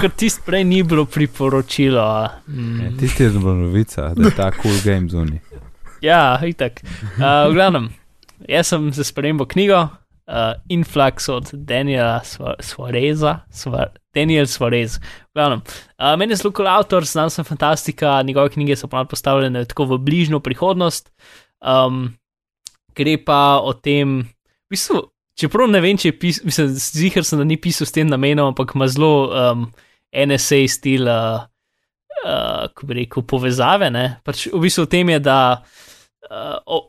ker 0.00 0.10
tisti 0.16 0.42
prej 0.46 0.64
ni 0.64 0.82
bilo 0.82 1.04
priporočilo. 1.04 2.28
Mm. 2.48 2.80
Ja, 2.80 2.90
tisti 2.98 3.22
je 3.22 3.30
zelo 3.30 3.54
novica, 3.54 4.14
da 4.14 4.28
je 4.28 4.34
ta 4.36 4.50
cool 4.62 4.74
game 4.84 5.08
zunaj. 5.08 5.38
Ja, 6.00 6.40
itak. 6.46 6.82
Uh, 6.82 7.50
v 7.50 7.54
glavnem, 7.54 7.90
jaz 8.48 8.66
sem 8.66 8.92
se 8.92 9.04
spremljal 9.04 9.46
knjigo 9.46 9.88
uh, 10.28 10.54
Influx 10.68 11.28
od 11.28 11.50
Daniela 11.52 12.20
Suareza. 12.60 13.40
Svar, 13.50 13.92
Daniel 14.14 14.46
Suarez. 14.46 14.98
Glavnem, 15.34 15.62
uh, 15.98 16.16
meni 16.18 16.34
je 16.34 16.52
kul 16.52 16.68
avtor, 16.68 17.04
znam 17.04 17.30
sem 17.30 17.44
fantastika, 17.44 18.22
njegove 18.22 18.50
knjige 18.50 18.76
so 18.76 18.86
prav 18.86 19.06
postavljene 19.06 19.64
tako 19.64 19.84
v 19.84 19.98
bližnjo 19.98 20.40
prihodnost. 20.40 21.12
Um, 21.60 22.14
gre 22.94 23.16
pa 23.24 23.60
o 23.62 23.72
tem, 23.72 24.20
v 24.68 24.76
bistvu, 24.76 25.12
Čeprav 25.38 25.70
ne 25.72 25.80
vem, 25.80 25.96
če 25.96 26.10
je 26.10 26.18
pisal, 26.18 26.48
mislim, 26.48 26.74
zihar 26.76 27.24
sem, 27.24 27.40
da 27.40 27.46
ni 27.48 27.56
pisal 27.60 27.88
s 27.88 27.94
tem 27.94 28.08
namenom, 28.10 28.52
ampak 28.52 28.74
ima 28.76 28.88
zelo 28.92 29.30
um, 29.32 29.64
NSA 30.12 30.60
stil, 30.68 31.08
uh, 31.08 31.46
uh, 32.20 32.66
ko 32.76 32.88
bi 32.88 33.00
rekel, 33.00 33.24
povezave. 33.28 33.88
Ne? 33.94 34.04
Pač 34.26 34.46
v 34.52 34.60
bistvu 34.66 34.84
v 34.84 34.92
tem 34.92 35.12
je, 35.14 35.22
da 35.24 35.38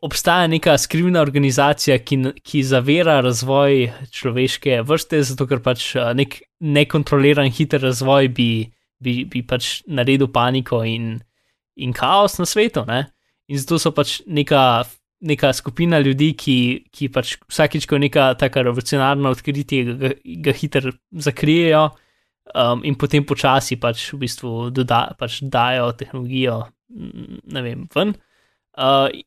obstaja 0.01 0.47
neka 0.47 0.77
skrivna 0.77 1.21
organizacija, 1.21 1.97
ki, 1.99 2.19
ki 2.43 2.63
zavira 2.63 3.19
razvoj 3.21 3.89
človeške 4.11 4.81
vrste, 4.87 5.21
zato 5.23 5.47
ker 5.49 5.61
pač 5.63 5.93
nek 6.15 6.39
nekontroliran 6.63 7.51
hiter 7.51 7.83
razvoj 7.83 8.29
bi, 8.35 8.49
bi, 9.03 9.23
bi 9.27 9.43
pač 9.43 9.81
naredil 9.87 10.29
paniko 10.31 10.83
in, 10.87 11.17
in 11.75 11.93
kaos 11.93 12.39
na 12.39 12.47
svetu. 12.47 12.85
Ne? 12.87 13.05
In 13.51 13.59
zato 13.59 13.81
so 13.81 13.91
pač 13.95 14.21
neka 14.27 14.83
neka 15.23 15.53
skupina 15.55 16.01
ljudi, 16.03 16.33
ki, 16.35 16.57
ki 16.91 17.07
pač 17.07 17.37
vsakič, 17.47 17.85
ko 17.87 17.95
je 17.95 18.03
neka 18.09 18.33
tako 18.35 18.65
revolucionarna 18.67 19.29
odkritje, 19.31 19.93
ga, 19.95 20.09
ga 20.43 20.53
hitro 20.57 20.91
zakrijejo 21.15 21.85
um, 22.51 22.81
in 22.83 22.97
potem 22.99 23.23
počasi 23.23 23.77
pač 23.79 24.09
v 24.11 24.19
bistvu 24.25 24.67
doda, 24.75 25.05
pač 25.15 25.39
dajo 25.47 25.93
tehnologijo, 25.95 26.57
ne 26.91 27.63
vem, 27.63 27.87
ven. 27.95 28.11
Uh, 28.11 28.32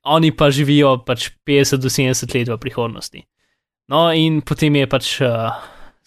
oni 0.02 0.32
pa 0.36 0.50
živijo 0.50 1.04
pač 1.06 1.30
50 1.46 1.82
do 1.82 1.88
70 1.88 2.34
let 2.34 2.48
v 2.48 2.58
prihodnosti. 2.58 3.26
No, 3.88 4.10
in 4.10 4.40
potem 4.42 4.74
je 4.74 4.86
pač 4.90 5.10
uh, 5.22 5.54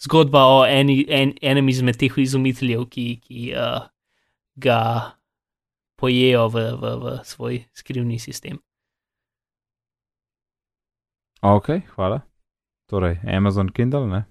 zgodba 0.04 0.44
o 0.44 0.58
eni, 0.68 1.06
en, 1.08 1.32
enem 1.40 1.70
izmed 1.72 1.96
teh 1.96 2.12
izumiteljev, 2.12 2.84
ki, 2.92 3.06
ki 3.24 3.52
uh, 3.56 3.86
ga 4.60 4.80
pojejo 5.96 6.48
v, 6.52 6.66
v, 6.76 6.92
v 7.00 7.14
svoj 7.24 7.62
skrivni 7.72 8.18
sistem. 8.20 8.60
Ok, 11.40 11.72
hvala. 11.96 12.20
Torej, 12.90 13.16
Amazon 13.24 13.70
Kindle, 13.72 14.04
ne? 14.10 14.26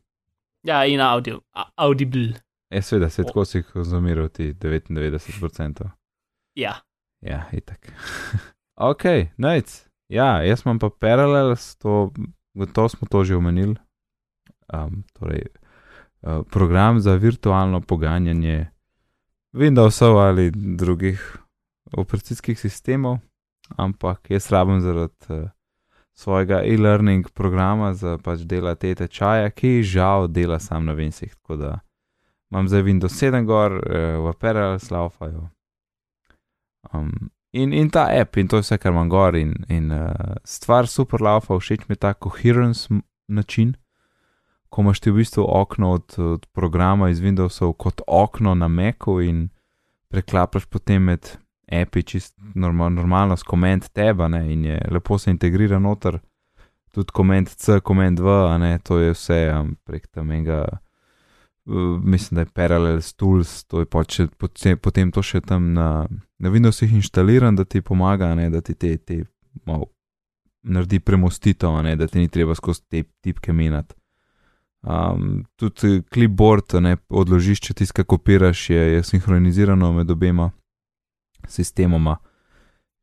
Ja, 0.67 0.83
in 0.85 1.01
audio, 1.01 1.41
Audible. 1.77 2.37
Je 2.69 2.81
seveda, 2.85 3.09
se 3.09 3.23
tako 3.23 3.45
si 3.45 3.63
konzumiral 3.63 4.29
ti 4.29 4.53
99%. 4.53 5.89
Ja. 6.55 6.75
Ja, 7.21 7.47
itak. 7.51 7.89
ok, 8.79 9.03
najc. 9.37 9.85
Ja, 10.09 10.41
jaz 10.41 10.65
imam 10.65 10.79
pa 10.79 10.89
Parallels, 10.89 11.75
to, 11.77 12.09
to 12.73 12.89
smo 12.89 13.07
to 13.07 13.23
že 13.23 13.37
omenili. 13.37 13.75
Um, 14.73 15.03
torej, 15.13 15.45
uh, 16.21 16.41
program 16.51 16.99
za 16.99 17.15
virtualno 17.15 17.81
poganjanje 17.81 18.69
Windowsov 19.53 20.17
ali 20.21 20.51
drugih 20.53 21.37
operacijskih 21.97 22.59
sistemov, 22.59 23.17
ampak 23.77 24.29
jaz 24.29 24.51
rabim 24.51 24.81
zaradi. 24.81 25.15
Uh, 25.29 25.49
svojega 26.19 26.61
e-learning 26.65 27.29
programa 27.31 27.93
za 27.93 28.17
pač 28.17 28.43
dela 28.43 28.73
te 28.75 28.91
tečaje, 28.95 29.51
ki 29.55 29.83
žal 29.83 30.27
dela 30.27 30.59
sam 30.59 30.85
na 30.85 30.93
Vincih. 30.93 31.31
Tako 31.35 31.55
da 31.55 31.79
imam 32.51 32.67
zdaj 32.67 32.83
Windows 32.83 33.15
7 33.15 33.45
gor, 33.47 33.71
eh, 33.71 34.17
v 34.17 34.33
Parallels 34.39 34.91
laufajo. 34.91 35.47
Um, 36.93 37.29
in, 37.51 37.73
in 37.73 37.89
ta 37.89 38.07
app, 38.11 38.37
in 38.37 38.47
to 38.47 38.59
je 38.59 38.65
vse, 38.65 38.77
kar 38.77 38.93
imam 38.93 39.09
gor, 39.09 39.35
in, 39.35 39.53
in 39.69 39.91
uh, 39.91 40.37
stvar 40.45 40.87
super 40.87 41.21
laufa, 41.21 41.57
všeč 41.59 41.87
mi 41.87 41.97
je 41.97 42.03
ta 42.05 42.13
coherence 42.13 42.89
način. 43.27 43.75
Ko 44.69 44.81
imaš 44.81 44.99
ti 44.99 45.11
v 45.11 45.23
bistvu 45.23 45.45
okno 45.47 45.91
od, 45.97 46.15
od 46.19 46.45
programa 46.53 47.09
iz 47.09 47.21
Windowsov 47.21 47.73
kot 47.73 48.01
okno 48.07 48.53
na 48.55 48.67
Macu 48.67 49.19
in 49.21 49.47
preklapaš 50.09 50.65
potem 50.65 51.03
med 51.03 51.37
api, 51.71 52.03
čist 52.03 52.35
normal, 52.55 52.89
normalno 52.93 53.37
s 53.37 53.43
koment 53.43 53.89
teba, 53.93 54.27
ne, 54.27 54.43
in 54.53 54.65
je 54.65 54.77
lepo 54.91 55.17
se 55.17 55.31
integrira 55.31 55.79
noter, 55.79 56.19
tudi 56.93 57.13
koment 57.13 57.49
C, 57.49 57.79
koment 57.79 58.19
V, 58.19 58.37
ne, 58.59 58.77
to 58.83 58.97
je 58.97 59.13
vse 59.13 59.39
um, 59.53 59.75
prek 59.85 60.07
tam 60.07 60.31
enega, 60.31 60.63
uh, 61.65 61.97
mislim, 62.01 62.35
da 62.35 62.41
je 62.41 62.53
Parallels 62.53 63.13
Tools, 63.13 63.63
to 63.63 63.79
je 63.79 63.85
pač 63.85 64.21
potem, 64.37 64.77
potem 64.77 65.11
to 65.11 65.21
še 65.21 65.41
tam 65.45 65.73
na, 65.73 66.07
na 66.39 66.49
Windowsih 66.49 66.93
inštaliran, 66.95 67.55
da 67.55 67.65
ti 67.65 67.81
pomaga, 67.81 68.35
ne, 68.35 68.49
da 68.49 68.61
ti 68.61 68.73
te, 68.73 68.97
te 68.97 69.23
malo 69.65 69.85
naredi 70.61 70.99
premostitev, 70.99 71.81
ne, 71.83 71.95
da 71.95 72.07
ti 72.07 72.19
ni 72.19 72.27
treba 72.27 72.55
skozi 72.55 72.81
te 72.89 73.03
tipke 73.21 73.53
minati. 73.53 73.95
Um, 74.81 75.43
tudi 75.55 76.01
clipboard, 76.13 76.79
ne, 76.79 76.97
odložišče, 77.09 77.73
tiska 77.73 78.03
kopiraš, 78.03 78.69
je, 78.69 78.79
je 78.93 79.03
sinhronizirano 79.03 79.91
med 79.93 80.11
obema 80.11 80.51
sistemoma. 81.47 82.17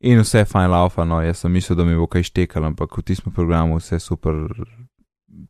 In 0.01 0.21
vse 0.21 0.39
je 0.39 0.49
fajn 0.49 0.71
laufa, 0.71 1.05
no, 1.05 1.21
jaz 1.23 1.45
sem 1.45 1.53
mislil, 1.53 1.77
da 1.77 1.85
mi 1.85 1.97
bo 1.97 2.07
kaj 2.07 2.29
štekal, 2.31 2.65
ampak 2.65 2.99
v 2.99 3.05
tistem 3.05 3.33
programu 3.33 3.77
vse 3.81 4.01
super 4.01 4.35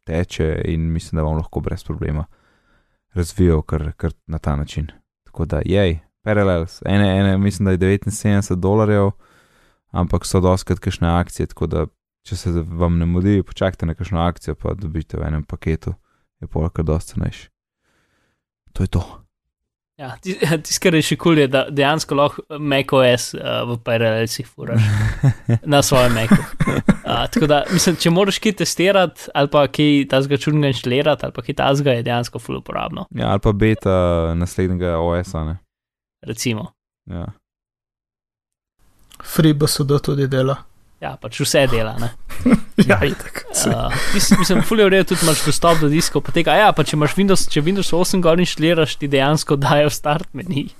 teče 0.07 0.63
in 0.65 0.91
mislim, 0.93 1.19
da 1.19 1.25
bom 1.27 1.39
lahko 1.39 1.61
brez 1.61 1.85
problema 1.85 2.25
razvijal 3.15 3.63
kar, 3.63 3.93
kar 3.93 4.13
na 4.27 4.39
ta 4.39 4.57
način. 4.57 4.87
Tako 5.25 5.45
da, 5.45 5.63
jej, 5.65 5.99
Parallels, 6.27 6.81
ene, 6.83 7.07
ene, 7.21 7.37
mislim, 7.39 7.67
da 7.67 7.87
je 7.87 7.99
79 7.99 8.57
dolarjev, 8.59 9.13
ampak 9.95 10.27
so 10.27 10.41
doskrat 10.43 10.81
kakšne 10.83 11.09
akcije, 11.21 11.53
tako 11.53 11.67
da, 11.71 11.85
če 12.27 12.37
se 12.37 12.51
vam 12.67 12.97
ne 12.99 13.07
mudi, 13.07 13.43
počakajte 13.47 13.87
na 13.87 13.95
kakšno 13.95 14.25
akcijo, 14.25 14.57
pa 14.59 14.75
dobite 14.75 15.21
v 15.21 15.29
enem 15.29 15.45
paketu, 15.47 15.95
je 16.43 16.51
polk 16.51 16.81
dosti 16.83 17.15
cenejši. 17.15 17.47
To 18.75 18.83
je 18.83 18.91
to. 18.99 19.05
Ja, 19.97 20.11
tisto, 20.65 20.83
kar 20.83 20.97
je 20.99 21.05
še 21.07 21.17
kul, 21.17 21.39
je, 21.41 21.47
da 21.49 21.63
dejansko 21.73 22.17
lahko 22.19 22.59
MacOS 22.59 23.31
uh, 23.39 23.63
v 23.71 23.77
Parallelsih 23.87 24.49
furaš 24.51 24.83
na 25.73 25.81
svojem 25.87 26.19
Macu. 26.19 26.41
Uh, 27.07 27.23
tako 27.33 27.49
da, 27.49 27.61
mislim, 27.71 27.97
če 28.03 28.13
moraš 28.13 28.41
kaj 28.43 28.59
testirati, 28.65 29.31
ali 29.33 29.53
pa 29.53 29.63
kaj 29.71 30.03
ta 30.11 30.21
zgačunga 30.27 30.75
inštalirati, 30.75 31.25
ali 31.25 31.37
pa 31.39 31.47
kaj 31.47 31.57
ta 31.63 31.71
zga, 31.79 31.95
je 31.97 32.05
dejansko 32.11 32.43
ful 32.43 32.59
uporabno. 32.59 33.07
Ja, 33.15 33.31
ali 33.33 33.45
pa 33.47 33.55
beta 33.57 33.97
naslednjega 34.37 34.99
OS-a, 34.99 35.47
ne. 35.47 35.57
Recimo. 36.23 36.73
Ja. 37.11 37.27
FreeBSD 39.23 40.01
tudi 40.03 40.29
dela. 40.29 40.57
Ja, 41.01 41.13
pač 41.21 41.41
vse 41.45 41.67
dela. 41.69 41.97
ne. 42.01 42.11
ja, 42.91 42.99
itak. 43.05 43.45
Uh, 43.69 43.93
mislim, 44.15 44.63
fulje 44.65 44.87
v 44.87 44.93
redu, 44.95 45.11
tudi 45.13 45.27
imaš 45.27 45.45
dostop 45.45 45.81
do 45.83 45.91
diskov, 45.93 46.25
pa 46.25 46.33
tega, 46.33 46.57
ja, 46.57 46.71
pa 46.73 46.87
če 46.87 46.97
imaš 46.97 47.17
Windows, 47.19 47.45
če 47.53 47.63
Windows 47.67 47.93
8 47.93 48.23
gor 48.25 48.41
inštaliraš, 48.41 48.97
ti 49.01 49.11
dejansko 49.13 49.59
dajo 49.61 49.91
start 49.93 50.33
meni. 50.37 50.71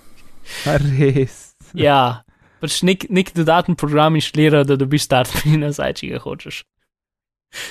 A 0.69 0.79
res. 0.81 1.53
Ja, 1.77 2.23
pač 2.63 2.81
nek, 2.87 3.09
nek 3.13 3.35
dodaten 3.37 3.77
program 3.77 4.17
inštalirajo, 4.17 4.65
da 4.69 4.79
dobiš 4.81 5.05
start 5.05 5.37
meni 5.43 5.61
nazaj, 5.67 5.99
če 6.01 6.15
ga 6.15 6.23
hočeš. 6.25 6.63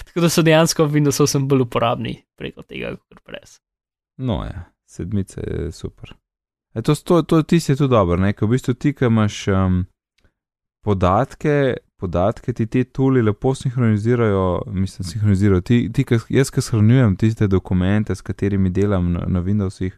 Tako 0.10 0.24
da 0.24 0.30
so 0.32 0.46
dejansko 0.46 0.86
Windows 0.92 1.22
8 1.22 1.50
bolj 1.50 1.66
uporabni 1.66 2.20
preko 2.38 2.62
tega, 2.62 2.94
kot 3.10 3.26
brez. 3.26 3.58
No, 4.22 4.44
ja, 4.46 4.68
sedmice 4.90 5.42
je 5.42 5.72
super. 5.76 6.14
E, 6.76 6.82
to, 6.82 6.96
to, 6.96 7.22
to 7.24 7.42
ti 7.44 7.60
si 7.60 7.76
tudi 7.76 7.92
dobro, 7.92 8.18
ne, 8.20 8.34
ker 8.34 8.48
v 8.48 8.52
bistvu 8.58 8.74
ti, 8.76 8.94
ki 8.94 9.06
imaš 9.08 9.48
um, 9.48 9.86
podatke, 10.84 11.74
podatke 11.98 12.54
ti 12.54 12.66
te 12.68 12.84
tuli 12.84 13.22
lepo 13.24 13.54
sinhronizirajo, 13.56 14.62
mislim, 14.68 15.06
sinhronizirajo. 15.08 15.62
Ti, 15.62 15.78
ti 15.94 16.04
ki, 16.04 16.18
jaz, 16.30 16.52
ki 16.52 16.62
shranjujem 16.62 17.16
tiste 17.16 17.48
dokumente, 17.48 18.16
s 18.16 18.22
katerimi 18.22 18.70
delam 18.70 19.12
na, 19.14 19.26
na 19.28 19.42
Windowsih, 19.42 19.92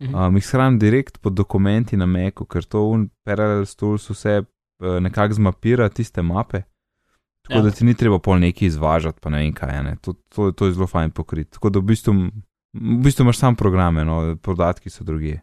Mhm. 0.00 0.14
um, 0.14 0.34
jih 0.36 0.44
shranim 0.46 0.78
direkt 0.78 1.18
pod 1.22 1.32
dokumenti 1.32 1.96
na 1.96 2.06
Macu, 2.06 2.44
ker 2.44 2.64
to 2.64 2.80
un 2.90 3.08
Parallels 3.24 3.76
Tools 3.76 4.08
vse 4.10 4.40
uh, 4.42 4.98
nekako 5.00 5.34
zmapira 5.34 5.88
tiste 5.88 6.22
mape. 6.22 6.62
Tako 7.46 7.54
Ja. 7.58 7.62
da 7.62 7.70
ti 7.70 7.84
ni 7.84 7.94
treba 7.94 8.18
pol 8.18 8.38
nekaj 8.38 8.66
izvažati, 8.68 9.20
pa 9.20 9.30
ne 9.30 9.38
vem 9.38 9.52
kaj. 9.52 9.82
Ne. 9.84 9.96
To, 10.02 10.12
to, 10.28 10.50
to 10.52 10.66
je 10.66 10.72
zelo 10.72 10.86
fajn 10.86 11.10
pokrit. 11.10 11.50
Tako 11.50 11.70
da 11.70 11.78
v 11.78 11.82
bistvu, 11.82 12.12
v 12.74 12.98
bistvu 13.04 13.22
imaš 13.22 13.38
sam 13.38 13.56
programe, 13.56 14.04
no, 14.04 14.36
podatki 14.42 14.90
so 14.90 15.04
drugi. 15.04 15.38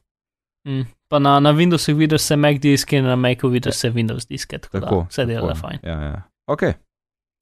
Mm. 0.68 0.86
Pa 1.08 1.20
na, 1.20 1.40
na 1.40 1.54
Windowsih 1.54 1.96
vidiš 1.98 2.22
se 2.22 2.36
Mac 2.36 2.60
diske, 2.62 3.02
na 3.02 3.16
Macu 3.16 3.48
vidiš 3.48 3.76
se 3.76 3.92
Windows 3.92 4.28
diske, 4.28 4.58
tako, 4.58 4.80
Tako, 4.80 4.96
da 4.96 5.08
vse 5.10 5.26
dela 5.26 5.54
tako, 5.54 5.60
fajn. 5.60 5.80
Ja, 5.84 6.02
ja. 6.02 6.22
Ok. 6.48 6.64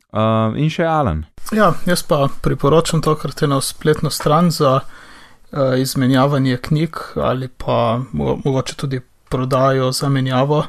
Um, 0.09 0.55
in 0.57 0.71
še 0.73 0.87
Alan. 0.89 1.25
Ja, 1.53 1.73
jaz 1.85 2.01
pa 2.03 2.23
priporočam 2.41 3.01
to, 3.05 3.13
kar 3.15 3.31
te 3.37 3.47
na 3.47 3.59
spletno 3.61 4.09
stran 4.09 4.49
za 4.51 4.79
uh, 4.79 5.75
izmenjavanje 5.77 6.57
knjig 6.57 6.97
ali 7.15 7.47
pa 7.47 8.01
mo 8.11 8.39
mogoče 8.45 8.75
tudi 8.75 9.01
prodajo 9.29 9.91
zamenjavo. 9.91 10.63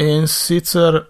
In 0.00 0.24
sicer 0.28 1.02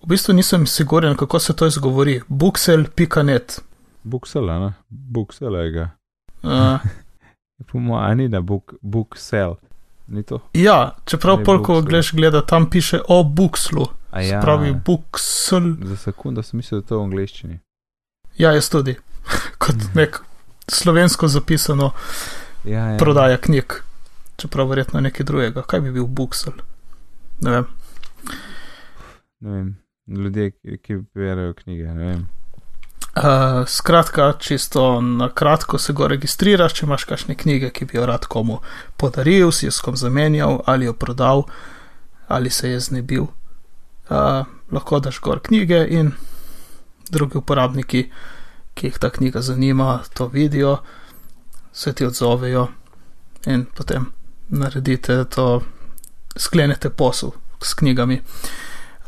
v 0.00 0.08
bistvu 0.08 0.32
nisem 0.34 0.66
siguren, 0.66 1.16
kako 1.16 1.38
se 1.38 1.56
to 1.56 1.66
izgovori. 1.66 2.20
Buxel.net. 2.28 3.60
Buksel, 4.02 4.46
ne? 4.46 4.72
Buksel 4.88 5.56
je 5.56 5.70
ga. 5.70 5.90
Uh, 6.42 6.80
Po 7.66 7.78
mojem, 7.78 8.18
ni 8.18 8.40
buk, 8.40 8.74
buksel. 8.82 9.56
Ni 10.06 10.22
to? 10.22 10.40
ja, 10.52 10.96
čeprav 11.04 11.44
polko 11.44 11.80
gledaš, 11.80 12.12
gleda, 12.12 12.42
tam 12.46 12.70
piše 12.70 13.00
o 13.08 13.22
Buxlu. 13.24 13.86
A 14.10 14.20
ja. 14.20 14.40
pravi, 14.40 14.74
Buxel. 14.86 15.74
Za 15.82 15.96
sekundo 15.96 16.42
sem 16.42 16.56
mislil, 16.56 16.80
da 16.80 16.84
je 16.84 16.88
to 16.88 16.98
v 16.98 17.04
angleščini. 17.04 17.58
Ja, 18.38 18.52
jaz 18.52 18.68
tudi. 18.68 18.96
Kot 19.62 19.94
nek 19.94 20.20
slovensko 20.68 21.28
zapisano 21.28 21.90
Ja, 22.64 22.90
ja. 22.90 22.98
prodaja 22.98 23.36
knjig, 23.36 23.72
čeprav 24.36 24.68
verjetno 24.68 25.00
nekaj 25.00 25.26
drugega. 25.26 25.62
Kaj 25.62 25.80
bi 25.80 25.90
bil 25.92 26.06
Buxel? 26.06 26.52
Ne 27.40 27.50
vem. 27.50 27.66
Ne 29.40 29.50
vem, 29.50 29.74
ljudje, 30.06 30.50
ki, 30.50 30.78
ki 30.82 30.96
berajo 31.14 31.54
knjige, 31.54 31.94
ne 31.94 32.06
vem. 32.06 32.22
Uh, 33.14 33.22
skratka, 33.66 34.32
čisto 34.38 35.00
na 35.00 35.28
kratko 35.28 35.78
se 35.78 35.92
go 35.92 36.08
registriraš, 36.10 36.72
če 36.74 36.86
imaš 36.86 37.04
kakšne 37.06 37.36
knjige, 37.38 37.70
ki 37.70 37.86
bi 37.86 37.98
jo 37.98 38.06
rad 38.10 38.26
komu 38.26 38.58
podaril, 38.98 39.52
si 39.54 39.68
jo 39.68 39.72
s 39.72 39.78
kom 39.86 39.94
zamenjal 39.96 40.58
ali 40.66 40.88
jo 40.88 40.96
prodal 40.98 41.44
ali 42.26 42.50
se 42.50 42.70
je 42.70 42.80
znebil. 42.80 43.28
Uh, 44.10 44.42
lahko 44.72 44.98
daš 45.00 45.20
gor 45.20 45.38
knjige 45.38 45.86
in 45.90 46.10
drugi 47.10 47.38
uporabniki, 47.38 48.10
ki 48.74 48.86
jih 48.86 48.98
ta 48.98 49.10
knjiga 49.10 49.40
zanima, 49.40 50.00
to 50.14 50.26
vidijo, 50.26 50.78
se 51.72 51.92
ti 51.92 52.06
odzovejo 52.06 52.68
in 53.46 53.66
potem 53.76 54.10
naredite 54.48 55.24
to, 55.24 55.62
sklenete 56.36 56.90
posel 56.90 57.30
s 57.62 57.74
knjigami. 57.74 58.22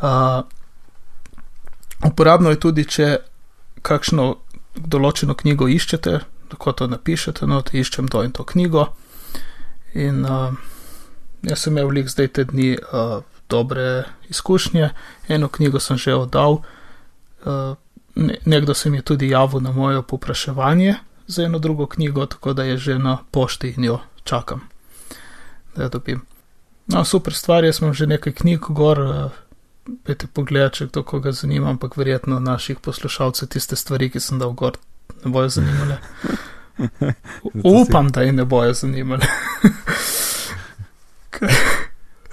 Uh, 0.01 0.45
uporabno 2.07 2.51
je 2.51 2.61
tudi, 2.61 2.85
če 2.85 3.17
kakšno 3.87 4.35
določeno 4.77 5.37
knjigo 5.39 5.69
iščete, 5.73 6.21
lahko 6.51 6.75
to 6.77 6.89
napišete, 6.91 7.47
no, 7.49 7.63
da 7.65 7.79
iščem 7.79 8.11
to 8.13 8.23
in 8.27 8.35
to 8.37 8.45
knjigo. 8.47 8.89
In 9.97 10.25
uh, 10.27 10.53
jaz 11.47 11.65
sem 11.65 11.75
imel 11.75 11.95
lik 11.97 12.11
zdaj 12.13 12.33
te 12.37 12.45
dni 12.51 12.75
uh, 12.77 13.23
dobre 13.49 14.05
izkušnje, 14.29 14.91
eno 15.33 15.49
knjigo 15.49 15.81
sem 15.81 15.99
že 16.01 16.17
oddal, 16.19 16.61
uh, 16.61 17.75
ne, 18.15 18.39
nekdo 18.45 18.75
se 18.75 18.91
mi 18.91 19.01
je 19.01 19.09
tudi 19.13 19.31
javil 19.31 19.63
na 19.65 19.73
moje 19.73 20.03
popraševanje 20.03 20.97
za 21.27 21.47
eno 21.47 21.59
drugo 21.59 21.87
knjigo, 21.87 22.27
tako 22.27 22.53
da 22.53 22.65
je 22.65 22.77
že 22.77 22.99
na 22.99 23.19
pošti 23.31 23.75
in 23.77 23.85
jo 23.85 23.99
čakam, 24.25 24.69
da 25.75 25.87
jo 25.87 25.89
dobim. 25.99 26.23
No, 26.87 27.05
super 27.05 27.35
stvar, 27.35 27.65
jaz 27.65 27.81
imam 27.83 27.95
že 27.95 28.07
nekaj 28.07 28.33
knjig 28.33 28.69
gor. 28.69 29.01
Uh, 29.01 29.46
Pejte 30.07 30.27
pogled, 30.27 30.73
če 30.75 30.89
kdo 30.91 31.03
koga 31.07 31.33
zanima, 31.33 31.71
ampak 31.71 31.97
verjetno 31.97 32.41
naših 32.43 32.81
poslušalcev 32.83 33.49
tiste 33.55 33.77
stvari, 33.77 34.11
ki 34.11 34.21
sem 34.21 34.41
dal 34.43 34.53
gor, 34.59 34.79
ne 35.23 35.31
bojo 35.31 35.49
zanimale. 35.59 35.99
Upam, 37.63 38.11
da 38.13 38.27
jih 38.27 38.35
ne 38.35 38.45
bojo 38.45 38.75
zanimale. 38.75 39.27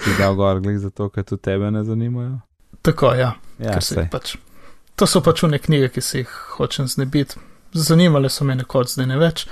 Si 0.04 0.12
dal 0.18 0.36
gor, 0.36 0.60
glej 0.60 0.78
za 0.84 0.89
to, 0.91 1.06
ker 1.12 1.24
tudi 1.24 1.41
tebe 1.47 1.70
ne 1.72 1.84
zanimajo. 1.84 2.38
Tako, 2.84 3.14
ja, 3.16 3.30
Ja, 3.62 3.80
pač. 4.12 4.36
To 4.99 5.08
so 5.10 5.22
pač 5.26 5.43
une 5.45 5.60
knjige, 5.62 5.89
ki 5.95 6.01
se 6.01 6.24
jih 6.24 6.32
hočem 6.58 6.88
znebiti. 6.88 7.39
Zanimale 7.74 8.30
so 8.30 8.45
me 8.45 8.56
nekoč, 8.58 8.93
zdaj 8.93 9.08
ne 9.10 9.18
več, 9.18 9.45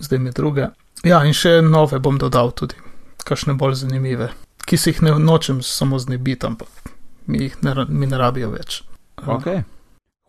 zdaj 0.00 0.20
mi 0.20 0.32
druge. 0.36 0.70
Ja, 1.06 1.22
in 1.24 1.36
še 1.36 1.60
nove 1.64 2.00
bom 2.02 2.18
dodal 2.20 2.52
tudi, 2.56 2.76
kakšne 3.24 3.54
bolj 3.60 3.78
zanimive, 3.84 4.28
ki 4.68 4.76
se 4.76 4.92
jih 4.92 5.00
ne 5.06 5.14
nočem 5.22 5.62
samo 5.64 5.98
znebiti, 6.02 6.48
ampak 6.48 6.79
mi 7.30 7.42
jih 7.44 7.56
ne, 7.62 7.74
mi 7.88 8.06
ne 8.06 8.18
rabijo 8.18 8.50
več. 8.50 8.80
Ok, 9.26 9.46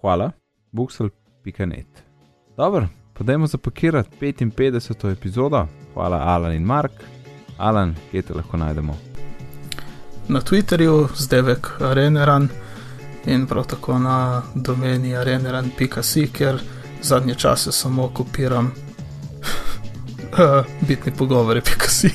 hvala, 0.02 0.32
buksel.net. 0.72 2.04
Dobro, 2.58 2.88
pa 3.14 3.24
dajmo 3.24 3.48
zapakirati 3.48 4.10
55. 4.22 5.12
epizodo. 5.12 5.66
Hvala, 5.94 6.18
Alan 6.36 6.54
in 6.54 6.64
Mark. 6.64 6.92
Alan, 7.58 7.96
kje 8.12 8.22
te 8.22 8.34
lahko 8.34 8.58
najdemo? 8.58 8.98
Na 10.28 10.40
Twitterju 10.42 11.08
zdevek 11.18 11.68
Areneran 11.82 12.48
in 13.26 13.48
prav 13.48 13.66
tako 13.68 13.98
na 14.00 14.16
domeni 14.56 15.16
areneran.si, 15.18 16.28
ker 16.34 16.60
zadnje 17.04 17.36
čase 17.36 17.72
samo 17.72 18.08
kopiram 18.14 18.72
uh, 18.72 20.66
bitni 20.88 21.12
pogovori.si. 21.18 22.12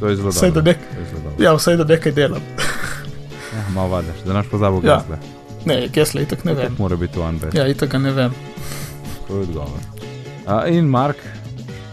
To 0.00 0.08
je 0.08 0.16
zelo 0.16 0.30
Vsaj 0.30 0.50
da, 0.50 0.54
dobro. 0.54 0.72
nek, 0.72 0.78
To 0.94 1.00
je 1.00 1.06
zelo 1.06 1.20
dobro. 1.22 1.44
ja, 1.44 1.54
vsaj 1.54 1.76
da 1.76 1.84
nekaj 1.84 2.12
delam. 2.12 2.42
Ja, 3.78 3.82
malo 3.82 3.94
vadiš, 3.94 4.22
da 4.26 4.32
naš 4.32 4.46
pozabo 4.50 4.80
Ja. 4.84 4.96
gesle. 4.98 5.18
Ne, 5.64 5.88
gesla 5.88 6.20
itak 6.20 6.44
ne 6.44 6.54
vem. 6.54 6.74
Mora 6.78 6.96
biti 6.96 7.14
to 7.14 7.22
Andrej? 7.22 7.50
Ja, 7.54 7.66
itak 7.66 7.90
ga 7.90 7.98
ne 7.98 8.10
vem. 8.10 8.32
To 9.28 9.34
je 9.36 9.40
odgovor. 9.40 9.80
A, 10.46 10.66
in 10.66 10.84
Mark, 10.84 11.16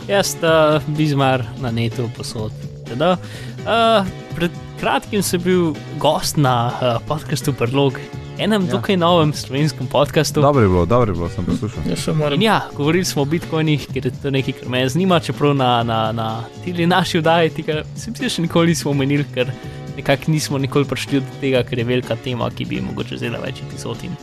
Jaz, 0.08 0.36
uh, 0.42 0.82
bizmar 0.98 1.44
na 1.62 1.72
netu 1.72 2.10
posod. 2.18 2.52
Teda, 2.86 3.18
uh, 3.66 4.06
pred 4.36 4.52
kratkim 4.80 5.22
sem 5.24 5.42
bil 5.42 5.74
gost 6.00 6.38
na 6.38 6.72
uh, 6.74 6.98
podkastu 7.08 7.54
Prlog 7.54 8.00
enem 8.38 8.62
Ja. 8.62 8.68
ja. 8.68 8.72
dokaj 8.72 8.98
novem 8.98 9.34
slovenskem 9.34 9.88
podkastu. 9.88 10.42
Dobro 10.42 10.62
je 10.62 10.68
bilo, 10.68 10.86
dobro 10.86 11.12
je 11.12 11.16
bilo, 11.16 11.30
sem 11.30 11.46
poslušal. 11.46 12.14
Moram. 12.16 12.34
In 12.34 12.42
ja, 12.42 12.62
govorili 12.78 13.06
smo 13.06 13.22
o 13.22 13.26
bitcoinih, 13.26 13.88
ker 13.94 14.06
je 14.06 14.12
to 14.22 14.32
nekaj, 14.32 14.54
kar 14.54 14.70
me 14.70 14.90
zanima, 14.90 15.20
čeprav 15.20 15.54
na, 15.56 15.84
na, 15.84 16.12
na 16.12 16.44
tili 16.66 16.88
naši 16.88 17.20
vdaji 17.20 17.50
tega 17.50 17.84
se 17.96 18.12
mi 18.12 18.18
zdi, 18.18 18.30
še 18.30 18.42
nikoli 18.42 18.68
nismo 18.74 18.92
omenili, 18.92 19.26
ker 19.34 19.52
nekako 19.96 20.32
nismo 20.32 20.58
nikoli 20.58 20.86
prišli 20.86 21.20
do 21.20 21.40
tega, 21.42 21.64
ker 21.64 21.80
je 21.80 21.86
velika 21.86 22.16
tema, 22.16 22.50
ki 22.50 22.66
bi 22.66 22.82
mogoče 22.82 23.16
vzela 23.16 23.40
več 23.44 23.62
epizod 23.66 24.04
in 24.04 24.16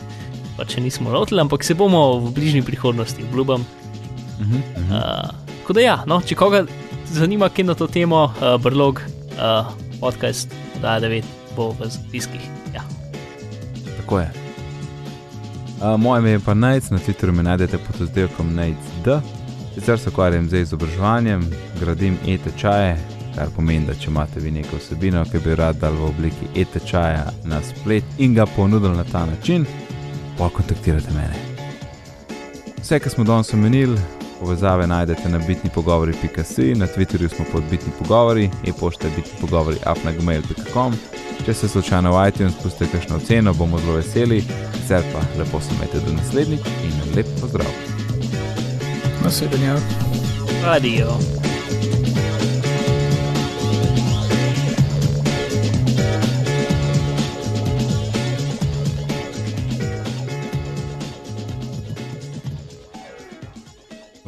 pa 0.57 0.65
če 0.69 0.81
nismo 0.81 1.09
lotili, 1.13 1.41
ampak 1.41 1.63
se 1.65 1.73
bomo 1.73 2.19
v 2.19 2.33
bližnji 2.33 2.61
prihodnosti, 2.61 3.23
obljubam. 3.29 3.61
Uh 3.61 4.47
-huh, 4.47 4.55
uh 4.55 4.89
-huh. 4.89 4.97
Uh, 4.97 5.29
tako 5.61 5.73
da 5.73 5.81
ja, 5.81 6.03
no, 6.05 6.21
če 6.21 6.35
koga 6.35 6.65
zanima, 7.11 7.49
kaj 7.49 7.65
na 7.65 7.73
to 7.73 7.87
temo, 7.87 8.23
uh, 8.23 8.61
brlog, 8.61 9.01
uh, 9.37 9.73
podcast, 9.99 10.55
da 10.81 10.99
9 10.99 11.23
bo 11.55 11.71
v 11.79 11.89
zapiskih. 11.89 12.41
Ja. 12.73 12.81
Tako 13.97 14.19
je. 14.19 14.31
Uh, 15.81 15.99
moje 15.99 16.19
ime 16.19 16.29
je 16.29 16.39
pa 16.39 16.53
Najc, 16.53 16.89
na 16.89 16.97
Twitterju 16.97 17.31
me 17.31 17.43
najdete 17.43 17.77
pod 17.77 18.01
oddelkom 18.01 18.55
NajcD. 18.55 19.07
Sicer 19.73 19.99
se 19.99 20.09
ukvarjam 20.09 20.49
z 20.49 20.61
izobraževanjem, 20.61 21.51
gradim 21.79 22.17
e-tečaje, 22.27 22.97
kar 23.35 23.49
pomeni, 23.55 23.85
da 23.85 23.93
če 23.93 24.09
imate 24.11 24.39
vi 24.39 24.51
neko 24.51 24.77
vsebino, 24.77 25.23
ki 25.31 25.41
bi 25.45 25.55
rad 25.55 25.79
dal 25.81 25.95
v 25.97 26.09
obliki 26.09 26.49
e-tečaja 26.55 27.25
na 27.43 27.61
splet 27.63 28.03
in 28.17 28.33
ga 28.33 28.45
ponudili 28.45 28.97
na 28.97 29.03
ta 29.03 29.25
način, 29.25 29.65
pa 30.37 30.49
kontaktirate 30.49 31.13
mene. 31.13 31.35
Vse, 32.81 32.99
kar 32.99 33.11
smo 33.11 33.23
danes 33.23 33.53
omenili, 33.53 33.97
povezave 34.39 34.87
najdete 34.87 35.29
na 35.29 35.39
bitni 35.47 35.69
pogovori.si, 35.75 36.75
na 36.75 36.87
Twitterju 36.87 37.29
smo 37.35 37.45
pod 37.51 37.63
bitni 37.71 37.91
pogovori, 37.99 38.49
e-pošta 38.67 39.07
je 39.07 39.13
bitni 39.15 39.39
pogovori 39.41 39.77
afnagmail.com. 39.85 40.93
Če 41.45 41.53
se 41.53 41.67
slučajno 41.67 42.11
v 42.11 42.27
iTunes 42.27 42.55
pustite 42.63 42.91
kakšno 42.91 43.15
oceno, 43.15 43.53
bomo 43.53 43.79
zelo 43.79 43.97
veseli, 43.99 44.43
sicer 44.79 45.03
pa 45.13 45.23
lepo 45.39 45.59
se 45.61 45.75
imejte 45.75 45.99
do 46.05 46.13
naslednjič 46.13 46.67
in 46.83 47.15
lep 47.15 47.27
pozdrav. 47.41 47.71
Naslednja. 49.23 49.79
Radio. 50.63 51.42